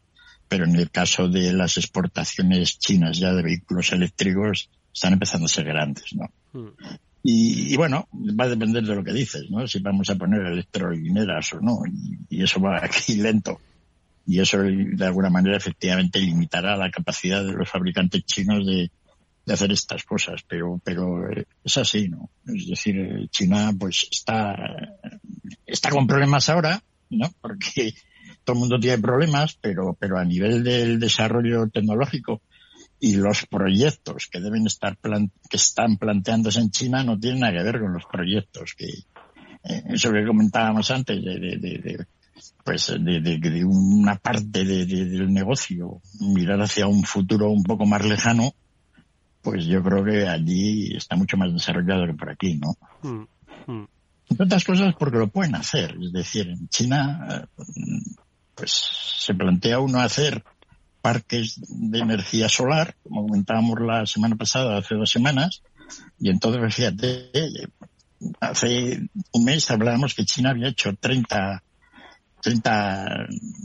Pero 0.48 0.64
en 0.64 0.74
el 0.76 0.90
caso 0.90 1.28
de 1.28 1.52
las 1.52 1.76
exportaciones 1.76 2.78
chinas 2.78 3.18
ya 3.18 3.32
de 3.32 3.42
vehículos 3.42 3.92
eléctricos 3.92 4.70
están 4.92 5.12
empezando 5.12 5.46
a 5.46 5.48
ser 5.48 5.66
grandes, 5.66 6.14
¿no? 6.14 6.30
Hmm. 6.52 6.74
Y, 7.22 7.76
bueno, 7.76 8.08
va 8.12 8.44
a 8.44 8.48
depender 8.48 8.82
de 8.84 8.94
lo 8.94 9.04
que 9.04 9.12
dices, 9.12 9.50
¿no? 9.50 9.66
Si 9.66 9.80
vamos 9.80 10.08
a 10.08 10.14
poner 10.14 10.40
electrolineras 10.46 11.52
o 11.52 11.60
no, 11.60 11.80
y, 12.30 12.42
eso 12.42 12.60
va 12.60 12.78
aquí 12.82 13.16
lento. 13.16 13.60
Y 14.26 14.40
eso 14.40 14.58
de 14.58 15.04
alguna 15.04 15.30
manera 15.30 15.56
efectivamente 15.56 16.20
limitará 16.20 16.76
la 16.76 16.90
capacidad 16.90 17.44
de 17.44 17.52
los 17.52 17.68
fabricantes 17.68 18.24
chinos 18.24 18.66
de, 18.66 18.90
de 19.48 19.54
hacer 19.54 19.72
estas 19.72 20.04
cosas, 20.04 20.42
pero, 20.46 20.80
pero 20.84 21.30
es 21.64 21.76
así, 21.78 22.08
¿no? 22.08 22.30
Es 22.46 22.66
decir, 22.66 23.28
China 23.30 23.72
pues 23.78 24.06
está, 24.10 24.54
está 25.66 25.88
con 25.90 26.06
problemas 26.06 26.48
ahora, 26.50 26.82
¿no? 27.08 27.32
Porque 27.40 27.94
todo 28.48 28.54
el 28.54 28.60
mundo 28.60 28.80
tiene 28.80 28.96
problemas, 28.96 29.58
pero, 29.60 29.94
pero 30.00 30.18
a 30.18 30.24
nivel 30.24 30.64
del 30.64 30.98
desarrollo 30.98 31.68
tecnológico 31.68 32.40
y 32.98 33.16
los 33.16 33.44
proyectos 33.44 34.26
que 34.32 34.40
deben 34.40 34.66
estar 34.66 34.96
que 34.96 35.56
están 35.58 35.98
planteándose 35.98 36.58
en 36.60 36.70
China 36.70 37.04
no 37.04 37.20
tienen 37.20 37.40
nada 37.40 37.52
que 37.52 37.62
ver 37.62 37.78
con 37.78 37.92
los 37.92 38.04
proyectos 38.10 38.72
que 38.74 38.86
eh, 38.86 39.82
eso 39.90 40.10
que 40.12 40.26
comentábamos 40.26 40.90
antes 40.90 41.22
de, 41.22 41.38
de, 41.38 41.58
de, 41.58 42.06
pues 42.64 42.86
de, 42.98 43.64
una 43.66 44.16
parte 44.16 44.64
del 44.64 45.30
negocio 45.30 46.00
mirar 46.20 46.62
hacia 46.62 46.86
un 46.86 47.02
futuro 47.02 47.50
un 47.50 47.64
poco 47.64 47.84
más 47.84 48.02
lejano 48.02 48.54
pues 49.42 49.66
yo 49.66 49.82
creo 49.82 50.02
que 50.02 50.26
allí 50.26 50.96
está 50.96 51.16
mucho 51.16 51.36
más 51.36 51.52
desarrollado 51.52 52.06
que 52.06 52.14
por 52.14 52.30
aquí 52.30 52.58
no 52.58 52.78
mm, 53.02 53.72
mm. 53.72 53.88
entre 54.30 54.46
otras 54.46 54.64
cosas 54.64 54.94
porque 54.98 55.18
lo 55.18 55.28
pueden 55.28 55.54
hacer 55.54 55.98
es 56.02 56.12
decir 56.14 56.48
en 56.48 56.66
China 56.70 57.46
eh, 57.58 58.17
pues 58.58 58.72
se 59.18 59.34
plantea 59.34 59.78
uno 59.78 60.00
hacer 60.00 60.42
parques 61.00 61.60
de 61.68 62.00
energía 62.00 62.48
solar, 62.48 62.96
como 63.04 63.22
comentábamos 63.22 63.80
la 63.80 64.04
semana 64.04 64.34
pasada, 64.34 64.78
hace 64.78 64.96
dos 64.96 65.10
semanas, 65.10 65.62
y 66.18 66.28
entonces, 66.28 66.74
fíjate, 66.74 67.30
hace 68.40 69.08
un 69.32 69.44
mes 69.44 69.70
hablábamos 69.70 70.14
que 70.14 70.24
China 70.24 70.50
había 70.50 70.68
hecho 70.68 70.92
30, 70.94 71.62
30, 72.42 73.06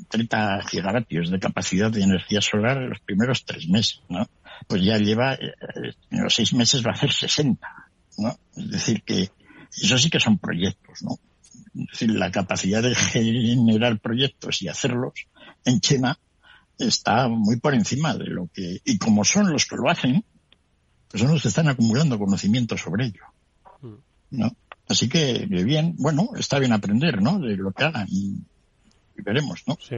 30 0.09 0.61
gigavatios 0.69 1.31
de 1.31 1.39
capacidad 1.39 1.91
de 1.91 2.03
energía 2.03 2.39
solar 2.39 2.77
en 2.77 2.89
los 2.89 2.99
primeros 2.99 3.45
tres 3.45 3.67
meses, 3.67 4.01
¿no? 4.09 4.29
Pues 4.67 4.83
ya 4.83 4.97
lleva, 4.97 5.33
eh, 5.33 5.53
en 6.11 6.23
los 6.23 6.35
seis 6.35 6.53
meses 6.53 6.85
va 6.85 6.91
a 6.91 6.93
hacer 6.93 7.11
60, 7.11 7.67
¿no? 8.19 8.37
Es 8.55 8.69
decir 8.69 9.01
que 9.03 9.31
eso 9.75 9.97
sí 9.97 10.09
que 10.09 10.19
son 10.19 10.37
proyectos, 10.37 11.01
¿no? 11.01 11.17
La 12.01 12.31
capacidad 12.31 12.81
de 12.81 12.95
generar 12.95 13.99
proyectos 13.99 14.61
y 14.61 14.67
hacerlos 14.67 15.13
en 15.65 15.79
China 15.79 16.19
está 16.77 17.27
muy 17.27 17.57
por 17.57 17.73
encima 17.73 18.15
de 18.15 18.25
lo 18.25 18.47
que, 18.53 18.81
y 18.83 18.97
como 18.97 19.23
son 19.23 19.51
los 19.51 19.65
que 19.65 19.75
lo 19.75 19.89
hacen, 19.89 20.23
pues 21.09 21.21
son 21.21 21.31
los 21.31 21.41
que 21.41 21.47
están 21.47 21.67
acumulando 21.67 22.17
conocimiento 22.17 22.77
sobre 22.77 23.05
ello. 23.05 23.23
¿no? 24.31 24.55
Así 24.87 25.07
que, 25.07 25.45
bien, 25.47 25.95
bueno, 25.97 26.29
está 26.37 26.59
bien 26.59 26.73
aprender, 26.73 27.21
¿no? 27.21 27.39
De 27.39 27.55
lo 27.55 27.71
que 27.71 27.83
hagan 27.83 28.07
y, 28.09 28.41
veremos, 29.15 29.63
¿no? 29.67 29.77
Sí. 29.79 29.95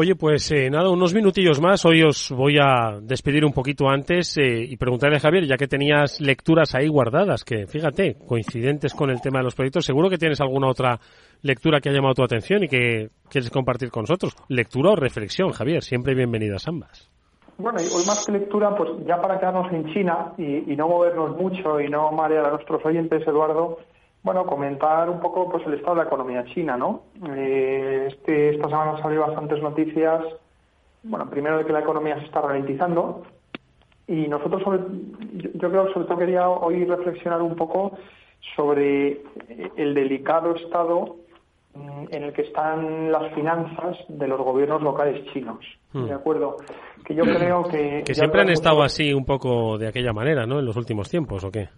Oye, 0.00 0.14
pues 0.14 0.48
eh, 0.52 0.70
nada, 0.70 0.90
unos 0.90 1.12
minutillos 1.12 1.60
más. 1.60 1.84
Hoy 1.84 2.04
os 2.04 2.30
voy 2.30 2.56
a 2.56 3.00
despedir 3.02 3.44
un 3.44 3.52
poquito 3.52 3.88
antes 3.88 4.38
eh, 4.38 4.62
y 4.62 4.76
preguntarle 4.76 5.16
a 5.16 5.20
Javier, 5.20 5.44
ya 5.44 5.56
que 5.56 5.66
tenías 5.66 6.20
lecturas 6.20 6.76
ahí 6.76 6.86
guardadas, 6.86 7.42
que 7.42 7.66
fíjate, 7.66 8.14
coincidentes 8.24 8.94
con 8.94 9.10
el 9.10 9.20
tema 9.20 9.40
de 9.40 9.46
los 9.46 9.56
proyectos, 9.56 9.84
seguro 9.84 10.08
que 10.08 10.16
tienes 10.16 10.40
alguna 10.40 10.68
otra 10.68 11.00
lectura 11.42 11.80
que 11.80 11.88
ha 11.88 11.92
llamado 11.92 12.14
tu 12.14 12.22
atención 12.22 12.62
y 12.62 12.68
que 12.68 13.08
quieres 13.28 13.50
compartir 13.50 13.90
con 13.90 14.02
nosotros. 14.02 14.36
Lectura 14.46 14.90
o 14.92 14.94
reflexión, 14.94 15.50
Javier, 15.50 15.82
siempre 15.82 16.14
bienvenidas 16.14 16.68
ambas. 16.68 17.10
Bueno, 17.56 17.80
y 17.82 17.86
hoy 17.86 18.06
más 18.06 18.24
que 18.24 18.30
lectura, 18.30 18.76
pues 18.76 18.90
ya 19.04 19.20
para 19.20 19.40
quedarnos 19.40 19.72
en 19.72 19.92
China 19.92 20.32
y, 20.38 20.72
y 20.72 20.76
no 20.76 20.86
movernos 20.86 21.36
mucho 21.36 21.80
y 21.80 21.88
no 21.88 22.12
marear 22.12 22.46
a 22.46 22.50
nuestros 22.50 22.86
oyentes, 22.86 23.26
Eduardo, 23.26 23.80
bueno, 24.28 24.44
comentar 24.44 25.08
un 25.08 25.20
poco 25.20 25.48
pues 25.50 25.66
el 25.66 25.72
estado 25.72 25.94
de 25.94 26.02
la 26.02 26.06
economía 26.06 26.44
china, 26.52 26.76
¿no? 26.76 27.04
Eh, 27.34 28.08
este, 28.08 28.50
esta 28.50 28.68
semana 28.68 28.90
han 28.90 29.02
salido 29.02 29.26
bastantes 29.26 29.62
noticias, 29.62 30.22
bueno, 31.02 31.30
primero 31.30 31.56
de 31.56 31.64
que 31.64 31.72
la 31.72 31.80
economía 31.80 32.18
se 32.18 32.26
está 32.26 32.42
ralentizando 32.42 33.22
y 34.06 34.28
nosotros, 34.28 34.62
sobre, 34.62 34.82
yo, 35.32 35.48
yo 35.54 35.70
creo 35.70 35.86
que 35.86 35.92
sobre 35.94 36.06
todo 36.08 36.18
quería 36.18 36.46
hoy 36.46 36.84
reflexionar 36.84 37.40
un 37.40 37.56
poco 37.56 37.96
sobre 38.54 39.22
el 39.78 39.94
delicado 39.94 40.56
estado 40.56 41.16
mm, 41.74 42.08
en 42.10 42.22
el 42.24 42.34
que 42.34 42.42
están 42.42 43.10
las 43.10 43.32
finanzas 43.32 43.96
de 44.08 44.28
los 44.28 44.38
gobiernos 44.42 44.82
locales 44.82 45.24
chinos. 45.32 45.64
Hmm. 45.94 46.04
¿De 46.04 46.12
acuerdo? 46.12 46.56
Que 47.02 47.14
yo 47.14 47.24
creo 47.24 47.62
que... 47.62 48.02
Que 48.04 48.12
siempre 48.12 48.42
han 48.42 48.50
estado 48.50 48.82
así 48.82 49.14
un 49.14 49.24
poco 49.24 49.78
de 49.78 49.88
aquella 49.88 50.12
manera, 50.12 50.44
¿no? 50.44 50.58
En 50.58 50.66
los 50.66 50.76
últimos 50.76 51.08
tiempos, 51.08 51.44
¿o 51.44 51.50
qué? 51.50 51.70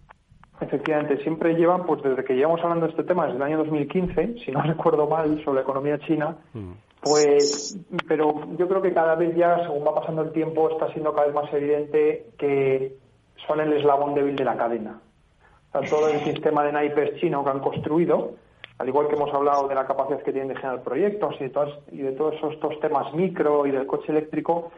Efectivamente, 0.61 1.17
siempre 1.23 1.55
llevan, 1.55 1.85
pues 1.87 2.03
desde 2.03 2.23
que 2.23 2.35
llevamos 2.35 2.61
hablando 2.61 2.85
de 2.85 2.91
este 2.91 3.03
tema, 3.03 3.25
desde 3.25 3.37
el 3.37 3.43
año 3.43 3.57
2015, 3.57 4.35
si 4.45 4.51
no 4.51 4.61
recuerdo 4.63 5.07
mal, 5.07 5.43
sobre 5.43 5.55
la 5.55 5.61
economía 5.61 5.97
china, 5.99 6.37
pues, 7.01 7.79
pero 8.07 8.55
yo 8.57 8.67
creo 8.67 8.81
que 8.81 8.93
cada 8.93 9.15
vez 9.15 9.35
ya, 9.35 9.63
según 9.63 9.85
va 9.85 9.95
pasando 9.95 10.21
el 10.21 10.31
tiempo, 10.31 10.69
está 10.69 10.91
siendo 10.91 11.13
cada 11.13 11.25
vez 11.25 11.35
más 11.35 11.51
evidente 11.51 12.27
que 12.37 12.95
son 13.47 13.59
el 13.59 13.73
eslabón 13.73 14.13
débil 14.13 14.35
de 14.35 14.45
la 14.45 14.55
cadena. 14.55 15.01
O 15.73 15.79
sea, 15.79 15.89
todo 15.89 16.09
el 16.09 16.19
sistema 16.19 16.63
de 16.63 16.73
naipes 16.73 17.15
chino 17.19 17.43
que 17.43 17.49
han 17.49 17.59
construido, 17.59 18.33
al 18.77 18.87
igual 18.87 19.07
que 19.07 19.15
hemos 19.15 19.33
hablado 19.33 19.67
de 19.67 19.73
la 19.73 19.87
capacidad 19.87 20.21
que 20.21 20.31
tienen 20.31 20.49
de 20.49 20.57
generar 20.57 20.83
proyectos 20.83 21.35
y 21.39 21.45
de, 21.45 21.49
todas, 21.49 21.69
y 21.91 21.97
de 21.97 22.11
todos 22.11 22.35
estos 22.53 22.79
temas 22.81 23.11
micro 23.15 23.65
y 23.65 23.71
del 23.71 23.87
coche 23.87 24.11
eléctrico, 24.11 24.71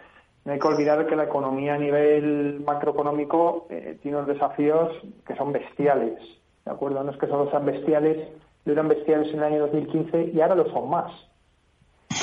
no 0.46 0.52
hay 0.52 0.60
que 0.60 0.68
olvidar 0.68 1.08
que 1.08 1.16
la 1.16 1.24
economía 1.24 1.76
a 1.76 1.78
nivel 1.78 2.62
macroeconómico 2.66 3.68
eh, 3.70 3.98
tiene 4.02 4.18
unos 4.18 4.28
desafíos 4.28 4.92
que 5.26 5.36
son 5.36 5.54
bestiales. 5.54 6.20
¿De 6.66 6.72
acuerdo? 6.72 7.04
No 7.04 7.12
es 7.12 7.18
que 7.18 7.28
solo 7.28 7.50
sean 7.50 7.66
bestiales, 7.66 8.28
eran 8.66 8.90
bestiales 8.90 9.30
en 9.30 9.40
el 9.40 9.44
año 9.44 9.60
2015 9.62 10.32
y 10.34 10.42
ahora 10.42 10.56
lo 10.56 10.70
son 10.72 10.90
más. 10.90 11.12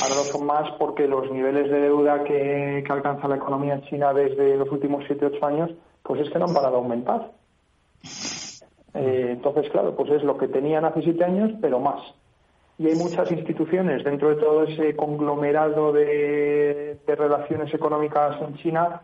Ahora 0.02 0.14
lo 0.16 0.24
son 0.24 0.44
más 0.44 0.70
porque 0.78 1.08
los 1.08 1.30
niveles 1.30 1.70
de 1.70 1.80
deuda 1.80 2.24
que, 2.24 2.84
alcanza 2.88 3.28
la 3.28 3.36
economía 3.36 3.80
china 3.82 4.12
desde 4.12 4.56
los 4.56 4.70
últimos 4.70 5.04
7-8 5.04 5.42
años, 5.42 5.70
pues 6.02 6.20
es 6.20 6.30
que 6.30 6.38
no 6.38 6.46
han 6.46 6.54
parado 6.54 6.72
de 6.72 6.78
aumentar. 6.78 7.32
Eh, 8.94 9.28
entonces, 9.30 9.70
claro, 9.70 9.94
pues 9.96 10.10
es 10.10 10.22
lo 10.22 10.36
que 10.36 10.48
tenían 10.48 10.84
hace 10.84 11.02
siete 11.02 11.24
años, 11.24 11.52
pero 11.60 11.80
más. 11.80 12.00
Y 12.80 12.86
hay 12.86 12.94
muchas 12.94 13.30
instituciones 13.30 14.02
dentro 14.04 14.30
de 14.30 14.36
todo 14.36 14.64
ese 14.64 14.96
conglomerado 14.96 15.92
de, 15.92 16.96
relaciones 17.06 17.74
económicas 17.74 18.40
en 18.40 18.54
China, 18.56 19.02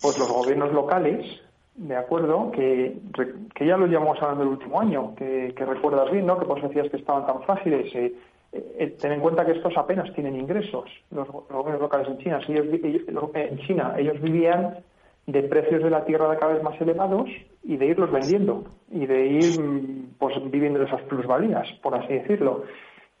pues 0.00 0.16
los 0.16 0.28
gobiernos 0.32 0.72
locales, 0.72 1.26
de 1.74 1.96
acuerdo, 1.96 2.52
que, 2.52 2.98
ya 3.66 3.76
lo 3.76 3.88
llevamos 3.88 4.16
hablando 4.22 4.44
el 4.44 4.50
último 4.50 4.80
año, 4.80 5.16
que, 5.16 5.52
recuerdas 5.56 6.08
bien, 6.12 6.24
¿no? 6.24 6.38
Que 6.38 6.46
pues 6.46 6.62
decías 6.62 6.88
que 6.88 6.98
estaban 6.98 7.26
tan 7.26 7.42
frágiles. 7.42 7.92
eh, 7.96 8.14
eh, 8.52 8.96
ten 9.00 9.10
en 9.10 9.20
cuenta 9.20 9.44
que 9.44 9.52
estos 9.52 9.76
apenas 9.76 10.12
tienen 10.14 10.36
ingresos, 10.36 10.88
los, 11.10 11.26
go- 11.26 11.46
los 11.50 11.58
gobiernos 11.58 11.82
locales 11.82 12.06
en 12.06 12.18
China. 12.18 12.38
Si 12.46 12.52
ellos, 12.52 12.66
ellos- 12.80 13.02
en 13.34 13.58
China 13.66 13.94
ellos 13.98 14.20
vivían 14.20 14.76
de 15.26 15.42
precios 15.44 15.82
de 15.82 15.90
la 15.90 16.04
tierra 16.04 16.36
cada 16.38 16.54
vez 16.54 16.62
más 16.62 16.80
elevados 16.80 17.28
y 17.64 17.76
de 17.76 17.86
irlos 17.86 18.10
vendiendo 18.12 18.64
y 18.90 19.06
de 19.06 19.26
ir 19.26 19.60
mm, 19.60 20.14
pues 20.18 20.34
viviendo 20.50 20.80
esas 20.82 21.02
plusvalías, 21.02 21.66
por 21.82 21.94
así 21.96 22.12
decirlo. 22.14 22.62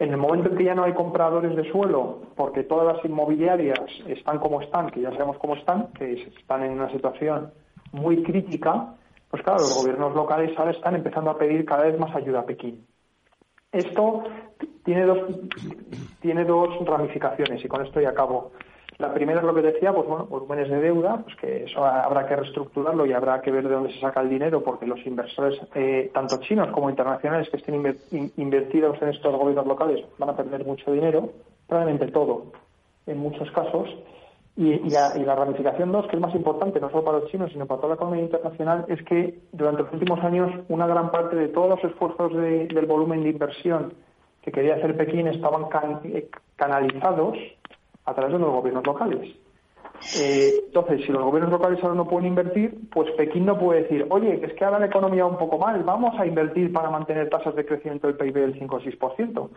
En 0.00 0.10
el 0.10 0.16
momento 0.16 0.48
en 0.48 0.56
que 0.56 0.64
ya 0.64 0.74
no 0.74 0.84
hay 0.84 0.94
compradores 0.94 1.54
de 1.54 1.70
suelo, 1.70 2.20
porque 2.34 2.64
todas 2.64 2.96
las 2.96 3.04
inmobiliarias 3.04 3.78
están 4.06 4.38
como 4.38 4.62
están, 4.62 4.88
que 4.88 5.02
ya 5.02 5.10
sabemos 5.10 5.36
cómo 5.36 5.54
están, 5.54 5.88
que 5.92 6.14
están 6.38 6.62
en 6.62 6.72
una 6.72 6.90
situación 6.90 7.52
muy 7.92 8.22
crítica, 8.22 8.94
pues 9.30 9.42
claro, 9.42 9.60
los 9.60 9.74
gobiernos 9.74 10.14
locales 10.14 10.58
ahora 10.58 10.70
están 10.70 10.94
empezando 10.94 11.30
a 11.30 11.36
pedir 11.36 11.66
cada 11.66 11.84
vez 11.84 11.98
más 11.98 12.16
ayuda 12.16 12.40
a 12.40 12.46
Pekín. 12.46 12.86
Esto 13.72 14.24
tiene 14.84 15.04
dos, 15.04 15.18
tiene 16.20 16.46
dos 16.46 16.82
ramificaciones 16.86 17.62
y 17.62 17.68
con 17.68 17.84
esto 17.84 18.00
ya 18.00 18.08
acabo. 18.08 18.52
La 19.00 19.14
primera 19.14 19.40
es 19.40 19.46
lo 19.46 19.54
que 19.54 19.62
decía, 19.62 19.92
pues 19.94 20.06
bueno, 20.06 20.26
volúmenes 20.26 20.68
de 20.68 20.80
deuda, 20.80 21.22
pues 21.24 21.34
que 21.36 21.64
eso 21.64 21.84
habrá 21.84 22.26
que 22.26 22.36
reestructurarlo 22.36 23.06
y 23.06 23.12
habrá 23.14 23.40
que 23.40 23.50
ver 23.50 23.66
de 23.66 23.74
dónde 23.74 23.92
se 23.94 24.00
saca 24.00 24.20
el 24.20 24.28
dinero, 24.28 24.62
porque 24.62 24.86
los 24.86 25.04
inversores, 25.06 25.58
eh, 25.74 26.10
tanto 26.12 26.36
chinos 26.38 26.68
como 26.72 26.90
internacionales, 26.90 27.48
que 27.48 27.56
estén 27.56 27.82
inver- 27.82 27.96
in- 28.10 28.30
invertidos 28.36 29.00
en 29.00 29.08
estos 29.08 29.34
gobiernos 29.34 29.66
locales, 29.66 30.04
van 30.18 30.28
a 30.30 30.36
perder 30.36 30.66
mucho 30.66 30.92
dinero, 30.92 31.30
probablemente 31.66 32.12
todo, 32.12 32.52
en 33.06 33.18
muchos 33.18 33.50
casos. 33.52 33.88
Y, 34.56 34.90
la, 34.90 35.34
ramificación 35.34 35.90
dos, 35.92 36.06
que 36.08 36.16
es 36.16 36.20
más 36.20 36.34
importante, 36.34 36.78
no 36.80 36.90
solo 36.90 37.04
para 37.04 37.18
los 37.20 37.30
chinos, 37.30 37.50
sino 37.52 37.64
para 37.66 37.80
toda 37.80 37.90
la 37.90 37.94
economía 37.94 38.22
internacional, 38.24 38.84
es 38.88 39.02
que 39.04 39.38
durante 39.52 39.84
los 39.84 39.92
últimos 39.94 40.22
años 40.22 40.50
una 40.68 40.86
gran 40.86 41.10
parte 41.10 41.36
de 41.36 41.48
todos 41.48 41.70
los 41.70 41.84
esfuerzos 41.84 42.34
de- 42.34 42.66
del 42.66 42.84
volumen 42.84 43.22
de 43.22 43.30
inversión 43.30 43.94
que 44.42 44.52
quería 44.52 44.74
hacer 44.74 44.94
Pekín 44.96 45.28
estaban 45.28 45.66
eh, 46.04 46.28
canalizados 46.56 47.38
a 48.10 48.14
través 48.14 48.32
de 48.32 48.38
los 48.38 48.50
gobiernos 48.50 48.84
locales. 48.84 49.36
Eh, 50.18 50.62
entonces, 50.66 51.02
si 51.04 51.12
los 51.12 51.22
gobiernos 51.22 51.52
locales 51.52 51.82
ahora 51.82 51.94
no 51.94 52.08
pueden 52.08 52.28
invertir, 52.28 52.88
pues 52.90 53.10
Pekín 53.12 53.44
no 53.44 53.58
puede 53.58 53.82
decir, 53.82 54.06
oye, 54.08 54.40
es 54.42 54.54
que 54.54 54.64
ahora 54.64 54.78
la 54.78 54.86
economía 54.86 55.24
va 55.24 55.30
un 55.30 55.38
poco 55.38 55.58
mal, 55.58 55.82
vamos 55.82 56.18
a 56.18 56.26
invertir 56.26 56.72
para 56.72 56.90
mantener 56.90 57.28
tasas 57.28 57.54
de 57.54 57.66
crecimiento 57.66 58.06
del 58.06 58.16
PIB 58.16 58.34
del 58.34 58.58
5 58.58 58.76
o 58.76 58.80
6%, 58.80 59.48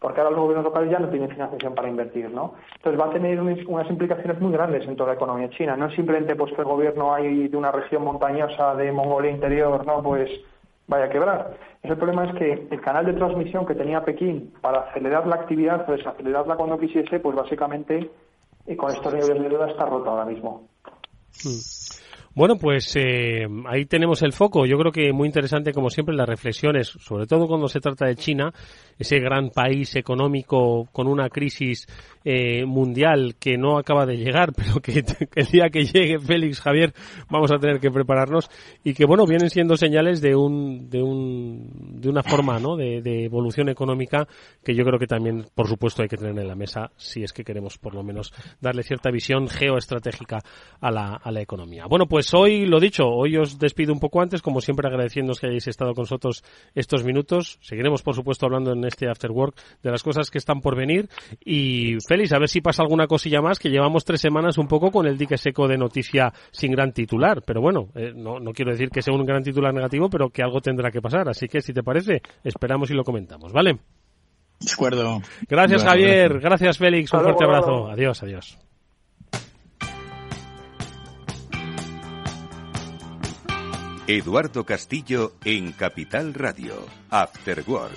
porque 0.00 0.20
ahora 0.20 0.32
los 0.32 0.40
gobiernos 0.40 0.64
locales 0.64 0.90
ya 0.90 0.98
no 0.98 1.08
tienen 1.08 1.30
financiación 1.30 1.74
para 1.76 1.88
invertir, 1.88 2.28
¿no? 2.30 2.54
Entonces 2.76 3.00
va 3.00 3.06
a 3.06 3.12
tener 3.12 3.40
unas 3.40 3.88
implicaciones 3.88 4.40
muy 4.40 4.52
grandes 4.52 4.86
en 4.86 4.96
toda 4.96 5.10
la 5.10 5.14
economía 5.14 5.48
china, 5.50 5.76
no 5.76 5.86
es 5.86 5.94
simplemente 5.94 6.34
pues 6.34 6.52
que 6.52 6.62
el 6.62 6.66
gobierno 6.66 7.14
hay 7.14 7.46
de 7.46 7.56
una 7.56 7.70
región 7.70 8.02
montañosa 8.02 8.74
de 8.74 8.90
Mongolia 8.90 9.30
interior, 9.30 9.86
¿no? 9.86 10.02
Pues 10.02 10.28
vaya 10.86 11.06
a 11.06 11.10
quebrar. 11.10 11.56
El 11.82 11.96
problema 11.96 12.24
es 12.24 12.34
que 12.36 12.68
el 12.70 12.80
canal 12.80 13.06
de 13.06 13.12
transmisión 13.14 13.66
que 13.66 13.74
tenía 13.74 14.04
Pekín 14.04 14.52
para 14.60 14.80
acelerar 14.80 15.26
la 15.26 15.36
actividad 15.36 15.88
o 15.88 15.92
desacelerarla 15.92 16.56
cuando 16.56 16.78
quisiese, 16.78 17.20
pues 17.20 17.36
básicamente 17.36 18.10
y 18.66 18.76
con 18.76 18.90
estos 18.90 19.12
niveles 19.12 19.42
de 19.42 19.48
deuda 19.48 19.70
está 19.70 19.84
roto 19.84 20.10
ahora 20.10 20.24
mismo. 20.24 20.68
Bueno, 22.34 22.56
pues 22.56 22.96
eh, 22.96 23.46
ahí 23.66 23.84
tenemos 23.84 24.22
el 24.22 24.32
foco. 24.32 24.66
Yo 24.66 24.76
creo 24.76 24.90
que 24.90 25.12
muy 25.12 25.28
interesante, 25.28 25.72
como 25.72 25.88
siempre, 25.88 26.16
las 26.16 26.28
reflexiones, 26.28 26.88
sobre 26.88 27.26
todo 27.26 27.46
cuando 27.46 27.68
se 27.68 27.78
trata 27.78 28.06
de 28.06 28.16
China, 28.16 28.52
ese 28.98 29.20
gran 29.20 29.50
país 29.50 29.94
económico 29.94 30.88
con 30.90 31.06
una 31.06 31.28
crisis 31.28 31.86
eh, 32.24 32.64
mundial 32.64 33.36
que 33.38 33.56
no 33.56 33.78
acaba 33.78 34.04
de 34.04 34.16
llegar, 34.16 34.52
pero 34.56 34.80
que, 34.80 35.04
el 35.36 35.46
día 35.46 35.68
que 35.70 35.84
llegue 35.84 36.18
Félix 36.18 36.60
Javier 36.60 36.92
vamos 37.30 37.52
a 37.52 37.58
tener 37.58 37.78
que 37.78 37.90
prepararnos 37.90 38.50
y 38.82 38.94
que 38.94 39.04
bueno 39.04 39.26
vienen 39.26 39.50
siendo 39.50 39.76
señales 39.76 40.20
de 40.20 40.34
un 40.34 40.88
de 40.88 41.02
un 41.02 42.00
de 42.00 42.08
una 42.08 42.22
forma, 42.22 42.58
¿no? 42.58 42.76
De, 42.76 43.00
de 43.02 43.26
evolución 43.26 43.68
económica 43.68 44.26
que 44.64 44.74
yo 44.74 44.84
creo 44.84 44.98
que 44.98 45.06
también, 45.06 45.46
por 45.54 45.68
supuesto, 45.68 46.02
hay 46.02 46.08
que 46.08 46.16
tener 46.16 46.36
en 46.36 46.48
la 46.48 46.56
mesa 46.56 46.90
si 46.96 47.22
es 47.22 47.32
que 47.32 47.44
queremos 47.44 47.78
por 47.78 47.94
lo 47.94 48.02
menos 48.02 48.32
darle 48.60 48.82
cierta 48.82 49.10
visión 49.10 49.46
geoestratégica 49.46 50.38
a 50.80 50.90
la 50.90 51.20
a 51.22 51.30
la 51.30 51.40
economía. 51.40 51.84
Bueno, 51.86 52.06
pues 52.06 52.23
hoy 52.32 52.64
lo 52.64 52.80
dicho, 52.80 53.06
hoy 53.06 53.36
os 53.36 53.58
despido 53.58 53.92
un 53.92 54.00
poco 54.00 54.22
antes, 54.22 54.40
como 54.40 54.60
siempre 54.60 54.88
agradeciéndoos 54.88 55.40
que 55.40 55.48
hayáis 55.48 55.66
estado 55.66 55.92
con 55.94 56.02
nosotros 56.02 56.42
estos 56.74 57.04
minutos. 57.04 57.58
Seguiremos, 57.60 58.02
por 58.02 58.14
supuesto, 58.14 58.46
hablando 58.46 58.72
en 58.72 58.84
este 58.84 59.08
After 59.08 59.30
Work 59.30 59.56
de 59.82 59.90
las 59.90 60.02
cosas 60.02 60.30
que 60.30 60.38
están 60.38 60.60
por 60.60 60.76
venir. 60.76 61.08
Y 61.44 61.96
Félix, 62.08 62.32
a 62.32 62.38
ver 62.38 62.48
si 62.48 62.60
pasa 62.60 62.82
alguna 62.82 63.06
cosilla 63.06 63.42
más, 63.42 63.58
que 63.58 63.68
llevamos 63.68 64.04
tres 64.04 64.20
semanas 64.20 64.56
un 64.56 64.68
poco 64.68 64.90
con 64.90 65.06
el 65.06 65.18
dique 65.18 65.36
seco 65.36 65.68
de 65.68 65.76
noticia 65.76 66.32
sin 66.52 66.72
gran 66.72 66.92
titular. 66.92 67.42
Pero 67.44 67.60
bueno, 67.60 67.88
eh, 67.94 68.12
no, 68.14 68.38
no 68.38 68.52
quiero 68.52 68.70
decir 68.70 68.88
que 68.90 69.02
sea 69.02 69.12
un 69.12 69.26
gran 69.26 69.42
titular 69.42 69.74
negativo, 69.74 70.08
pero 70.08 70.30
que 70.30 70.42
algo 70.42 70.60
tendrá 70.60 70.90
que 70.90 71.02
pasar. 71.02 71.28
Así 71.28 71.48
que, 71.48 71.60
si 71.60 71.72
te 71.72 71.82
parece, 71.82 72.22
esperamos 72.44 72.90
y 72.90 72.94
lo 72.94 73.02
comentamos, 73.04 73.52
¿vale? 73.52 73.78
De 74.60 74.72
acuerdo. 74.72 75.20
Gracias, 75.48 75.82
Bueno, 75.82 75.90
Javier. 75.90 76.28
gracias. 76.28 76.42
Gracias, 76.42 76.78
Félix. 76.78 77.12
Un 77.12 77.20
fuerte 77.20 77.44
abrazo. 77.44 77.88
Adiós, 77.88 78.22
adiós. 78.22 78.58
Eduardo 84.06 84.64
Castillo 84.64 85.32
en 85.46 85.72
Capital 85.72 86.34
Radio, 86.34 86.74
After 87.08 87.64
Work. 87.66 87.94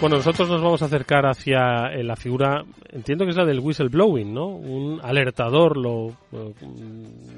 Bueno, 0.00 0.16
nosotros 0.16 0.48
nos 0.48 0.60
vamos 0.60 0.82
a 0.82 0.86
acercar 0.86 1.26
hacia 1.26 1.92
eh, 1.92 2.02
la 2.02 2.16
figura, 2.16 2.64
entiendo 2.88 3.24
que 3.24 3.30
es 3.30 3.36
la 3.36 3.44
del 3.44 3.60
whistleblowing, 3.60 4.34
¿no? 4.34 4.48
Un 4.48 4.98
alertador 5.00 5.76
lo 5.76 6.08
eh, 6.32 6.52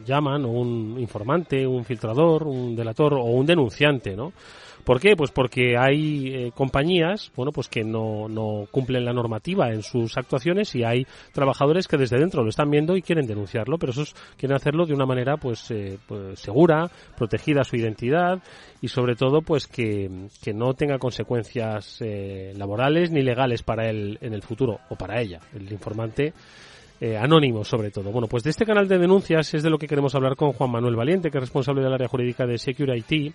llaman, 0.06 0.46
o 0.46 0.48
un 0.48 0.96
informante, 0.98 1.66
un 1.66 1.84
filtrador, 1.84 2.44
un 2.44 2.74
delator 2.74 3.12
o 3.12 3.24
un 3.24 3.44
denunciante, 3.44 4.16
¿no? 4.16 4.32
¿Por 4.84 5.00
qué? 5.00 5.14
Pues 5.16 5.30
porque 5.30 5.76
hay 5.78 6.34
eh, 6.34 6.52
compañías, 6.54 7.30
bueno, 7.36 7.52
pues 7.52 7.68
que 7.68 7.84
no, 7.84 8.28
no 8.28 8.66
cumplen 8.70 9.04
la 9.04 9.12
normativa 9.12 9.70
en 9.70 9.82
sus 9.82 10.16
actuaciones 10.16 10.74
y 10.74 10.82
hay 10.82 11.06
trabajadores 11.32 11.86
que 11.86 11.96
desde 11.96 12.18
dentro 12.18 12.42
lo 12.42 12.48
están 12.48 12.70
viendo 12.70 12.96
y 12.96 13.02
quieren 13.02 13.26
denunciarlo, 13.26 13.78
pero 13.78 13.92
esos 13.92 14.14
quieren 14.36 14.56
hacerlo 14.56 14.84
de 14.84 14.94
una 14.94 15.06
manera 15.06 15.36
pues, 15.36 15.70
eh, 15.70 15.98
pues 16.06 16.40
segura, 16.40 16.90
protegida 17.16 17.62
su 17.62 17.76
identidad 17.76 18.42
y 18.80 18.88
sobre 18.88 19.14
todo 19.14 19.42
pues 19.42 19.68
que, 19.68 20.28
que 20.42 20.52
no 20.52 20.74
tenga 20.74 20.98
consecuencias 20.98 21.98
eh, 22.00 22.52
laborales 22.56 23.10
ni 23.10 23.22
legales 23.22 23.62
para 23.62 23.88
él 23.88 24.18
en 24.20 24.34
el 24.34 24.42
futuro 24.42 24.80
o 24.88 24.96
para 24.96 25.20
ella, 25.20 25.40
el 25.54 25.70
informante 25.70 26.32
eh, 27.04 27.16
anónimo 27.16 27.64
sobre 27.64 27.90
todo. 27.90 28.12
Bueno, 28.12 28.28
pues 28.28 28.44
de 28.44 28.50
este 28.50 28.64
canal 28.64 28.86
de 28.86 28.96
denuncias 28.96 29.52
es 29.54 29.64
de 29.64 29.70
lo 29.70 29.76
que 29.76 29.88
queremos 29.88 30.14
hablar 30.14 30.36
con 30.36 30.52
Juan 30.52 30.70
Manuel 30.70 30.94
Valiente, 30.94 31.32
que 31.32 31.38
es 31.38 31.42
responsable 31.42 31.82
del 31.82 31.92
área 31.92 32.06
jurídica 32.06 32.46
de 32.46 32.58
Secure 32.58 32.96
IT, 32.96 33.34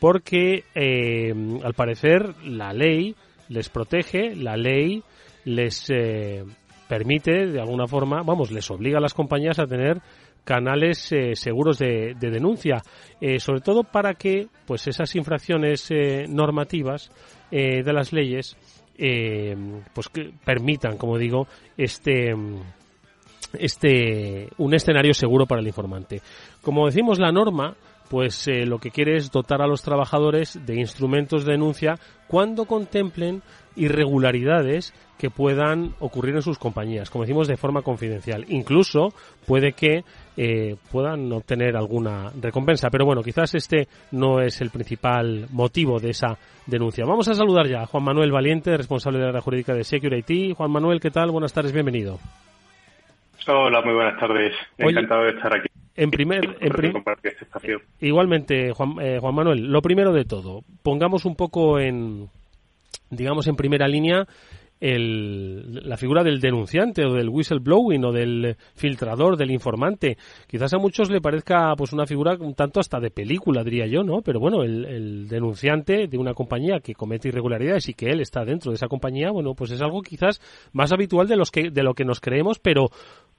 porque 0.00 0.64
eh, 0.74 1.32
al 1.62 1.74
parecer 1.74 2.34
la 2.44 2.72
ley 2.72 3.14
les 3.48 3.68
protege, 3.68 4.34
la 4.34 4.56
ley 4.56 5.02
les 5.44 5.90
eh, 5.90 6.44
permite 6.88 7.46
de 7.46 7.60
alguna 7.60 7.86
forma, 7.86 8.22
vamos, 8.22 8.50
les 8.50 8.70
obliga 8.70 8.98
a 8.98 9.00
las 9.00 9.14
compañías 9.14 9.58
a 9.58 9.66
tener 9.66 10.00
canales 10.44 11.10
eh, 11.12 11.34
seguros 11.34 11.78
de, 11.78 12.14
de 12.18 12.30
denuncia, 12.30 12.82
eh, 13.20 13.40
sobre 13.40 13.60
todo 13.60 13.82
para 13.82 14.14
que 14.14 14.46
pues 14.66 14.86
esas 14.86 15.14
infracciones 15.16 15.90
eh, 15.90 16.26
normativas 16.28 17.10
de 17.50 17.92
las 17.92 18.12
leyes 18.12 18.56
pues 18.96 20.08
que 20.08 20.32
permitan, 20.44 20.96
como 20.96 21.16
digo, 21.16 21.46
este 21.76 22.34
este 23.56 24.48
un 24.58 24.74
escenario 24.74 25.14
seguro 25.14 25.46
para 25.46 25.60
el 25.60 25.68
informante. 25.68 26.20
Como 26.62 26.86
decimos, 26.86 27.20
la 27.20 27.30
norma 27.30 27.76
pues 28.08 28.46
eh, 28.48 28.66
lo 28.66 28.78
que 28.78 28.90
quiere 28.90 29.16
es 29.16 29.30
dotar 29.30 29.62
a 29.62 29.66
los 29.66 29.82
trabajadores 29.82 30.64
de 30.64 30.76
instrumentos 30.76 31.44
de 31.44 31.52
denuncia 31.52 31.94
cuando 32.28 32.64
contemplen 32.64 33.42
irregularidades 33.76 34.92
que 35.18 35.30
puedan 35.30 35.94
ocurrir 36.00 36.34
en 36.34 36.42
sus 36.42 36.58
compañías, 36.58 37.10
como 37.10 37.24
decimos, 37.24 37.48
de 37.48 37.56
forma 37.56 37.82
confidencial. 37.82 38.44
Incluso 38.48 39.08
puede 39.46 39.72
que 39.72 40.04
eh, 40.36 40.76
puedan 40.90 41.32
obtener 41.32 41.76
alguna 41.76 42.30
recompensa, 42.40 42.88
pero 42.90 43.06
bueno, 43.06 43.22
quizás 43.22 43.54
este 43.54 43.88
no 44.12 44.40
es 44.40 44.60
el 44.60 44.70
principal 44.70 45.46
motivo 45.50 46.00
de 46.00 46.10
esa 46.10 46.36
denuncia. 46.66 47.04
Vamos 47.06 47.28
a 47.28 47.34
saludar 47.34 47.66
ya 47.68 47.82
a 47.82 47.86
Juan 47.86 48.04
Manuel 48.04 48.32
Valiente, 48.32 48.76
responsable 48.76 49.18
de 49.18 49.32
la 49.32 49.40
jurídica 49.40 49.74
de 49.74 49.84
Security. 49.84 50.52
Juan 50.54 50.70
Manuel, 50.70 51.00
¿qué 51.00 51.10
tal? 51.10 51.30
Buenas 51.30 51.52
tardes, 51.52 51.72
bienvenido. 51.72 52.18
Hola, 53.46 53.82
muy 53.82 53.94
buenas 53.94 54.18
tardes. 54.18 54.54
Encantado 54.78 55.24
de 55.24 55.30
estar 55.30 55.54
aquí. 55.56 55.68
En 55.96 56.10
primer, 56.10 56.56
en 56.60 56.72
este 56.72 57.78
igualmente, 58.00 58.72
Juan, 58.72 58.96
eh, 59.00 59.18
Juan 59.20 59.34
Manuel, 59.34 59.70
lo 59.70 59.80
primero 59.80 60.12
de 60.12 60.24
todo, 60.24 60.64
pongamos 60.82 61.24
un 61.24 61.36
poco 61.36 61.78
en, 61.78 62.30
digamos, 63.10 63.46
en 63.46 63.54
primera 63.54 63.86
línea 63.86 64.26
el, 64.80 65.88
la 65.88 65.96
figura 65.96 66.22
del 66.22 66.40
denunciante 66.40 67.04
o 67.04 67.14
del 67.14 67.28
whistleblowing 67.28 68.04
o 68.04 68.12
del 68.12 68.56
filtrador, 68.74 69.36
del 69.36 69.50
informante. 69.50 70.16
Quizás 70.46 70.74
a 70.74 70.78
muchos 70.78 71.10
le 71.10 71.20
parezca 71.20 71.74
pues 71.76 71.92
una 71.92 72.06
figura 72.06 72.36
un 72.38 72.54
tanto 72.54 72.80
hasta 72.80 73.00
de 73.00 73.10
película, 73.10 73.64
diría 73.64 73.86
yo, 73.86 74.02
¿no? 74.02 74.20
Pero 74.22 74.40
bueno, 74.40 74.62
el, 74.62 74.84
el, 74.84 75.28
denunciante 75.28 76.06
de 76.06 76.18
una 76.18 76.34
compañía 76.34 76.80
que 76.80 76.94
comete 76.94 77.28
irregularidades 77.28 77.88
y 77.88 77.94
que 77.94 78.10
él 78.10 78.20
está 78.20 78.44
dentro 78.44 78.70
de 78.70 78.76
esa 78.76 78.88
compañía, 78.88 79.30
bueno, 79.30 79.54
pues 79.54 79.70
es 79.70 79.80
algo 79.80 80.02
quizás 80.02 80.40
más 80.72 80.92
habitual 80.92 81.28
de 81.28 81.36
los 81.36 81.50
que 81.50 81.70
de 81.70 81.82
lo 81.82 81.94
que 81.94 82.04
nos 82.04 82.20
creemos, 82.20 82.58
pero 82.58 82.90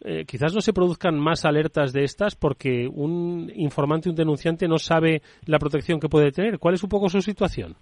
eh, 0.02 0.26
quizás 0.26 0.54
no 0.54 0.62
se 0.62 0.74
produzcan 0.74 1.20
más 1.20 1.46
alertas 1.46 1.94
de 1.94 2.04
estas 2.04 2.36
porque 2.36 2.88
un 2.88 3.52
informante, 3.56 4.10
un 4.10 4.16
denunciante 4.16 4.68
no 4.68 4.78
sabe 4.78 5.22
la 5.46 5.60
protección 5.60 6.00
que 6.00 6.10
puede 6.10 6.32
tener. 6.32 6.60
¿Cuál 6.60 6.76
es 6.76 6.84
un 6.84 6.90
poco 6.90 7.10
su 7.10 7.22
situación? 7.22 7.76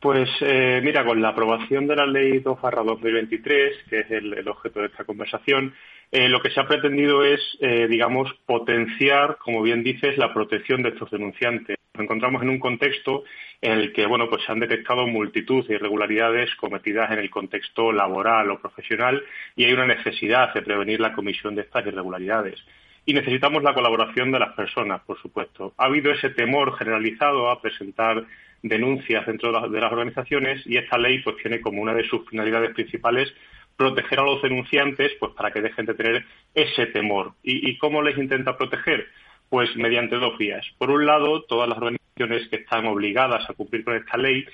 Pues 0.00 0.28
eh, 0.40 0.80
mira, 0.84 1.04
con 1.04 1.22
la 1.22 1.30
aprobación 1.30 1.86
de 1.86 1.96
la 1.96 2.06
ley 2.06 2.40
2-2023, 2.40 3.84
que 3.88 4.00
es 4.00 4.10
el, 4.10 4.46
objeto 4.46 4.80
de 4.80 4.86
esta 4.86 5.04
conversación, 5.04 5.74
eh, 6.12 6.28
lo 6.28 6.40
que 6.40 6.50
se 6.50 6.60
ha 6.60 6.68
pretendido 6.68 7.24
es, 7.24 7.40
eh, 7.60 7.86
digamos, 7.88 8.32
potenciar, 8.44 9.38
como 9.38 9.62
bien 9.62 9.82
dices, 9.82 10.18
la 10.18 10.34
protección 10.34 10.82
de 10.82 10.90
estos 10.90 11.10
denunciantes. 11.10 11.76
Nos 11.94 12.04
encontramos 12.04 12.42
en 12.42 12.50
un 12.50 12.58
contexto 12.58 13.24
en 13.62 13.72
el 13.72 13.92
que, 13.94 14.04
bueno, 14.06 14.28
pues 14.28 14.44
se 14.44 14.52
han 14.52 14.60
detectado 14.60 15.06
multitud 15.06 15.66
de 15.66 15.76
irregularidades 15.76 16.54
cometidas 16.56 17.10
en 17.10 17.18
el 17.18 17.30
contexto 17.30 17.90
laboral 17.90 18.50
o 18.50 18.60
profesional 18.60 19.24
y 19.56 19.64
hay 19.64 19.72
una 19.72 19.86
necesidad 19.86 20.52
de 20.52 20.60
prevenir 20.60 21.00
la 21.00 21.14
comisión 21.14 21.54
de 21.54 21.62
estas 21.62 21.86
irregularidades. 21.86 22.62
Y 23.06 23.14
necesitamos 23.14 23.62
la 23.62 23.72
colaboración 23.72 24.30
de 24.30 24.40
las 24.40 24.52
personas, 24.54 25.00
por 25.02 25.18
supuesto. 25.22 25.72
Ha 25.78 25.86
habido 25.86 26.12
ese 26.12 26.30
temor 26.30 26.76
generalizado 26.76 27.48
a 27.48 27.62
presentar 27.62 28.26
denuncias 28.62 29.26
dentro 29.26 29.68
de 29.68 29.80
las 29.80 29.92
organizaciones 29.92 30.62
y 30.66 30.76
esta 30.76 30.98
ley 30.98 31.20
pues 31.22 31.36
tiene 31.36 31.60
como 31.60 31.82
una 31.82 31.94
de 31.94 32.08
sus 32.08 32.28
finalidades 32.28 32.74
principales 32.74 33.32
proteger 33.76 34.20
a 34.20 34.24
los 34.24 34.42
denunciantes 34.42 35.12
pues 35.20 35.32
para 35.32 35.50
que 35.50 35.60
dejen 35.60 35.86
de 35.86 35.94
tener 35.94 36.24
ese 36.54 36.86
temor. 36.86 37.34
¿Y, 37.42 37.76
cómo 37.78 38.02
les 38.02 38.16
intenta 38.16 38.56
proteger? 38.56 39.06
Pues 39.48 39.76
mediante 39.76 40.16
dos 40.16 40.36
vías. 40.38 40.66
Por 40.78 40.90
un 40.90 41.06
lado, 41.06 41.42
todas 41.42 41.68
las 41.68 41.78
organizaciones 41.78 42.48
que 42.48 42.56
están 42.56 42.86
obligadas 42.86 43.48
a 43.48 43.54
cumplir 43.54 43.84
con 43.84 43.94
esta 43.94 44.16
ley 44.16 44.44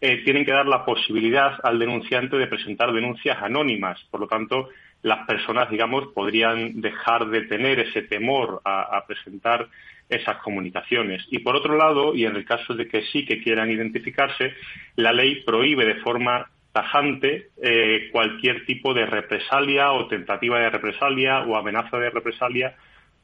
eh, 0.00 0.22
tienen 0.24 0.44
que 0.44 0.52
dar 0.52 0.66
la 0.66 0.84
posibilidad 0.84 1.58
al 1.62 1.78
denunciante 1.78 2.36
de 2.36 2.46
presentar 2.46 2.92
denuncias 2.92 3.42
anónimas. 3.42 4.02
Por 4.10 4.20
lo 4.20 4.28
tanto, 4.28 4.70
las 5.02 5.26
personas, 5.26 5.68
digamos, 5.68 6.08
podrían 6.14 6.80
dejar 6.80 7.26
de 7.26 7.42
tener 7.42 7.80
ese 7.80 8.02
temor 8.02 8.62
a 8.64 9.04
presentar 9.06 9.68
esas 10.12 10.38
comunicaciones. 10.38 11.26
Y 11.30 11.40
por 11.40 11.56
otro 11.56 11.76
lado, 11.76 12.14
y 12.14 12.24
en 12.24 12.36
el 12.36 12.44
caso 12.44 12.74
de 12.74 12.86
que 12.86 13.02
sí 13.12 13.24
que 13.24 13.42
quieran 13.42 13.70
identificarse, 13.70 14.52
la 14.96 15.12
ley 15.12 15.42
prohíbe 15.44 15.86
de 15.86 15.96
forma 15.96 16.50
tajante 16.72 17.50
eh, 17.62 18.08
cualquier 18.10 18.64
tipo 18.64 18.94
de 18.94 19.06
represalia 19.06 19.92
o 19.92 20.08
tentativa 20.08 20.58
de 20.58 20.70
represalia 20.70 21.40
o 21.40 21.56
amenaza 21.56 21.98
de 21.98 22.10
represalia 22.10 22.76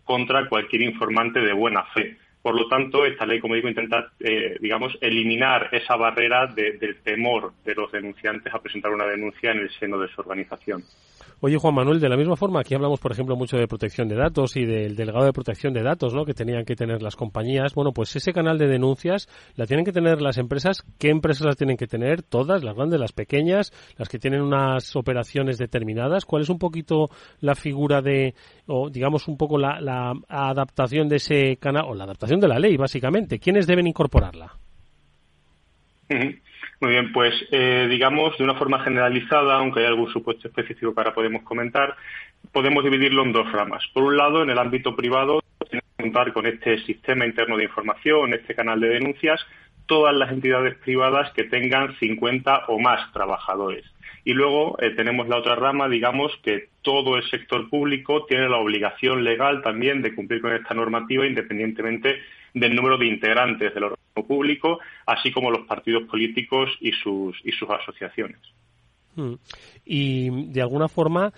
contra 0.04 0.48
cualquier 0.48 0.82
informante 0.82 1.40
de 1.40 1.52
buena 1.52 1.84
fe. 1.94 2.16
Por 2.42 2.54
lo 2.54 2.68
tanto, 2.68 3.04
esta 3.04 3.26
ley, 3.26 3.40
como 3.40 3.54
digo, 3.54 3.68
intenta, 3.68 4.12
eh, 4.20 4.56
digamos, 4.60 4.96
eliminar 5.00 5.68
esa 5.72 5.96
barrera 5.96 6.46
del 6.46 6.96
temor 7.02 7.52
de 7.64 7.74
los 7.74 7.90
denunciantes 7.90 8.54
a 8.54 8.62
presentar 8.62 8.92
una 8.92 9.06
denuncia 9.06 9.50
en 9.50 9.58
el 9.58 9.70
seno 9.70 9.98
de 9.98 10.08
su 10.08 10.20
organización. 10.20 10.82
Oye, 11.40 11.56
Juan 11.56 11.72
Manuel, 11.72 12.00
de 12.00 12.08
la 12.08 12.16
misma 12.16 12.34
forma, 12.34 12.60
aquí 12.60 12.74
hablamos, 12.74 12.98
por 12.98 13.12
ejemplo, 13.12 13.36
mucho 13.36 13.56
de 13.56 13.68
protección 13.68 14.08
de 14.08 14.16
datos 14.16 14.56
y 14.56 14.64
del 14.64 14.96
delegado 14.96 15.24
de 15.24 15.32
protección 15.32 15.72
de 15.72 15.84
datos, 15.84 16.12
¿no? 16.12 16.24
Que 16.24 16.34
tenían 16.34 16.64
que 16.64 16.74
tener 16.74 17.00
las 17.00 17.14
compañías. 17.14 17.74
Bueno, 17.74 17.92
pues 17.92 18.16
ese 18.16 18.32
canal 18.32 18.58
de 18.58 18.66
denuncias 18.66 19.28
la 19.54 19.64
tienen 19.64 19.84
que 19.84 19.92
tener 19.92 20.20
las 20.20 20.36
empresas. 20.36 20.82
¿Qué 20.98 21.10
empresas 21.10 21.46
las 21.46 21.56
tienen 21.56 21.76
que 21.76 21.86
tener? 21.86 22.24
Todas, 22.24 22.64
las 22.64 22.74
grandes, 22.74 22.98
las 22.98 23.12
pequeñas, 23.12 23.72
las 23.96 24.08
que 24.08 24.18
tienen 24.18 24.42
unas 24.42 24.96
operaciones 24.96 25.58
determinadas. 25.58 26.24
¿Cuál 26.24 26.42
es 26.42 26.48
un 26.48 26.58
poquito 26.58 27.08
la 27.38 27.54
figura 27.54 28.02
de, 28.02 28.34
o 28.66 28.90
digamos 28.90 29.28
un 29.28 29.36
poco 29.36 29.58
la, 29.58 29.80
la 29.80 30.14
adaptación 30.28 31.08
de 31.08 31.16
ese 31.16 31.56
canal, 31.58 31.84
o 31.86 31.94
la 31.94 32.02
adaptación 32.02 32.40
de 32.40 32.48
la 32.48 32.58
ley, 32.58 32.76
básicamente? 32.76 33.38
¿Quiénes 33.38 33.68
deben 33.68 33.86
incorporarla? 33.86 34.58
Muy 36.80 36.92
bien, 36.92 37.12
pues 37.12 37.34
eh, 37.50 37.88
digamos 37.90 38.38
de 38.38 38.44
una 38.44 38.54
forma 38.54 38.78
generalizada, 38.84 39.56
aunque 39.56 39.80
hay 39.80 39.86
algún 39.86 40.12
supuesto 40.12 40.46
específico 40.46 40.94
que 40.94 41.00
ahora 41.00 41.14
podemos 41.14 41.42
comentar, 41.42 41.96
podemos 42.52 42.84
dividirlo 42.84 43.24
en 43.24 43.32
dos 43.32 43.50
ramas. 43.50 43.84
Por 43.92 44.04
un 44.04 44.16
lado, 44.16 44.44
en 44.44 44.50
el 44.50 44.58
ámbito 44.58 44.94
privado, 44.94 45.42
tienen 45.68 45.82
que 45.96 46.04
contar 46.04 46.32
con 46.32 46.46
este 46.46 46.78
sistema 46.84 47.26
interno 47.26 47.56
de 47.56 47.64
información, 47.64 48.32
este 48.32 48.54
canal 48.54 48.78
de 48.78 48.90
denuncias, 48.90 49.44
todas 49.86 50.14
las 50.14 50.30
entidades 50.30 50.76
privadas 50.76 51.32
que 51.32 51.44
tengan 51.44 51.96
50 51.98 52.66
o 52.68 52.78
más 52.78 53.12
trabajadores. 53.12 53.84
Y 54.24 54.34
luego 54.34 54.80
eh, 54.80 54.90
tenemos 54.90 55.26
la 55.26 55.38
otra 55.38 55.56
rama, 55.56 55.88
digamos, 55.88 56.30
que 56.44 56.68
todo 56.82 57.16
el 57.16 57.28
sector 57.28 57.68
público 57.68 58.24
tiene 58.26 58.48
la 58.48 58.58
obligación 58.58 59.24
legal 59.24 59.62
también 59.62 60.00
de 60.00 60.14
cumplir 60.14 60.40
con 60.42 60.52
esta 60.52 60.74
normativa 60.74 61.26
independientemente 61.26 62.20
del 62.54 62.74
número 62.74 62.98
de 62.98 63.06
integrantes 63.06 63.74
del 63.74 63.84
organismo 63.84 64.26
público, 64.26 64.78
así 65.06 65.30
como 65.32 65.50
los 65.50 65.66
partidos 65.66 66.04
políticos 66.04 66.70
y 66.80 66.92
sus, 66.92 67.36
y 67.44 67.52
sus 67.52 67.68
asociaciones. 67.70 68.40
Hmm. 69.18 69.34
Y 69.84 70.52
de 70.52 70.60
alguna 70.60 70.86
forma, 70.86 71.32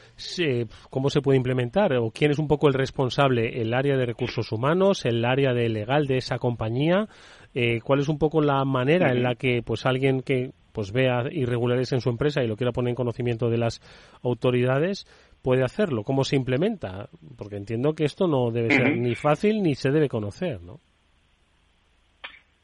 ¿cómo 0.90 1.08
se 1.08 1.22
puede 1.22 1.38
implementar? 1.38 1.94
¿O 1.94 2.10
quién 2.10 2.30
es 2.30 2.38
un 2.38 2.46
poco 2.46 2.68
el 2.68 2.74
responsable? 2.74 3.60
¿El 3.60 3.72
área 3.72 3.96
de 3.96 4.04
recursos 4.04 4.52
humanos? 4.52 5.06
¿El 5.06 5.24
área 5.24 5.54
de 5.54 5.68
legal 5.70 6.06
de 6.06 6.18
esa 6.18 6.38
compañía? 6.38 7.08
Eh, 7.54 7.80
¿Cuál 7.80 8.00
es 8.00 8.08
un 8.08 8.18
poco 8.18 8.42
la 8.42 8.64
manera 8.64 9.10
en 9.12 9.22
la 9.22 9.34
que 9.34 9.62
pues 9.62 9.86
alguien 9.86 10.20
que 10.20 10.50
pues 10.72 10.92
vea 10.92 11.24
irregularidades 11.30 11.92
en 11.92 12.00
su 12.00 12.10
empresa 12.10 12.42
y 12.42 12.46
lo 12.46 12.56
quiera 12.56 12.72
poner 12.72 12.90
en 12.90 12.96
conocimiento 12.96 13.48
de 13.48 13.58
las 13.58 13.80
autoridades 14.22 15.06
puede 15.40 15.64
hacerlo? 15.64 16.04
¿Cómo 16.04 16.22
se 16.24 16.36
implementa? 16.36 17.08
Porque 17.38 17.56
entiendo 17.56 17.94
que 17.94 18.04
esto 18.04 18.28
no 18.28 18.50
debe 18.50 18.74
ser 18.74 18.96
ni 18.98 19.14
fácil 19.14 19.62
ni 19.62 19.74
se 19.74 19.90
debe 19.90 20.08
conocer, 20.08 20.60
¿no? 20.60 20.80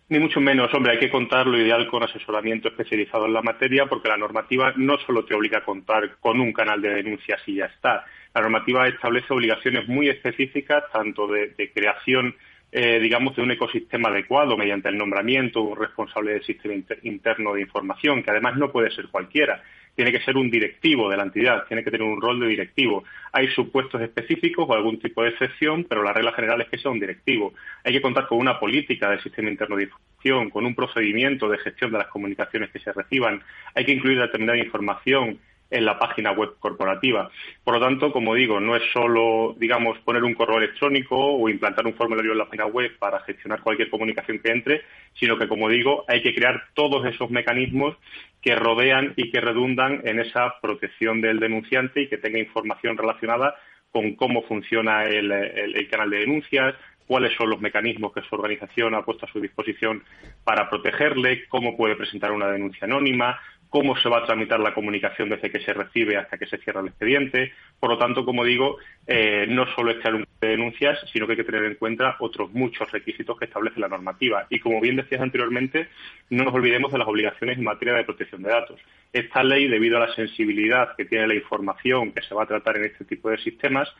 Ni 0.08 0.20
mucho 0.20 0.40
menos, 0.40 0.72
hombre, 0.72 0.92
hay 0.92 0.98
que 1.00 1.10
contar 1.10 1.48
lo 1.48 1.58
ideal 1.58 1.88
con 1.88 2.04
asesoramiento 2.04 2.68
especializado 2.68 3.26
en 3.26 3.32
la 3.32 3.42
materia 3.42 3.86
porque 3.86 4.08
la 4.08 4.16
normativa 4.16 4.72
no 4.76 4.98
solo 4.98 5.24
te 5.24 5.34
obliga 5.34 5.58
a 5.58 5.64
contar 5.64 6.18
con 6.20 6.40
un 6.40 6.52
canal 6.52 6.80
de 6.80 6.90
denuncias 6.90 7.40
y 7.46 7.56
ya 7.56 7.64
está. 7.64 8.04
La 8.32 8.42
normativa 8.42 8.86
establece 8.86 9.34
obligaciones 9.34 9.88
muy 9.88 10.08
específicas, 10.08 10.84
tanto 10.92 11.26
de, 11.26 11.72
creación 11.74 12.36
eh, 12.72 12.98
digamos, 13.00 13.34
de 13.36 13.42
un 13.42 13.50
ecosistema 13.50 14.08
adecuado 14.08 14.56
mediante 14.56 14.88
el 14.88 14.98
nombramiento 14.98 15.60
de 15.60 15.66
un 15.66 15.76
responsable 15.76 16.32
del 16.32 16.44
sistema 16.44 16.74
interno 17.02 17.54
de 17.54 17.62
información, 17.62 18.22
que 18.22 18.30
además 18.30 18.56
no 18.56 18.72
puede 18.72 18.90
ser 18.90 19.08
cualquiera. 19.08 19.62
Tiene 19.94 20.12
que 20.12 20.20
ser 20.20 20.36
un 20.36 20.50
directivo 20.50 21.08
de 21.08 21.16
la 21.16 21.22
entidad, 21.22 21.64
tiene 21.68 21.82
que 21.82 21.90
tener 21.90 22.06
un 22.06 22.20
rol 22.20 22.38
de 22.40 22.48
directivo. 22.48 23.04
Hay 23.32 23.48
supuestos 23.48 24.02
específicos 24.02 24.66
o 24.68 24.74
algún 24.74 24.98
tipo 24.98 25.22
de 25.22 25.30
excepción, 25.30 25.84
pero 25.88 26.02
la 26.02 26.12
regla 26.12 26.32
general 26.32 26.60
es 26.60 26.68
que 26.68 26.76
sea 26.76 26.90
un 26.90 27.00
directivo. 27.00 27.54
Hay 27.82 27.94
que 27.94 28.02
contar 28.02 28.26
con 28.26 28.38
una 28.38 28.60
política 28.60 29.08
del 29.08 29.22
sistema 29.22 29.48
interno 29.48 29.76
de 29.76 29.84
información, 29.84 30.50
con 30.50 30.66
un 30.66 30.74
procedimiento 30.74 31.48
de 31.48 31.58
gestión 31.58 31.92
de 31.92 31.98
las 31.98 32.08
comunicaciones 32.08 32.70
que 32.70 32.80
se 32.80 32.92
reciban. 32.92 33.42
Hay 33.74 33.86
que 33.86 33.92
incluir 33.92 34.20
determinada 34.20 34.58
información 34.58 35.38
en 35.70 35.84
la 35.84 35.98
página 35.98 36.32
web 36.32 36.54
corporativa. 36.58 37.30
Por 37.64 37.74
lo 37.74 37.80
tanto, 37.80 38.12
como 38.12 38.34
digo, 38.34 38.60
no 38.60 38.76
es 38.76 38.82
solo, 38.92 39.54
digamos, 39.58 39.98
poner 40.00 40.24
un 40.24 40.34
correo 40.34 40.58
electrónico 40.58 41.16
o 41.16 41.48
implantar 41.48 41.86
un 41.86 41.94
formulario 41.94 42.32
en 42.32 42.38
la 42.38 42.44
página 42.46 42.66
web 42.66 42.96
para 42.98 43.20
gestionar 43.20 43.60
cualquier 43.60 43.90
comunicación 43.90 44.38
que 44.38 44.52
entre, 44.52 44.82
sino 45.14 45.36
que, 45.38 45.48
como 45.48 45.68
digo, 45.68 46.04
hay 46.08 46.22
que 46.22 46.34
crear 46.34 46.62
todos 46.74 47.04
esos 47.06 47.30
mecanismos 47.30 47.96
que 48.40 48.54
rodean 48.54 49.12
y 49.16 49.30
que 49.30 49.40
redundan 49.40 50.02
en 50.04 50.20
esa 50.20 50.54
protección 50.60 51.20
del 51.20 51.40
denunciante 51.40 52.02
y 52.02 52.08
que 52.08 52.18
tenga 52.18 52.38
información 52.38 52.96
relacionada 52.96 53.56
con 53.90 54.14
cómo 54.14 54.42
funciona 54.42 55.04
el, 55.04 55.88
canal 55.90 56.10
de 56.10 56.18
denuncias, 56.18 56.74
cuáles 57.06 57.34
son 57.36 57.48
los 57.50 57.60
mecanismos 57.60 58.12
que 58.12 58.20
su 58.22 58.34
organización 58.34 58.94
ha 58.94 59.02
puesto 59.02 59.26
a 59.26 59.32
su 59.32 59.40
disposición 59.40 60.04
para 60.44 60.68
protegerle, 60.68 61.46
cómo 61.48 61.76
puede 61.76 61.96
presentar 61.96 62.32
una 62.32 62.48
denuncia 62.48 62.84
anónima, 62.84 63.40
cómo 63.76 63.94
se 63.98 64.08
va 64.08 64.20
a 64.20 64.24
tramitar 64.24 64.58
la 64.58 64.72
comunicación 64.72 65.28
desde 65.28 65.50
que 65.50 65.60
se 65.60 65.74
recibe 65.74 66.16
hasta 66.16 66.38
que 66.38 66.46
se 66.46 66.56
cierra 66.56 66.80
el 66.80 66.86
expediente. 66.86 67.52
Por 67.78 67.90
lo 67.90 67.98
tanto, 67.98 68.24
como 68.24 68.42
digo, 68.42 68.78
eh, 69.06 69.44
no 69.50 69.66
solo 69.74 69.90
es 69.90 69.98
crear 69.98 70.14
un 70.14 70.24
de 70.40 70.48
denuncias, 70.48 70.98
sino 71.12 71.26
que 71.26 71.32
hay 71.32 71.36
que 71.36 71.44
tener 71.44 71.62
en 71.64 71.74
cuenta 71.74 72.16
otros 72.20 72.50
muchos 72.54 72.90
requisitos 72.90 73.38
que 73.38 73.44
establece 73.44 73.78
la 73.78 73.88
normativa. 73.88 74.46
Y 74.48 74.60
como 74.60 74.80
bien 74.80 74.96
decías 74.96 75.20
anteriormente, 75.20 75.88
no 76.30 76.44
nos 76.44 76.54
olvidemos 76.54 76.90
de 76.90 76.96
las 76.96 77.06
obligaciones 77.06 77.58
en 77.58 77.64
materia 77.64 77.92
de 77.92 78.04
protección 78.04 78.42
de 78.42 78.48
datos. 78.48 78.80
Esta 79.12 79.44
ley, 79.44 79.68
debido 79.68 79.98
a 79.98 80.06
la 80.06 80.14
sensibilidad 80.14 80.96
que 80.96 81.04
tiene 81.04 81.26
la 81.26 81.34
información 81.34 82.12
que 82.12 82.22
se 82.22 82.34
va 82.34 82.44
a 82.44 82.46
tratar 82.46 82.78
en 82.78 82.86
este 82.86 83.04
tipo 83.04 83.28
de 83.28 83.36
sistemas, 83.36 83.94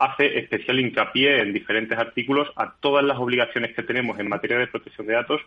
hace 0.00 0.40
especial 0.40 0.80
hincapié 0.80 1.40
en 1.40 1.52
diferentes 1.52 1.96
artículos 1.96 2.50
a 2.56 2.74
todas 2.80 3.04
las 3.04 3.18
obligaciones 3.18 3.76
que 3.76 3.84
tenemos 3.84 4.18
en 4.18 4.28
materia 4.28 4.58
de 4.58 4.66
protección 4.66 5.06
de 5.06 5.14
datos 5.14 5.40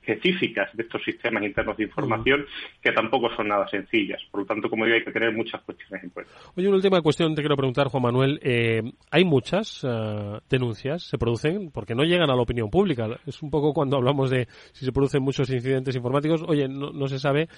específicas 0.00 0.74
de 0.74 0.82
estos 0.82 1.02
sistemas 1.04 1.42
internos 1.44 1.76
de 1.76 1.84
información 1.84 2.46
que 2.82 2.92
tampoco 2.92 3.30
son 3.34 3.48
nada 3.48 3.68
sencillas. 3.68 4.20
Por 4.30 4.40
lo 4.40 4.46
tanto, 4.46 4.68
como 4.68 4.84
digo, 4.84 4.96
hay 4.96 5.04
que 5.04 5.12
tener 5.12 5.32
muchas 5.32 5.60
cuestiones 5.62 6.04
en 6.04 6.10
cuenta. 6.10 6.32
Oye, 6.56 6.66
una 6.66 6.76
última 6.76 7.00
cuestión 7.00 7.34
te 7.34 7.42
quiero 7.42 7.56
preguntar, 7.56 7.88
Juan 7.88 8.02
Manuel. 8.02 8.40
Eh, 8.42 8.82
¿Hay 9.10 9.24
muchas 9.24 9.84
uh, 9.84 10.40
denuncias? 10.48 11.04
¿Se 11.04 11.18
producen? 11.18 11.70
Porque 11.70 11.94
no 11.94 12.04
llegan 12.04 12.30
a 12.30 12.34
la 12.34 12.42
opinión 12.42 12.70
pública. 12.70 13.06
Es 13.26 13.42
un 13.42 13.50
poco 13.50 13.72
cuando 13.72 13.96
hablamos 13.96 14.30
de 14.30 14.46
si 14.72 14.84
se 14.84 14.92
producen 14.92 15.22
muchos 15.22 15.50
incidentes 15.50 15.94
informáticos. 15.94 16.42
Oye, 16.46 16.68
no, 16.68 16.90
no 16.90 17.06
se 17.08 17.18
sabe 17.18 17.48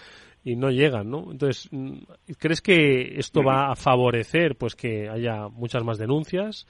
y 0.44 0.56
no 0.56 0.70
llegan, 0.70 1.10
¿no? 1.10 1.30
Entonces, 1.30 1.68
mm, 1.70 1.98
¿crees 2.38 2.60
que 2.60 3.18
esto 3.18 3.42
va 3.42 3.70
a 3.70 3.76
favorecer 3.76 4.56
pues 4.56 4.74
que 4.74 5.08
haya 5.08 5.48
muchas 5.48 5.84
más 5.84 5.98
denuncias? 5.98 6.66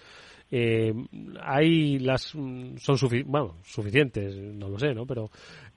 Eh, 0.54 0.92
hay 1.40 1.98
las 1.98 2.24
son 2.24 2.76
bueno, 3.24 3.56
suficientes, 3.62 4.36
no 4.36 4.68
lo 4.68 4.78
sé, 4.78 4.92
¿no? 4.92 5.06
Pero 5.06 5.30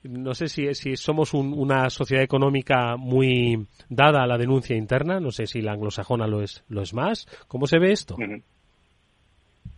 no 0.04 0.34
sé 0.34 0.50
si, 0.50 0.74
si 0.76 0.98
somos 0.98 1.34
una 1.34 1.90
sociedad 1.90 2.22
económica 2.22 2.98
muy 2.98 3.66
dada 3.88 4.24
a 4.24 4.28
la 4.28 4.38
denuncia 4.38 4.76
interna, 4.76 5.22
no 5.22 5.32
sé 5.32 5.48
si 5.48 5.62
la 5.62 5.72
anglosajona 5.72 6.28
lo 6.28 6.42
es, 6.42 6.66
lo 6.68 6.82
es 6.82 6.94
más. 6.94 7.26
¿Cómo 7.48 7.68
se 7.68 7.80
ve 7.80 7.94
esto? 7.94 8.18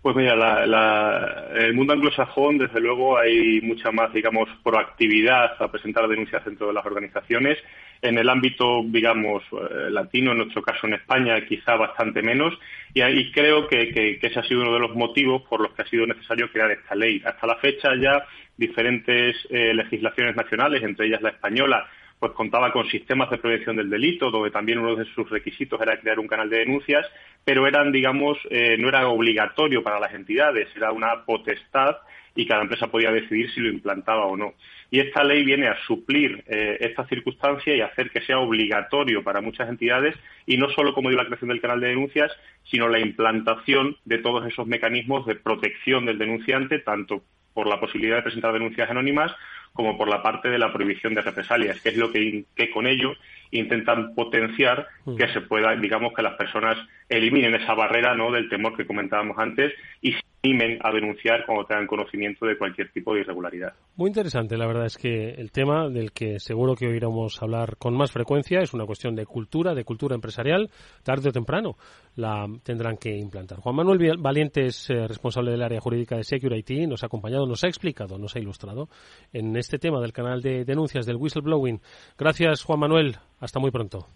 Pues 0.01 0.15
mira, 0.15 0.35
la, 0.35 1.47
el 1.55 1.75
mundo 1.75 1.93
anglosajón, 1.93 2.57
desde 2.57 2.79
luego, 2.79 3.19
hay 3.19 3.61
mucha 3.61 3.91
más, 3.91 4.11
digamos, 4.13 4.49
proactividad 4.63 5.61
a 5.61 5.71
presentar 5.71 6.07
denuncias 6.07 6.43
dentro 6.43 6.67
de 6.67 6.73
las 6.73 6.85
organizaciones. 6.85 7.59
En 8.01 8.17
el 8.17 8.29
ámbito, 8.29 8.81
digamos, 8.85 9.43
eh, 9.51 9.89
latino, 9.89 10.31
en 10.31 10.39
nuestro 10.39 10.61
caso 10.61 10.87
en 10.87 10.93
España, 10.93 11.43
quizá 11.45 11.75
bastante 11.75 12.21
menos. 12.21 12.57
Y 12.93 13.01
ahí 13.01 13.31
creo 13.31 13.67
que, 13.67 13.89
que, 13.89 14.19
ese 14.21 14.39
ha 14.39 14.43
sido 14.43 14.61
uno 14.61 14.73
de 14.73 14.79
los 14.79 14.95
motivos 14.95 15.43
por 15.43 15.61
los 15.61 15.73
que 15.73 15.81
ha 15.81 15.87
sido 15.87 16.05
necesario 16.05 16.51
crear 16.51 16.71
esta 16.71 16.95
ley. 16.95 17.21
Hasta 17.25 17.47
la 17.47 17.55
fecha 17.55 17.89
ya 17.95 18.25
diferentes 18.57 19.35
eh, 19.49 19.73
legislaciones 19.73 20.35
nacionales, 20.35 20.83
entre 20.83 21.07
ellas 21.07 21.21
la 21.21 21.29
española, 21.29 21.87
pues 22.19 22.31
contaba 22.31 22.71
con 22.71 22.87
sistemas 22.89 23.29
de 23.29 23.37
prevención 23.37 23.75
del 23.75 23.89
delito, 23.89 24.31
donde 24.31 24.49
también 24.49 24.79
uno 24.79 24.95
de 24.95 25.05
sus 25.13 25.29
requisitos 25.29 25.79
era 25.79 25.99
crear 25.99 26.19
un 26.19 26.27
canal 26.27 26.49
de 26.49 26.59
denuncias, 26.59 27.05
pero 27.45 27.67
eran, 27.67 27.91
digamos, 27.91 28.37
eh, 28.49 28.75
no 28.79 28.89
era 28.89 29.07
obligatorio 29.07 29.83
para 29.83 29.99
las 29.99 30.13
entidades, 30.13 30.67
era 30.75 30.91
una 30.91 31.23
potestad 31.25 31.97
y 32.37 32.45
cada 32.45 32.61
empresa 32.61 32.87
podía 32.87 33.11
decidir 33.11 33.51
si 33.51 33.59
lo 33.59 33.69
implantaba 33.69 34.27
o 34.27 34.37
no. 34.37 34.53
Y 34.91 34.99
esta 34.99 35.23
ley 35.23 35.43
viene 35.43 35.67
a 35.67 35.77
suplir 35.85 36.43
eh, 36.47 36.77
esta 36.79 37.05
circunstancia 37.07 37.75
y 37.75 37.81
hacer 37.81 38.11
que 38.11 38.21
sea 38.21 38.37
obligatorio 38.37 39.23
para 39.23 39.41
muchas 39.41 39.67
entidades 39.67 40.15
y 40.45 40.55
no 40.57 40.69
solo, 40.69 40.93
como 40.93 41.09
digo, 41.09 41.21
la 41.21 41.27
creación 41.27 41.49
del 41.49 41.59
canal 41.59 41.81
de 41.81 41.87
denuncias, 41.87 42.31
sino 42.63 42.87
la 42.87 42.99
implantación 42.99 43.97
de 44.05 44.19
todos 44.19 44.47
esos 44.47 44.67
mecanismos 44.67 45.25
de 45.25 45.35
protección 45.35 46.05
del 46.05 46.19
denunciante, 46.19 46.79
tanto 46.79 47.23
por 47.55 47.67
la 47.67 47.79
posibilidad 47.79 48.17
de 48.17 48.21
presentar 48.21 48.53
denuncias 48.53 48.89
anónimas 48.89 49.31
como 49.73 49.97
por 49.97 50.07
la 50.07 50.21
parte 50.21 50.49
de 50.49 50.59
la 50.59 50.71
prohibición 50.71 51.15
de 51.15 51.21
represalias, 51.21 51.81
que 51.81 51.89
es 51.89 51.97
lo 51.97 52.11
que, 52.11 52.45
que 52.55 52.69
con 52.69 52.85
ello 52.85 53.15
intentan 53.51 54.13
potenciar 54.15 54.87
mm. 55.05 55.15
que 55.15 55.27
se 55.33 55.41
pueda, 55.41 55.75
digamos, 55.75 56.13
que 56.13 56.21
las 56.21 56.35
personas 56.35 56.77
eliminen 57.09 57.55
esa 57.55 57.73
barrera 57.73 58.15
¿no? 58.15 58.31
del 58.31 58.49
temor 58.49 58.75
que 58.75 58.85
comentábamos 58.85 59.37
antes 59.37 59.73
y 60.01 60.11
se 60.11 60.19
animen 60.43 60.77
a 60.83 60.91
denunciar 60.91 61.45
cuando 61.45 61.65
tengan 61.65 61.87
conocimiento 61.87 62.45
de 62.45 62.57
cualquier 62.57 62.91
tipo 62.91 63.13
de 63.13 63.21
irregularidad. 63.21 63.73
Muy 63.95 64.09
interesante, 64.09 64.57
la 64.57 64.67
verdad 64.67 64.85
es 64.85 64.97
que 64.97 65.29
el 65.31 65.51
tema 65.51 65.89
del 65.89 66.11
que 66.11 66.39
seguro 66.39 66.75
que 66.75 66.87
oiremos 66.87 67.41
hablar 67.41 67.77
con 67.77 67.95
más 67.95 68.11
frecuencia 68.11 68.59
es 68.59 68.73
una 68.73 68.85
cuestión 68.85 69.15
de 69.15 69.25
cultura, 69.25 69.73
de 69.73 69.83
cultura 69.83 70.15
empresarial, 70.15 70.69
tarde 71.03 71.29
o 71.29 71.31
temprano 71.31 71.75
la 72.15 72.47
tendrán 72.63 72.97
que 72.97 73.15
implantar. 73.15 73.59
Juan 73.59 73.75
Manuel 73.75 74.17
Valiente 74.17 74.65
es 74.65 74.89
eh, 74.89 75.07
responsable 75.07 75.51
del 75.51 75.61
área 75.61 75.79
jurídica 75.79 76.17
de 76.17 76.23
Security, 76.23 76.87
nos 76.87 77.03
ha 77.03 77.05
acompañado, 77.05 77.45
nos 77.45 77.63
ha 77.63 77.67
explicado, 77.67 78.17
nos 78.17 78.35
ha 78.35 78.39
ilustrado 78.39 78.89
en 79.33 79.55
este 79.55 79.77
tema 79.77 80.01
del 80.01 80.13
canal 80.13 80.41
de 80.41 80.65
denuncias 80.65 81.05
del 81.05 81.17
whistleblowing. 81.17 81.79
Gracias, 82.17 82.63
Juan 82.63 82.79
Manuel. 82.79 83.17
Hasta 83.39 83.59
muy 83.59 83.71
pronto. 83.71 84.07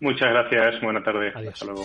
Muchas 0.00 0.30
gracias. 0.30 0.80
Buena 0.80 1.02
tarde. 1.02 1.32
Hasta 1.34 1.64
luego. 1.64 1.84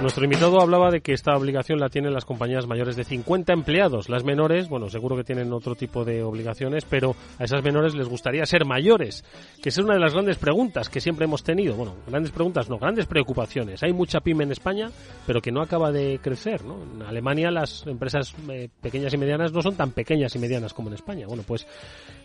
Nuestro 0.00 0.22
invitado 0.22 0.60
hablaba 0.60 0.92
de 0.92 1.00
que 1.00 1.12
esta 1.12 1.36
obligación 1.36 1.80
la 1.80 1.88
tienen 1.88 2.14
las 2.14 2.24
compañías 2.24 2.68
mayores 2.68 2.94
de 2.94 3.02
50 3.02 3.52
empleados. 3.52 4.08
Las 4.08 4.22
menores, 4.22 4.68
bueno, 4.68 4.88
seguro 4.88 5.16
que 5.16 5.24
tienen 5.24 5.52
otro 5.52 5.74
tipo 5.74 6.04
de 6.04 6.22
obligaciones, 6.22 6.84
pero 6.84 7.16
a 7.36 7.42
esas 7.42 7.64
menores 7.64 7.96
les 7.96 8.08
gustaría 8.08 8.46
ser 8.46 8.64
mayores, 8.64 9.24
que 9.60 9.70
es 9.70 9.78
una 9.78 9.94
de 9.94 10.00
las 10.00 10.12
grandes 10.12 10.36
preguntas 10.36 10.88
que 10.88 11.00
siempre 11.00 11.24
hemos 11.24 11.42
tenido. 11.42 11.74
Bueno, 11.74 11.96
grandes 12.06 12.30
preguntas, 12.30 12.70
no, 12.70 12.78
grandes 12.78 13.06
preocupaciones. 13.06 13.82
Hay 13.82 13.92
mucha 13.92 14.20
pyme 14.20 14.44
en 14.44 14.52
España, 14.52 14.88
pero 15.26 15.40
que 15.40 15.50
no 15.50 15.62
acaba 15.62 15.90
de 15.90 16.20
crecer, 16.22 16.64
¿no? 16.64 16.80
En 16.80 17.02
Alemania 17.02 17.50
las 17.50 17.84
empresas 17.88 18.36
eh, 18.50 18.68
pequeñas 18.80 19.12
y 19.14 19.18
medianas 19.18 19.52
no 19.52 19.62
son 19.62 19.74
tan 19.74 19.90
pequeñas 19.90 20.32
y 20.36 20.38
medianas 20.38 20.74
como 20.74 20.90
en 20.90 20.94
España. 20.94 21.26
Bueno, 21.26 21.42
pues 21.44 21.66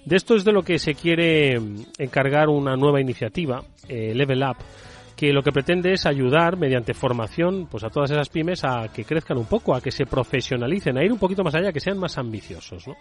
de 0.06 0.16
esto 0.16 0.36
es 0.36 0.44
de 0.44 0.52
lo 0.52 0.62
que 0.62 0.78
se 0.78 0.94
quiere 0.94 1.60
encargar 1.98 2.50
una 2.50 2.76
nueva 2.76 3.02
iniciativa, 3.02 3.64
eh, 3.90 4.14
Level 4.14 4.44
Up 4.44 4.58
que 5.24 5.32
lo 5.32 5.42
que 5.42 5.54
pretende 5.54 5.94
es 5.94 6.06
ayudar 6.06 6.58
mediante 6.58 6.94
formación 6.94 7.70
pues 7.72 7.86
a 7.86 7.90
todas 7.90 8.12
esas 8.12 8.28
pymes 8.28 8.66
a 8.66 8.90
que 8.94 9.06
crezcan 9.06 9.38
un 9.38 9.46
poco, 9.46 9.74
a 9.74 9.80
que 9.80 9.90
se 9.90 10.06
profesionalicen, 10.06 10.98
a 10.98 11.04
ir 11.06 11.14
un 11.14 11.18
poquito 11.18 11.46
más 11.46 11.56
allá, 11.56 11.72
que 11.72 11.80
sean 11.80 11.98
más 11.98 12.18
ambiciosos. 12.18 12.86
¿no? 12.90 12.96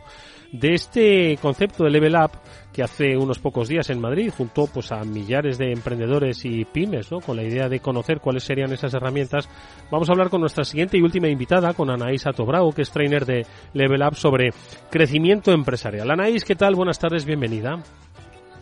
De 0.52 0.72
este 0.72 1.36
concepto 1.42 1.82
de 1.82 1.90
Level 1.90 2.14
Up, 2.14 2.30
que 2.72 2.84
hace 2.84 3.16
unos 3.16 3.40
pocos 3.40 3.66
días 3.66 3.90
en 3.90 4.00
Madrid 4.00 4.30
juntó 4.30 4.68
pues 4.72 4.92
a 4.92 5.02
millares 5.02 5.58
de 5.58 5.72
emprendedores 5.72 6.44
y 6.44 6.64
pymes, 6.64 7.10
¿no? 7.10 7.18
con 7.18 7.34
la 7.34 7.42
idea 7.42 7.68
de 7.68 7.80
conocer 7.80 8.20
cuáles 8.20 8.44
serían 8.44 8.72
esas 8.72 8.94
herramientas, 8.94 9.48
vamos 9.90 10.08
a 10.08 10.12
hablar 10.12 10.30
con 10.30 10.42
nuestra 10.42 10.62
siguiente 10.62 10.98
y 10.98 11.02
última 11.02 11.28
invitada, 11.28 11.74
con 11.74 11.90
Anaís 11.90 12.24
Atobrao, 12.24 12.70
que 12.70 12.82
es 12.82 12.92
trainer 12.92 13.26
de 13.26 13.44
Level 13.72 14.00
Up 14.00 14.14
sobre 14.14 14.50
crecimiento 14.92 15.50
empresarial. 15.50 16.08
Anaís, 16.08 16.44
¿qué 16.44 16.54
tal? 16.54 16.76
Buenas 16.76 17.00
tardes, 17.00 17.24
bienvenida. 17.24 17.82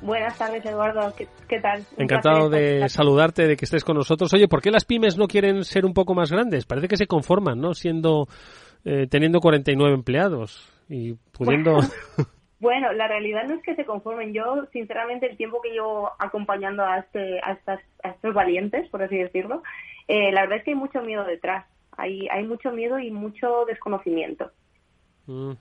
Buenas 0.03 0.39
tardes, 0.39 0.65
Eduardo. 0.65 1.13
¿Qué, 1.49 1.61
tal? 1.61 1.85
Encantado 1.99 2.49
de 2.49 2.89
saludarte, 2.89 3.47
de 3.47 3.57
que 3.57 3.67
estés 3.67 3.85
con 3.85 3.97
nosotros. 3.97 4.33
Oye, 4.33 4.49
¿por 4.49 4.63
qué 4.63 4.71
las 4.71 4.85
pymes 4.85 5.19
no 5.19 5.27
quieren 5.27 5.65
ser 5.65 5.85
un 5.85 5.93
poco 5.93 6.15
más 6.15 6.33
grandes? 6.33 6.65
Parece 6.65 6.89
que 6.89 6.97
se 6.97 7.07
conforman, 7.07 7.61
¿no? 7.61 7.75
Siendo, 7.75 8.27
eh, 8.85 9.07
teniendo 9.09 9.41
49 9.41 9.95
empleados 9.95 10.69
y 10.89 11.15
pudiendo... 11.33 11.79
Bueno, 12.61 12.93
la 12.93 13.09
realidad 13.09 13.45
no 13.49 13.55
es 13.55 13.63
que 13.63 13.75
se 13.75 13.87
conformen. 13.87 14.35
Yo, 14.35 14.67
sinceramente, 14.71 15.27
el 15.27 15.39
tiempo 15.39 15.63
que 15.63 15.71
llevo 15.71 16.11
acompañando 16.19 16.85
a, 16.85 16.99
este, 16.99 17.41
a, 17.43 17.53
estas, 17.53 17.81
a 18.03 18.11
estos 18.11 18.35
valientes, 18.35 18.87
por 18.91 19.03
así 19.03 19.17
decirlo, 19.17 19.63
eh, 20.09 20.31
la 20.31 20.43
verdad 20.43 20.59
es 20.59 20.65
que 20.65 20.73
hay 20.73 20.77
mucho 20.77 21.01
miedo 21.01 21.25
detrás. 21.25 21.65
Hay, 21.97 22.29
hay 22.29 22.45
mucho 22.45 22.71
miedo 22.71 22.99
y 22.99 23.11
mucho 23.11 23.65
desconocimiento. 23.67 24.51
Mm. 25.27 25.53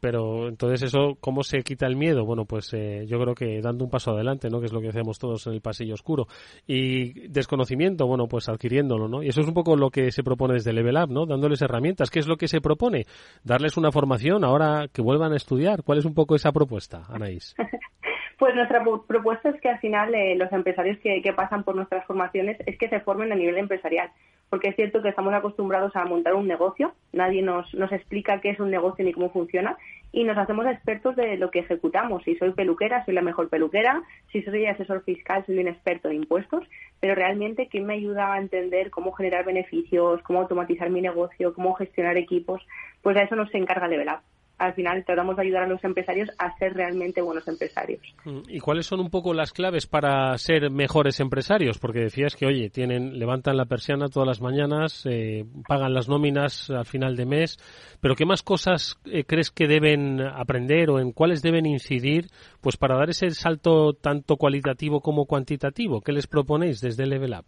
Pero 0.00 0.48
entonces 0.48 0.82
eso, 0.82 1.16
¿cómo 1.20 1.42
se 1.42 1.62
quita 1.62 1.86
el 1.86 1.96
miedo? 1.96 2.24
Bueno, 2.24 2.44
pues 2.44 2.72
eh, 2.72 3.04
yo 3.06 3.18
creo 3.20 3.34
que 3.34 3.60
dando 3.60 3.84
un 3.84 3.90
paso 3.90 4.12
adelante, 4.12 4.48
¿no? 4.48 4.60
Que 4.60 4.66
es 4.66 4.72
lo 4.72 4.80
que 4.80 4.88
hacemos 4.88 5.18
todos 5.18 5.46
en 5.46 5.54
el 5.54 5.60
pasillo 5.60 5.94
oscuro. 5.94 6.26
Y 6.66 7.28
desconocimiento, 7.28 8.06
bueno, 8.06 8.26
pues 8.26 8.48
adquiriéndolo, 8.48 9.08
¿no? 9.08 9.22
Y 9.22 9.28
eso 9.28 9.40
es 9.40 9.46
un 9.46 9.54
poco 9.54 9.76
lo 9.76 9.90
que 9.90 10.10
se 10.10 10.22
propone 10.22 10.54
desde 10.54 10.72
Level 10.72 10.96
Up, 10.96 11.10
¿no? 11.10 11.26
Dándoles 11.26 11.60
herramientas. 11.62 12.10
¿Qué 12.10 12.18
es 12.18 12.26
lo 12.26 12.36
que 12.36 12.48
se 12.48 12.60
propone? 12.60 13.06
Darles 13.44 13.76
una 13.76 13.92
formación 13.92 14.44
ahora 14.44 14.88
que 14.92 15.02
vuelvan 15.02 15.32
a 15.32 15.36
estudiar. 15.36 15.82
¿Cuál 15.82 15.98
es 15.98 16.04
un 16.04 16.14
poco 16.14 16.34
esa 16.34 16.52
propuesta, 16.52 17.04
Anaís? 17.08 17.54
Pues 18.38 18.54
nuestra 18.54 18.84
propuesta 19.06 19.48
es 19.48 19.58
que 19.62 19.70
al 19.70 19.78
final 19.78 20.14
eh, 20.14 20.36
los 20.36 20.52
empresarios 20.52 20.98
que, 20.98 21.32
pasan 21.34 21.64
por 21.64 21.74
nuestras 21.74 22.04
formaciones 22.04 22.58
es 22.66 22.76
que 22.76 22.90
se 22.90 23.00
formen 23.00 23.32
a 23.32 23.34
nivel 23.34 23.56
empresarial, 23.56 24.10
porque 24.50 24.68
es 24.68 24.76
cierto 24.76 25.00
que 25.00 25.08
estamos 25.08 25.32
acostumbrados 25.32 25.96
a 25.96 26.04
montar 26.04 26.34
un 26.34 26.46
negocio, 26.46 26.92
nadie 27.14 27.40
nos, 27.40 27.72
nos 27.72 27.90
explica 27.92 28.42
qué 28.42 28.50
es 28.50 28.60
un 28.60 28.70
negocio 28.70 29.06
ni 29.06 29.14
cómo 29.14 29.30
funciona 29.30 29.78
y 30.12 30.24
nos 30.24 30.36
hacemos 30.36 30.66
expertos 30.66 31.16
de 31.16 31.38
lo 31.38 31.50
que 31.50 31.60
ejecutamos. 31.60 32.24
Si 32.24 32.36
soy 32.36 32.52
peluquera, 32.52 33.06
soy 33.06 33.14
la 33.14 33.22
mejor 33.22 33.48
peluquera, 33.48 34.02
si 34.30 34.42
soy 34.42 34.66
asesor 34.66 35.02
fiscal, 35.04 35.42
soy 35.46 35.58
un 35.58 35.68
experto 35.68 36.10
en 36.10 36.16
impuestos, 36.16 36.62
pero 37.00 37.14
realmente 37.14 37.68
¿quién 37.68 37.86
me 37.86 37.94
ayuda 37.94 38.34
a 38.34 38.38
entender 38.38 38.90
cómo 38.90 39.12
generar 39.12 39.46
beneficios, 39.46 40.20
cómo 40.22 40.40
automatizar 40.40 40.90
mi 40.90 41.00
negocio, 41.00 41.54
cómo 41.54 41.72
gestionar 41.74 42.18
equipos? 42.18 42.60
Pues 43.00 43.16
a 43.16 43.22
eso 43.22 43.34
nos 43.34 43.54
encarga 43.54 43.88
Level 43.88 44.08
Up 44.08 44.35
al 44.58 44.74
final 44.74 45.04
tratamos 45.04 45.36
de 45.36 45.42
ayudar 45.42 45.64
a 45.64 45.68
los 45.68 45.82
empresarios 45.84 46.30
a 46.38 46.56
ser 46.56 46.74
realmente 46.74 47.20
buenos 47.20 47.46
empresarios. 47.46 48.00
Mm, 48.24 48.40
¿Y 48.48 48.60
cuáles 48.60 48.86
son 48.86 49.00
un 49.00 49.10
poco 49.10 49.34
las 49.34 49.52
claves 49.52 49.86
para 49.86 50.36
ser 50.38 50.70
mejores 50.70 51.20
empresarios? 51.20 51.78
Porque 51.78 52.00
decías 52.00 52.36
que, 52.36 52.46
oye, 52.46 52.70
tienen, 52.70 53.18
levantan 53.18 53.56
la 53.56 53.66
persiana 53.66 54.08
todas 54.08 54.26
las 54.26 54.40
mañanas, 54.40 55.04
eh, 55.06 55.44
pagan 55.68 55.92
las 55.92 56.08
nóminas 56.08 56.70
al 56.70 56.86
final 56.86 57.16
de 57.16 57.26
mes, 57.26 57.58
pero 58.00 58.14
¿qué 58.14 58.24
más 58.24 58.42
cosas 58.42 58.98
eh, 59.04 59.24
crees 59.24 59.50
que 59.50 59.66
deben 59.66 60.20
aprender 60.20 60.90
o 60.90 61.00
en 61.00 61.12
cuáles 61.12 61.42
deben 61.42 61.66
incidir 61.66 62.26
pues 62.60 62.76
para 62.76 62.96
dar 62.96 63.10
ese 63.10 63.30
salto 63.30 63.92
tanto 63.92 64.36
cualitativo 64.36 65.00
como 65.00 65.26
cuantitativo? 65.26 66.00
¿Qué 66.00 66.12
les 66.12 66.26
proponéis 66.26 66.80
desde 66.80 67.06
Level 67.06 67.34
Up? 67.34 67.46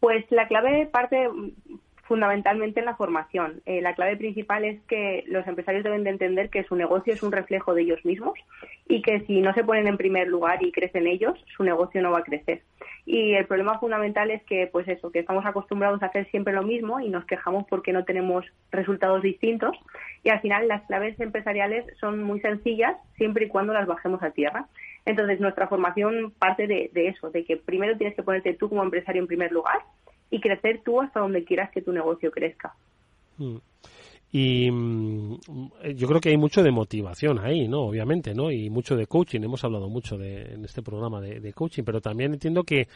Pues 0.00 0.24
la 0.30 0.48
clave 0.48 0.86
parte 0.86 1.28
fundamentalmente 2.10 2.80
en 2.80 2.86
la 2.86 2.96
formación. 2.96 3.62
Eh, 3.66 3.80
la 3.80 3.94
clave 3.94 4.16
principal 4.16 4.64
es 4.64 4.80
que 4.88 5.22
los 5.28 5.46
empresarios 5.46 5.84
deben 5.84 6.02
de 6.02 6.10
entender 6.10 6.50
que 6.50 6.64
su 6.64 6.74
negocio 6.74 7.12
es 7.12 7.22
un 7.22 7.30
reflejo 7.30 7.72
de 7.72 7.82
ellos 7.82 8.04
mismos 8.04 8.36
y 8.88 9.00
que 9.00 9.20
si 9.26 9.40
no 9.40 9.54
se 9.54 9.62
ponen 9.62 9.86
en 9.86 9.96
primer 9.96 10.26
lugar 10.26 10.60
y 10.60 10.72
crecen 10.72 11.06
ellos, 11.06 11.38
su 11.56 11.62
negocio 11.62 12.02
no 12.02 12.10
va 12.10 12.18
a 12.18 12.24
crecer. 12.24 12.62
Y 13.06 13.34
el 13.34 13.46
problema 13.46 13.78
fundamental 13.78 14.32
es 14.32 14.42
que, 14.42 14.66
pues 14.66 14.88
eso, 14.88 15.12
que 15.12 15.20
estamos 15.20 15.46
acostumbrados 15.46 16.02
a 16.02 16.06
hacer 16.06 16.28
siempre 16.32 16.52
lo 16.52 16.64
mismo 16.64 16.98
y 16.98 17.10
nos 17.10 17.24
quejamos 17.26 17.64
porque 17.70 17.92
no 17.92 18.04
tenemos 18.04 18.44
resultados 18.72 19.22
distintos. 19.22 19.76
Y 20.24 20.30
al 20.30 20.40
final 20.40 20.66
las 20.66 20.82
claves 20.88 21.18
empresariales 21.20 21.84
son 22.00 22.24
muy 22.24 22.40
sencillas 22.40 22.96
siempre 23.18 23.44
y 23.44 23.48
cuando 23.48 23.72
las 23.72 23.86
bajemos 23.86 24.20
a 24.24 24.32
tierra. 24.32 24.66
Entonces 25.04 25.38
nuestra 25.38 25.68
formación 25.68 26.32
parte 26.40 26.66
de, 26.66 26.90
de 26.92 27.06
eso, 27.06 27.30
de 27.30 27.44
que 27.44 27.56
primero 27.56 27.96
tienes 27.96 28.16
que 28.16 28.24
ponerte 28.24 28.54
tú 28.54 28.68
como 28.68 28.82
empresario 28.82 29.22
en 29.22 29.28
primer 29.28 29.52
lugar 29.52 29.78
y 30.30 30.40
crecer 30.40 30.80
tú 30.84 31.00
hasta 31.00 31.20
donde 31.20 31.44
quieras 31.44 31.70
que 31.70 31.82
tu 31.82 31.92
negocio 31.92 32.30
crezca. 32.30 32.74
Mm. 33.38 33.56
Y 34.32 34.70
mm, 34.70 35.38
yo 35.96 36.06
creo 36.06 36.20
que 36.20 36.28
hay 36.28 36.36
mucho 36.36 36.62
de 36.62 36.70
motivación 36.70 37.38
ahí, 37.40 37.66
¿no? 37.66 37.80
Obviamente, 37.82 38.34
¿no? 38.34 38.50
Y 38.50 38.70
mucho 38.70 38.96
de 38.96 39.06
coaching. 39.06 39.40
Hemos 39.42 39.64
hablado 39.64 39.88
mucho 39.88 40.16
de, 40.16 40.54
en 40.54 40.64
este 40.64 40.82
programa 40.82 41.20
de, 41.20 41.52
coaching, 41.52 41.82
pero 41.82 42.00
también 42.00 42.32
entiendo 42.32 42.62
que 42.62 42.86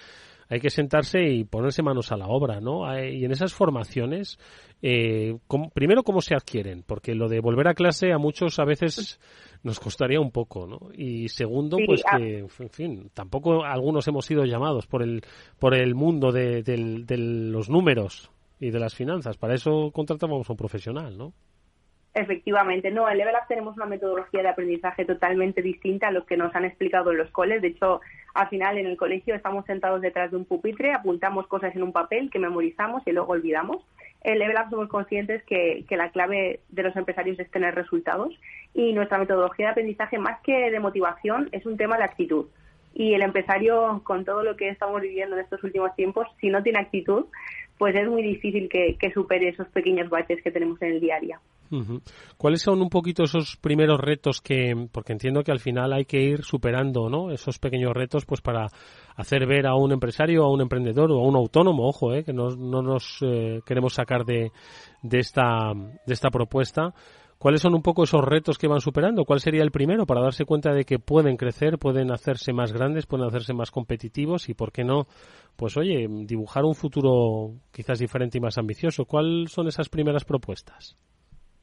hay 0.49 0.61
que 0.61 0.71
sentarse 0.71 1.23
y 1.23 1.45
ponerse 1.45 1.83
manos 1.83 2.13
a 2.13 2.17
la 2.17 2.29
obra, 2.29 2.61
¿no? 2.61 2.85
Y 3.03 3.25
en 3.25 3.33
esas 3.33 3.53
formaciones, 3.53 4.39
eh, 4.81 5.37
primero, 5.73 6.05
¿cómo 6.05 6.21
se 6.21 6.35
adquieren? 6.35 6.85
Porque 6.87 7.15
lo 7.15 7.29
de 7.29 7.41
volver 7.41 7.67
a 7.69 7.75
clase 7.75 8.13
a 8.13 8.19
muchos 8.19 8.59
a 8.59 8.65
veces 8.65 9.19
nos 9.65 9.81
costaría 9.81 10.21
un 10.21 10.31
poco, 10.31 10.67
¿no? 10.67 10.91
Y 10.95 11.29
segundo, 11.31 11.79
pues 11.85 12.03
que, 12.05 12.41
en 12.41 12.71
fin, 12.71 13.11
tampoco 13.13 13.65
algunos 13.65 14.07
hemos 14.07 14.27
sido 14.27 14.45
llamados 14.45 14.87
por 14.87 15.03
el, 15.03 15.23
por 15.59 15.75
el 15.75 15.95
mundo 15.95 16.31
de, 16.31 16.63
los 17.17 17.71
números 17.71 18.31
y 18.61 18.71
de 18.71 18.81
las 18.81 18.95
finanzas. 18.95 19.37
Para 19.37 19.55
eso 19.55 19.91
contratamos 19.93 20.49
a 20.49 20.53
un 20.53 20.57
profesional, 20.57 21.17
¿no? 21.17 21.33
Efectivamente, 22.15 22.93
no, 22.93 23.09
en 23.11 23.19
Level 23.19 23.35
Up 23.35 23.49
tenemos 23.49 23.77
una 23.77 23.87
metodología 23.87 24.43
de 24.43 24.49
aprendizaje 24.49 25.05
totalmente 25.05 25.63
distinta 25.63 26.09
a 26.09 26.11
lo 26.13 26.25
que 26.25 26.37
nos 26.37 26.55
han 26.55 26.65
explicado 26.65 27.11
en 27.11 27.19
los 27.19 27.31
coles. 27.31 27.61
De 27.61 27.69
hecho, 27.69 28.01
al 28.35 28.49
final 28.49 28.79
en 28.79 28.87
el 28.87 28.97
colegio 28.97 29.35
estamos 29.35 29.65
sentados 29.67 30.01
detrás 30.01 30.31
de 30.31 30.37
un 30.37 30.45
pupitre, 30.45 30.93
apuntamos 30.93 31.49
cosas 31.49 31.75
en 31.75 31.83
un 31.83 31.93
papel 31.93 32.31
que 32.31 32.39
memorizamos 32.39 33.03
y 33.05 33.11
luego 33.11 33.33
olvidamos 33.33 33.83
en 34.25 34.39
Level 34.39 34.57
Up 34.57 34.71
somos 34.71 34.89
conscientes 34.89 35.43
que, 35.45 35.85
la 35.91 36.11
clave 36.11 36.61
de 36.71 36.83
los 36.83 36.97
empresarios 36.97 37.39
es 37.39 37.51
tener 37.51 37.75
resultados 37.75 38.35
y 38.73 38.95
nuestra 38.95 39.19
metodología 39.19 39.67
de 39.67 39.73
aprendizaje, 39.73 40.19
más 40.19 40.41
que 40.41 40.71
de 40.71 40.81
motivación, 40.81 41.51
es 41.53 41.65
un 41.67 41.77
tema 41.77 41.99
de 41.99 42.05
actitud. 42.05 42.47
Y 42.95 43.13
el 43.13 43.23
empresario, 43.23 44.01
con 44.03 44.25
todo 44.25 44.43
lo 44.43 44.57
que 44.57 44.71
estamos 44.71 45.03
viviendo 45.03 45.37
en 45.37 45.43
estos 45.43 45.63
últimos 45.63 45.95
tiempos, 45.95 46.27
si 46.41 46.49
no 46.49 46.63
tiene 46.63 46.79
actitud, 46.79 47.27
pues 47.79 47.95
es 47.95 48.09
muy 48.09 48.23
difícil 48.23 48.69
que, 48.69 48.97
supere 49.13 49.49
esos 49.49 49.69
pequeños 49.69 50.09
baches 50.09 50.43
que 50.43 50.51
tenemos 50.51 50.81
en 50.83 50.93
el 50.93 51.01
día 51.01 51.17
a 51.17 51.21
día. 51.21 51.41
¿Cuáles 52.37 52.63
son 52.63 52.81
un 52.81 52.89
poquito 52.89 53.25
esos 53.25 53.57
primeros 53.57 53.99
retos 53.99 54.41
que, 54.41 54.87
porque 54.93 55.13
entiendo 55.13 55.43
que 55.43 55.51
al 55.51 55.59
final 55.59 55.93
hay 55.93 56.05
que 56.05 56.21
ir 56.21 56.45
superando, 56.45 57.09
¿no? 57.09 57.33
Esos 57.33 57.59
pequeños 57.59 57.93
retos, 57.93 58.25
pues 58.27 58.41
para 58.41 58.67
hacer 59.17 59.47
ver 59.47 59.67
a 59.67 59.75
un 59.75 59.91
empresario, 59.91 60.45
a 60.45 60.53
un 60.53 60.61
emprendedor 60.61 61.11
o 61.11 61.19
a 61.19 61.27
un 61.27 61.35
autónomo, 61.35 61.89
ojo, 61.89 62.15
¿eh? 62.15 62.23
que 62.23 62.33
no, 62.33 62.51
no 62.51 62.83
nos 62.83 63.19
eh, 63.23 63.61
queremos 63.67 63.95
sacar 63.95 64.25
de, 64.25 64.53
de, 65.03 65.19
esta, 65.19 65.73
de 65.75 66.13
esta 66.13 66.31
propuesta. 66.31 66.95
¿Cuáles 67.45 67.61
son 67.61 67.75
un 67.75 67.83
poco 67.83 68.05
esos 68.05 68.25
retos 68.25 68.57
que 68.57 68.69
van 68.69 68.81
superando? 68.81 69.27
¿Cuál 69.27 69.39
sería 69.39 69.63
el 69.63 69.71
primero 69.71 70.07
para 70.07 70.23
darse 70.23 70.47
cuenta 70.47 70.73
de 70.73 70.85
que 70.85 70.99
pueden 70.99 71.37
crecer, 71.37 71.77
pueden 71.77 72.11
hacerse 72.11 72.55
más 72.55 72.73
grandes, 72.73 73.05
pueden 73.05 73.27
hacerse 73.27 73.53
más 73.53 73.71
competitivos 73.71 74.49
y, 74.49 74.55
por 74.55 74.73
qué 74.73 74.83
no, 74.83 75.03
pues 75.55 75.77
oye, 75.77 76.07
dibujar 76.09 76.65
un 76.65 76.75
futuro 76.75 77.51
quizás 77.71 77.99
diferente 77.99 78.39
y 78.39 78.41
más 78.41 78.57
ambicioso? 78.57 79.05
¿Cuáles 79.05 79.53
son 79.53 79.69
esas 79.69 79.91
primeras 79.91 80.25
propuestas? 80.25 80.97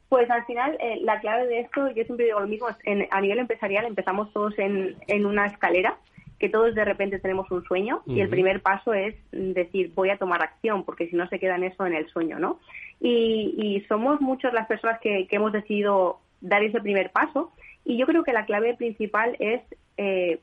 Pues 0.07 0.29
al 0.29 0.45
final, 0.45 0.77
eh, 0.79 0.99
la 1.01 1.19
clave 1.19 1.47
de 1.47 1.61
esto, 1.61 1.87
yo 1.95 2.03
siempre 2.03 2.27
digo 2.27 2.41
lo 2.41 2.47
mismo, 2.47 2.67
a 2.67 3.21
nivel 3.21 3.39
empresarial 3.39 3.87
empezamos 3.87 4.31
todos 4.33 4.53
en, 4.59 4.95
en, 5.07 5.25
una 5.25 5.47
escalera, 5.47 5.97
que 6.41 6.49
todos 6.49 6.73
de 6.73 6.83
repente 6.83 7.19
tenemos 7.19 7.51
un 7.51 7.63
sueño 7.63 8.01
y 8.07 8.19
el 8.19 8.27
primer 8.27 8.63
paso 8.63 8.95
es 8.95 9.13
decir, 9.31 9.91
voy 9.93 10.09
a 10.09 10.17
tomar 10.17 10.41
acción, 10.41 10.83
porque 10.83 11.07
si 11.07 11.15
no 11.15 11.29
se 11.29 11.37
queda 11.37 11.55
en 11.55 11.65
eso, 11.65 11.85
en 11.85 11.93
el 11.93 12.09
sueño, 12.09 12.39
¿no? 12.39 12.59
Y, 12.99 13.85
somos 13.87 14.19
muchas 14.21 14.51
las 14.51 14.65
personas 14.65 14.99
que, 14.99 15.27
hemos 15.29 15.51
decidido 15.51 16.19
dar 16.41 16.63
ese 16.63 16.81
primer 16.81 17.11
paso 17.11 17.51
y 17.85 17.95
yo 17.95 18.07
creo 18.07 18.23
que 18.23 18.33
la 18.33 18.45
clave 18.45 18.73
principal 18.73 19.35
es 19.39 19.61
eh, 19.97 20.39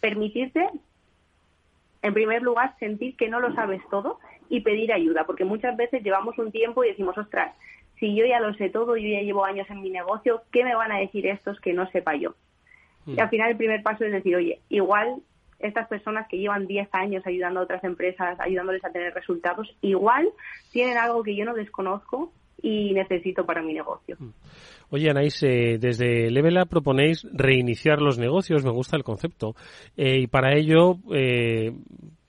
permitirte, 0.00 0.66
en 2.00 2.14
primer 2.14 2.40
lugar, 2.40 2.74
sentir 2.78 3.14
que 3.16 3.28
no 3.28 3.40
lo 3.40 3.54
sabes 3.54 3.82
todo 3.90 4.20
y 4.48 4.60
pedir 4.60 4.90
ayuda, 4.90 5.24
porque 5.26 5.44
muchas 5.44 5.76
veces 5.76 6.02
llevamos 6.02 6.38
un 6.38 6.50
tiempo 6.50 6.82
y 6.82 6.88
decimos, 6.88 7.18
ostras, 7.18 7.54
si 7.98 8.14
yo 8.14 8.24
ya 8.24 8.40
lo 8.40 8.54
sé 8.54 8.70
todo, 8.70 8.96
yo 8.96 9.08
ya 9.08 9.20
llevo 9.20 9.44
años 9.44 9.68
en 9.68 9.82
mi 9.82 9.90
negocio, 9.90 10.42
¿qué 10.50 10.64
me 10.64 10.74
van 10.74 10.92
a 10.92 10.98
decir 10.98 11.26
estos 11.26 11.60
que 11.60 11.74
no 11.74 11.90
sepa 11.90 12.16
yo? 12.16 12.34
Y 13.06 13.18
al 13.18 13.26
mm. 13.26 13.30
final 13.30 13.50
el 13.50 13.56
primer 13.56 13.82
paso 13.82 14.04
es 14.04 14.12
decir, 14.12 14.36
oye, 14.36 14.60
igual 14.68 15.22
estas 15.58 15.88
personas 15.88 16.26
que 16.28 16.38
llevan 16.38 16.66
10 16.66 16.88
años 16.92 17.26
ayudando 17.26 17.60
a 17.60 17.64
otras 17.64 17.84
empresas, 17.84 18.38
ayudándoles 18.40 18.84
a 18.84 18.90
tener 18.90 19.12
resultados, 19.14 19.76
igual 19.82 20.28
tienen 20.72 20.96
algo 20.96 21.22
que 21.22 21.36
yo 21.36 21.44
no 21.44 21.54
desconozco 21.54 22.32
y 22.62 22.92
necesito 22.92 23.44
para 23.44 23.62
mi 23.62 23.74
negocio. 23.74 24.16
Mm. 24.18 24.30
Oye, 24.90 25.10
Anaís, 25.10 25.40
eh, 25.42 25.78
desde 25.78 26.30
Levela 26.30 26.66
proponéis 26.66 27.26
reiniciar 27.32 28.00
los 28.00 28.18
negocios, 28.18 28.64
me 28.64 28.72
gusta 28.72 28.96
el 28.96 29.04
concepto, 29.04 29.54
eh, 29.96 30.18
y 30.18 30.26
para 30.26 30.56
ello 30.56 30.96
eh, 31.14 31.72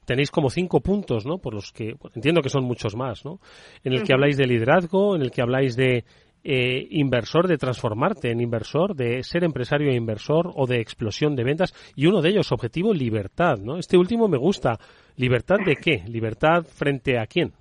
tenéis 0.05 0.29
como 0.29 0.49
cinco 0.49 0.79
puntos, 0.79 1.25
¿no? 1.25 1.39
Por 1.39 1.55
los 1.55 1.71
que 1.71 1.95
entiendo 2.13 2.41
que 2.41 2.49
son 2.49 2.63
muchos 2.63 2.95
más, 2.95 3.25
¿no? 3.25 3.39
En 3.83 3.93
el 3.93 4.03
que 4.03 4.13
habláis 4.13 4.37
de 4.37 4.45
liderazgo, 4.45 5.15
en 5.15 5.23
el 5.23 5.31
que 5.31 5.41
habláis 5.41 5.75
de 5.75 6.05
eh, 6.43 6.87
inversor, 6.89 7.47
de 7.47 7.57
transformarte 7.57 8.31
en 8.31 8.41
inversor, 8.41 8.95
de 8.95 9.23
ser 9.23 9.43
empresario 9.43 9.89
e 9.89 9.95
inversor 9.95 10.51
o 10.55 10.67
de 10.67 10.79
explosión 10.79 11.35
de 11.35 11.43
ventas 11.43 11.73
y 11.95 12.07
uno 12.07 12.21
de 12.21 12.29
ellos, 12.29 12.51
objetivo, 12.51 12.93
libertad, 12.93 13.57
¿no? 13.57 13.77
Este 13.77 13.97
último 13.97 14.27
me 14.27 14.37
gusta. 14.37 14.77
¿Libertad 15.15 15.57
de 15.65 15.75
qué? 15.75 16.03
¿Libertad 16.07 16.63
frente 16.63 17.19
a 17.19 17.25
quién? 17.27 17.51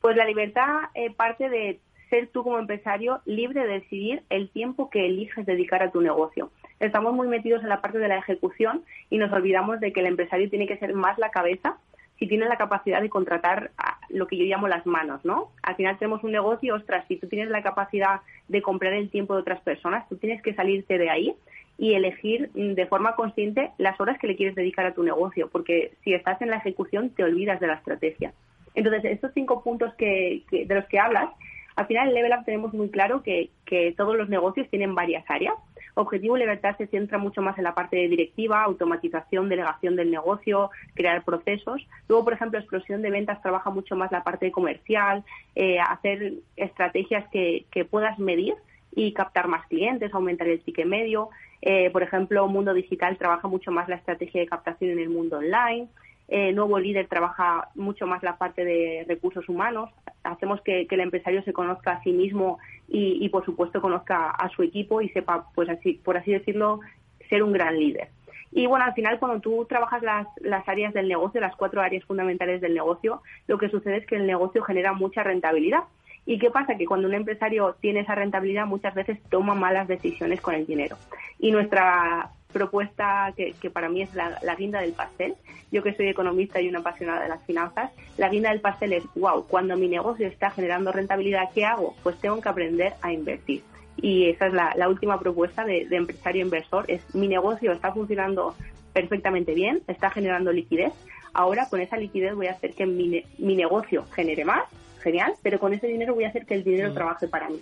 Pues 0.00 0.16
la 0.16 0.24
libertad 0.24 0.90
eh, 0.94 1.12
parte 1.14 1.48
de 1.48 1.80
ser 2.08 2.28
tú 2.28 2.44
como 2.44 2.58
empresario 2.58 3.20
libre 3.26 3.66
de 3.66 3.80
decidir 3.80 4.22
el 4.30 4.48
tiempo 4.50 4.88
que 4.90 5.06
eliges 5.06 5.44
dedicar 5.44 5.82
a 5.82 5.90
tu 5.90 6.00
negocio 6.00 6.50
estamos 6.80 7.14
muy 7.14 7.28
metidos 7.28 7.62
en 7.62 7.68
la 7.68 7.80
parte 7.80 7.98
de 7.98 8.08
la 8.08 8.18
ejecución 8.18 8.84
y 9.10 9.18
nos 9.18 9.32
olvidamos 9.32 9.80
de 9.80 9.92
que 9.92 10.00
el 10.00 10.06
empresario 10.06 10.50
tiene 10.50 10.66
que 10.66 10.78
ser 10.78 10.94
más 10.94 11.18
la 11.18 11.30
cabeza 11.30 11.78
si 12.18 12.26
tiene 12.26 12.46
la 12.46 12.56
capacidad 12.56 13.02
de 13.02 13.10
contratar 13.10 13.70
lo 14.08 14.26
que 14.26 14.36
yo 14.36 14.44
llamo 14.44 14.68
las 14.68 14.86
manos, 14.86 15.24
¿no? 15.24 15.50
Al 15.62 15.76
final 15.76 15.98
tenemos 15.98 16.24
un 16.24 16.32
negocio, 16.32 16.74
ostras, 16.74 17.04
si 17.08 17.16
tú 17.16 17.28
tienes 17.28 17.48
la 17.48 17.62
capacidad 17.62 18.20
de 18.48 18.62
comprar 18.62 18.94
el 18.94 19.10
tiempo 19.10 19.34
de 19.34 19.40
otras 19.40 19.60
personas, 19.60 20.08
tú 20.08 20.16
tienes 20.16 20.42
que 20.42 20.54
salirte 20.54 20.98
de 20.98 21.10
ahí 21.10 21.34
y 21.78 21.94
elegir 21.94 22.50
mm, 22.54 22.72
de 22.72 22.86
forma 22.86 23.14
consciente 23.16 23.72
las 23.78 24.00
horas 24.00 24.18
que 24.18 24.26
le 24.26 24.36
quieres 24.36 24.54
dedicar 24.54 24.86
a 24.86 24.94
tu 24.94 25.02
negocio, 25.02 25.48
porque 25.50 25.92
si 26.04 26.14
estás 26.14 26.40
en 26.40 26.50
la 26.50 26.56
ejecución 26.56 27.10
te 27.10 27.24
olvidas 27.24 27.60
de 27.60 27.66
la 27.66 27.74
estrategia. 27.74 28.32
Entonces, 28.74 29.04
estos 29.04 29.32
cinco 29.34 29.62
puntos 29.62 29.92
que, 29.94 30.42
de 30.50 30.74
los 30.74 30.84
que 30.86 30.98
hablas, 30.98 31.30
Al 31.76 31.86
final, 31.86 32.08
en 32.08 32.14
Level 32.14 32.32
Up 32.32 32.44
tenemos 32.44 32.72
muy 32.72 32.88
claro 32.90 33.22
que, 33.22 33.50
todos 33.96 34.16
los 34.16 34.28
negocios 34.28 34.68
tienen 34.70 34.94
varias 34.94 35.24
áreas. 35.28 35.54
Objetivo 35.94 36.36
Libertad 36.36 36.76
se 36.76 36.86
centra 36.88 37.16
mucho 37.18 37.40
más 37.40 37.56
en 37.56 37.64
la 37.64 37.74
parte 37.74 37.96
de 37.96 38.08
directiva, 38.08 38.62
automatización, 38.62 39.48
delegación 39.48 39.96
del 39.96 40.10
negocio, 40.10 40.70
crear 40.94 41.24
procesos. 41.24 41.86
Luego, 42.08 42.24
por 42.24 42.32
ejemplo, 42.34 42.58
Explosión 42.58 43.00
de 43.02 43.10
Ventas 43.10 43.40
trabaja 43.40 43.70
mucho 43.70 43.96
más 43.96 44.12
la 44.12 44.22
parte 44.22 44.50
comercial, 44.50 45.24
eh, 45.54 45.78
hacer 45.78 46.34
estrategias 46.56 47.26
que, 47.30 47.64
que 47.70 47.84
puedas 47.84 48.18
medir 48.18 48.54
y 48.94 49.12
captar 49.12 49.46
más 49.46 49.66
clientes, 49.66 50.12
aumentar 50.12 50.48
el 50.48 50.60
ticket 50.60 50.86
medio. 50.86 51.30
Eh, 51.62 51.90
por 51.90 52.02
ejemplo, 52.02 52.46
Mundo 52.48 52.74
Digital 52.74 53.16
trabaja 53.18 53.48
mucho 53.48 53.70
más 53.70 53.88
la 53.88 53.96
estrategia 53.96 54.40
de 54.40 54.46
captación 54.46 54.90
en 54.90 54.98
el 54.98 55.10
mundo 55.10 55.38
online. 55.38 55.88
Eh, 56.28 56.52
Nuevo 56.52 56.78
Líder 56.78 57.06
trabaja 57.06 57.68
mucho 57.74 58.06
más 58.06 58.22
la 58.22 58.36
parte 58.36 58.64
de 58.64 59.04
recursos 59.06 59.48
humanos. 59.48 59.90
Hacemos 60.26 60.60
que, 60.62 60.86
el 60.90 61.00
empresario 61.00 61.42
se 61.42 61.52
conozca 61.52 61.92
a 61.92 62.02
sí 62.02 62.12
mismo 62.12 62.58
y, 62.88 63.28
por 63.30 63.44
supuesto, 63.44 63.80
conozca 63.80 64.30
a 64.30 64.48
su 64.50 64.62
equipo 64.62 65.00
y 65.00 65.08
sepa, 65.08 65.46
pues 65.54 65.68
así, 65.68 65.94
por 65.94 66.16
así 66.16 66.32
decirlo, 66.32 66.80
ser 67.28 67.42
un 67.42 67.52
gran 67.52 67.78
líder. 67.78 68.08
Y 68.52 68.66
bueno, 68.66 68.84
al 68.84 68.94
final, 68.94 69.18
cuando 69.18 69.40
tú 69.40 69.66
trabajas 69.68 70.02
las, 70.02 70.26
las 70.40 70.66
áreas 70.68 70.94
del 70.94 71.08
negocio, 71.08 71.40
las 71.40 71.56
cuatro 71.56 71.82
áreas 71.82 72.04
fundamentales 72.04 72.60
del 72.60 72.74
negocio, 72.74 73.22
lo 73.48 73.58
que 73.58 73.68
sucede 73.68 73.98
es 73.98 74.06
que 74.06 74.16
el 74.16 74.26
negocio 74.26 74.62
genera 74.62 74.92
mucha 74.92 75.22
rentabilidad. 75.22 75.84
¿Y 76.24 76.38
qué 76.38 76.50
pasa? 76.50 76.76
Que 76.76 76.86
cuando 76.86 77.06
un 77.06 77.14
empresario 77.14 77.76
tiene 77.80 78.00
esa 78.00 78.14
rentabilidad, 78.14 78.66
muchas 78.66 78.94
veces 78.94 79.18
toma 79.30 79.54
malas 79.54 79.88
decisiones 79.88 80.40
con 80.40 80.54
el 80.54 80.66
dinero. 80.66 80.96
Y 81.38 81.50
nuestra 81.52 82.30
propuesta, 82.56 83.34
que, 83.36 83.70
para 83.70 83.90
mí 83.90 84.00
es 84.00 84.14
la, 84.14 84.54
guinda 84.56 84.80
del 84.80 84.92
pastel, 84.92 85.34
yo 85.70 85.82
que 85.82 85.94
soy 85.94 86.08
economista 86.08 86.58
y 86.58 86.68
una 86.68 86.78
apasionada 86.78 87.22
de 87.22 87.28
las 87.28 87.44
finanzas, 87.44 87.90
la 88.16 88.30
guinda 88.30 88.48
del 88.48 88.62
pastel 88.62 88.94
es, 88.94 89.04
wow, 89.14 89.46
cuando 89.46 89.76
mi 89.76 89.88
negocio 89.88 90.26
está 90.26 90.50
generando 90.50 90.90
rentabilidad, 90.90 91.50
¿qué 91.54 91.66
hago? 91.66 91.94
Pues 92.02 92.16
tengo 92.18 92.40
que 92.40 92.48
aprender 92.48 92.94
a 93.02 93.12
invertir. 93.12 93.62
Y 93.98 94.30
esa 94.30 94.46
es 94.46 94.54
la, 94.54 94.88
última 94.88 95.20
propuesta 95.20 95.64
de, 95.64 95.86
empresario 95.90 96.42
inversor, 96.42 96.86
es 96.88 97.14
mi 97.14 97.28
negocio 97.28 97.72
está 97.72 97.92
funcionando 97.92 98.54
perfectamente 98.94 99.52
bien, 99.52 99.82
está 99.86 100.08
generando 100.10 100.50
liquidez, 100.50 100.94
ahora 101.34 101.68
con 101.68 101.82
esa 101.82 101.98
liquidez 101.98 102.34
voy 102.34 102.46
a 102.46 102.52
hacer 102.52 102.72
que 102.72 102.86
mi, 102.86 103.22
mi 103.36 103.54
negocio 103.54 104.06
genere 104.14 104.46
más 104.46 104.64
genial, 105.02 105.34
pero 105.42 105.58
con 105.58 105.74
ese 105.74 105.88
dinero 105.88 106.14
voy 106.14 106.24
a 106.24 106.28
hacer 106.28 106.46
que 106.46 106.54
el 106.54 106.64
dinero 106.64 106.90
mm. 106.90 106.94
trabaje 106.94 107.28
para 107.28 107.50
mí. 107.50 107.60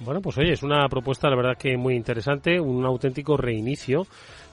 Bueno, 0.00 0.20
pues 0.20 0.36
oye, 0.38 0.52
es 0.52 0.62
una 0.62 0.88
propuesta, 0.88 1.30
la 1.30 1.36
verdad 1.36 1.56
que 1.56 1.76
muy 1.76 1.94
interesante, 1.94 2.58
un 2.60 2.84
auténtico 2.84 3.36
reinicio. 3.36 4.06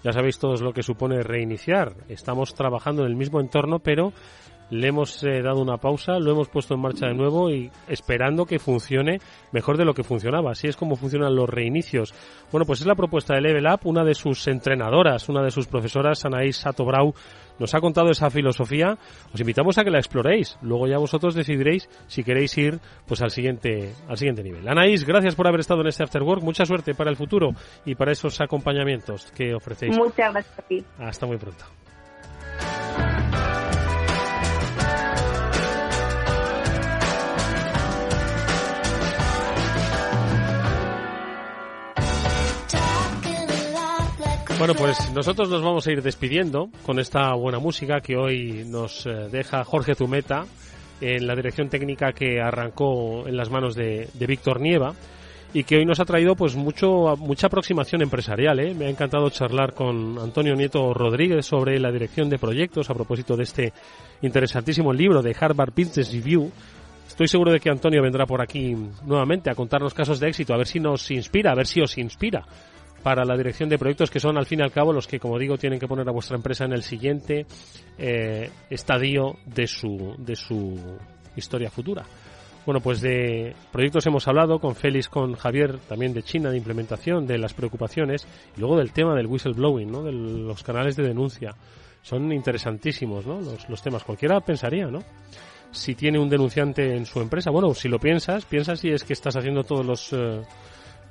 Ya 0.03 0.13
sabéis 0.13 0.37
todos 0.39 0.61
lo 0.61 0.73
que 0.73 0.83
supone 0.83 1.23
reiniciar. 1.23 1.93
Estamos 2.07 2.53
trabajando 2.53 3.03
en 3.03 3.09
el 3.09 3.15
mismo 3.15 3.39
entorno, 3.39 3.79
pero 3.79 4.13
le 4.69 4.87
hemos 4.87 5.23
eh, 5.23 5.41
dado 5.41 5.61
una 5.61 5.77
pausa, 5.77 6.19
lo 6.19 6.31
hemos 6.31 6.49
puesto 6.49 6.73
en 6.73 6.81
marcha 6.81 7.07
de 7.07 7.13
nuevo 7.13 7.49
y 7.49 7.71
esperando 7.87 8.45
que 8.45 8.59
funcione 8.59 9.19
mejor 9.51 9.77
de 9.77 9.85
lo 9.85 9.93
que 9.93 10.03
funcionaba. 10.03 10.51
Así 10.51 10.67
es 10.67 10.75
como 10.75 10.95
funcionan 10.95 11.35
los 11.35 11.49
reinicios. 11.49 12.13
Bueno, 12.51 12.65
pues 12.65 12.81
es 12.81 12.87
la 12.87 12.95
propuesta 12.95 13.35
de 13.35 13.41
Level 13.41 13.67
Up. 13.67 13.81
Una 13.83 14.03
de 14.03 14.13
sus 14.13 14.47
entrenadoras, 14.47 15.29
una 15.29 15.41
de 15.43 15.51
sus 15.51 15.67
profesoras, 15.67 16.23
Anaís 16.25 16.57
Satobrau, 16.57 17.13
nos 17.57 17.73
ha 17.73 17.81
contado 17.81 18.09
esa 18.09 18.29
filosofía. 18.29 18.97
Os 19.33 19.39
invitamos 19.39 19.77
a 19.77 19.83
que 19.83 19.91
la 19.91 19.99
exploréis. 19.99 20.57
Luego 20.61 20.87
ya 20.87 20.97
vosotros 20.97 21.35
decidiréis 21.35 21.89
si 22.07 22.23
queréis 22.23 22.57
ir 22.57 22.79
pues 23.07 23.21
al 23.21 23.31
siguiente 23.31 23.93
al 24.07 24.17
siguiente 24.17 24.43
nivel. 24.43 24.67
Anaís, 24.67 25.05
gracias 25.05 25.35
por 25.35 25.47
haber 25.47 25.59
estado 25.61 25.81
en 25.81 25.87
este 25.87 26.03
After 26.03 26.23
Work. 26.23 26.43
Mucha 26.43 26.65
suerte 26.65 26.93
para 26.93 27.09
el 27.09 27.17
futuro 27.17 27.51
y 27.85 27.95
para 27.95 28.11
esos 28.11 28.39
acompañamientos 28.41 29.31
que 29.31 29.53
ofrecéis. 29.53 29.97
Muchas 29.97 30.31
gracias 30.31 30.59
a 30.59 30.61
ti. 30.63 30.83
Hasta 30.99 31.25
muy 31.25 31.37
pronto. 31.37 31.65
Bueno, 44.59 44.75
pues 44.75 45.09
nosotros 45.13 45.49
nos 45.49 45.63
vamos 45.63 45.87
a 45.87 45.91
ir 45.93 46.01
despidiendo 46.01 46.69
con 46.85 46.99
esta 46.99 47.33
buena 47.33 47.59
música 47.59 48.01
que 48.01 48.17
hoy 48.17 48.65
nos 48.67 49.05
eh, 49.05 49.29
deja 49.31 49.63
Jorge 49.63 49.95
Zumeta 49.95 50.43
en 50.99 51.25
la 51.25 51.33
dirección 51.33 51.69
técnica 51.69 52.11
que 52.11 52.41
arrancó 52.41 53.25
en 53.25 53.37
las 53.37 53.49
manos 53.49 53.73
de, 53.73 54.09
Víctor 54.19 54.59
Nieva 54.59 54.95
y 55.53 55.63
que 55.63 55.77
hoy 55.77 55.85
nos 55.85 56.01
ha 56.01 56.05
traído 56.05 56.35
pues 56.35 56.57
mucho 56.57 57.15
mucha 57.17 57.47
aproximación 57.47 58.01
empresarial. 58.01 58.59
¿eh? 58.59 58.73
Me 58.73 58.87
ha 58.87 58.89
encantado 58.89 59.29
charlar 59.29 59.73
con 59.73 60.19
Antonio 60.19 60.53
Nieto 60.55 60.93
Rodríguez 60.93 61.45
sobre 61.45 61.79
la 61.79 61.89
dirección 61.89 62.29
de 62.29 62.37
proyectos 62.37 62.89
a 62.89 62.93
propósito 62.93 63.37
de 63.37 63.43
este 63.43 63.73
interesantísimo 64.23 64.91
libro 64.91 65.21
de 65.21 65.33
Harvard 65.39 65.71
Business 65.73 66.11
Review. 66.11 66.51
Estoy 67.07 67.29
seguro 67.29 67.53
de 67.53 67.61
que 67.61 67.69
Antonio 67.69 68.03
vendrá 68.03 68.25
por 68.25 68.41
aquí 68.41 68.75
nuevamente 69.05 69.49
a 69.49 69.55
contarnos 69.55 69.93
casos 69.93 70.19
de 70.19 70.27
éxito, 70.27 70.53
a 70.53 70.57
ver 70.57 70.67
si 70.67 70.81
nos 70.81 71.09
inspira, 71.11 71.53
a 71.53 71.55
ver 71.55 71.65
si 71.65 71.79
os 71.79 71.97
inspira 71.97 72.45
para 73.03 73.25
la 73.25 73.37
dirección 73.37 73.69
de 73.69 73.77
proyectos 73.77 74.09
que 74.09 74.19
son 74.19 74.37
al 74.37 74.45
fin 74.45 74.59
y 74.59 74.63
al 74.63 74.71
cabo 74.71 74.93
los 74.93 75.07
que, 75.07 75.19
como 75.19 75.37
digo, 75.37 75.57
tienen 75.57 75.79
que 75.79 75.87
poner 75.87 76.07
a 76.07 76.11
vuestra 76.11 76.35
empresa 76.35 76.65
en 76.65 76.73
el 76.73 76.83
siguiente 76.83 77.45
eh, 77.97 78.49
estadio 78.69 79.37
de 79.45 79.67
su, 79.67 80.15
de 80.17 80.35
su 80.35 80.97
historia 81.35 81.69
futura. 81.69 82.05
Bueno, 82.65 82.81
pues 82.81 83.01
de 83.01 83.55
proyectos 83.71 84.05
hemos 84.05 84.27
hablado 84.27 84.59
con 84.59 84.75
Félix, 84.75 85.09
con 85.09 85.33
Javier, 85.33 85.79
también 85.87 86.13
de 86.13 86.23
China, 86.23 86.51
de 86.51 86.57
implementación, 86.57 87.25
de 87.25 87.37
las 87.37 87.53
preocupaciones, 87.53 88.27
y 88.55 88.59
luego 88.59 88.77
del 88.77 88.91
tema 88.91 89.15
del 89.15 89.27
whistleblowing, 89.27 89.91
¿no? 89.91 90.03
de 90.03 90.11
los 90.11 90.61
canales 90.61 90.95
de 90.95 91.03
denuncia. 91.03 91.55
Son 92.01 92.31
interesantísimos 92.31 93.25
¿no? 93.25 93.41
los, 93.41 93.67
los 93.67 93.81
temas. 93.81 94.03
Cualquiera 94.03 94.39
pensaría, 94.41 94.87
¿no? 94.87 94.99
Si 95.71 95.95
tiene 95.95 96.19
un 96.19 96.29
denunciante 96.29 96.95
en 96.95 97.05
su 97.05 97.19
empresa. 97.21 97.51
Bueno, 97.51 97.73
si 97.73 97.89
lo 97.89 97.99
piensas, 97.99 98.45
piensas 98.45 98.79
si 98.79 98.89
es 98.89 99.03
que 99.03 99.13
estás 99.13 99.35
haciendo 99.35 99.63
todos 99.63 99.85
los... 99.85 100.13
Eh, 100.13 100.41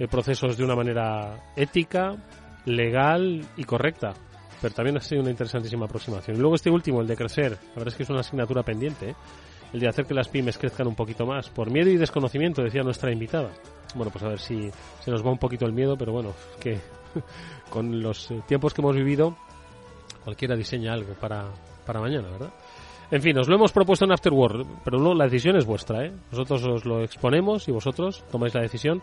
procesos 0.07 0.57
de 0.57 0.65
una 0.65 0.77
manera 0.77 1.53
ética, 1.57 2.17
legal 2.65 3.45
y 3.57 3.65
correcta. 3.65 4.13
Pero 4.61 4.75
también 4.75 4.97
ha 4.97 5.01
sido 5.01 5.23
una 5.23 5.31
interesantísima 5.31 5.87
aproximación. 5.87 6.37
Y 6.37 6.41
luego 6.41 6.55
este 6.55 6.71
último, 6.71 7.01
el 7.01 7.07
de 7.07 7.17
crecer, 7.17 7.53
la 7.53 7.75
verdad 7.75 7.89
es 7.89 7.95
que 7.95 8.03
es 8.03 8.11
una 8.11 8.21
asignatura 8.21 8.63
pendiente, 8.63 9.11
¿eh? 9.11 9.15
el 9.73 9.81
de 9.81 9.89
hacer 9.89 10.07
que 10.07 10.15
las 10.15 10.29
pymes 10.29 10.59
crezcan 10.59 10.87
un 10.87 10.95
poquito 10.95 11.27
más, 11.27 11.49
por 11.51 11.71
miedo 11.71 11.91
y 11.91 11.97
desconocimiento, 11.97 12.63
decía 12.63 12.83
nuestra 12.83 13.13
invitada. 13.13 13.51
Bueno, 13.95 14.11
pues 14.11 14.25
a 14.25 14.29
ver 14.29 14.39
si 14.39 14.71
se 15.01 15.11
nos 15.11 15.25
va 15.25 15.31
un 15.31 15.39
poquito 15.39 15.67
el 15.67 15.73
miedo, 15.73 15.97
pero 15.97 16.13
bueno, 16.13 16.33
que 16.61 16.81
con 17.71 18.03
los 18.03 18.33
tiempos 18.47 18.75
que 18.75 18.81
hemos 18.81 18.97
vivido, 18.97 19.37
cualquiera 20.25 20.57
diseña 20.57 20.93
algo 20.93 21.15
para, 21.15 21.51
para 21.85 22.01
mañana, 22.01 22.29
¿verdad? 22.29 22.53
En 23.11 23.23
fin, 23.23 23.39
os 23.39 23.49
lo 23.49 23.55
hemos 23.55 23.73
propuesto 23.73 24.05
en 24.05 24.13
Afterword, 24.13 24.67
pero 24.85 24.99
luego 24.99 25.15
la 25.15 25.25
decisión 25.25 25.57
es 25.57 25.65
vuestra, 25.65 26.05
¿eh? 26.05 26.13
Nosotros 26.31 26.63
os 26.65 26.85
lo 26.85 27.03
exponemos 27.03 27.67
y 27.67 27.73
vosotros 27.73 28.23
tomáis 28.31 28.55
la 28.55 28.61
decisión 28.61 29.01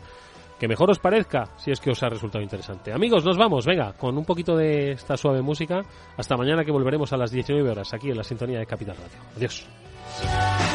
que 0.60 0.68
mejor 0.68 0.90
os 0.90 1.00
parezca 1.00 1.46
si 1.58 1.72
es 1.72 1.80
que 1.80 1.92
os 1.92 2.02
ha 2.04 2.10
resultado 2.10 2.44
interesante. 2.44 2.94
Amigos, 2.94 3.26
nos 3.26 3.38
vamos, 3.38 3.66
venga, 3.66 3.94
con 3.94 4.18
un 4.18 4.26
poquito 4.26 4.56
de 4.56 4.92
esta 4.92 5.18
suave 5.18 5.42
música. 5.42 5.82
Hasta 6.18 6.38
mañana 6.38 6.64
que 6.64 6.72
volveremos 6.72 7.12
a 7.14 7.18
las 7.18 7.32
19 7.32 7.70
horas 7.70 7.94
aquí 7.94 8.10
en 8.10 8.18
la 8.18 8.24
sintonía 8.24 8.60
de 8.60 8.66
Capital 8.66 8.96
Radio. 8.98 9.18
Adiós. 9.36 10.75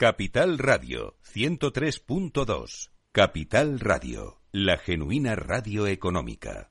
Capital 0.00 0.56
Radio 0.56 1.18
103.2. 1.34 2.88
Capital 3.12 3.78
Radio, 3.80 4.40
la 4.50 4.78
genuina 4.78 5.34
radio 5.34 5.86
económica. 5.86 6.70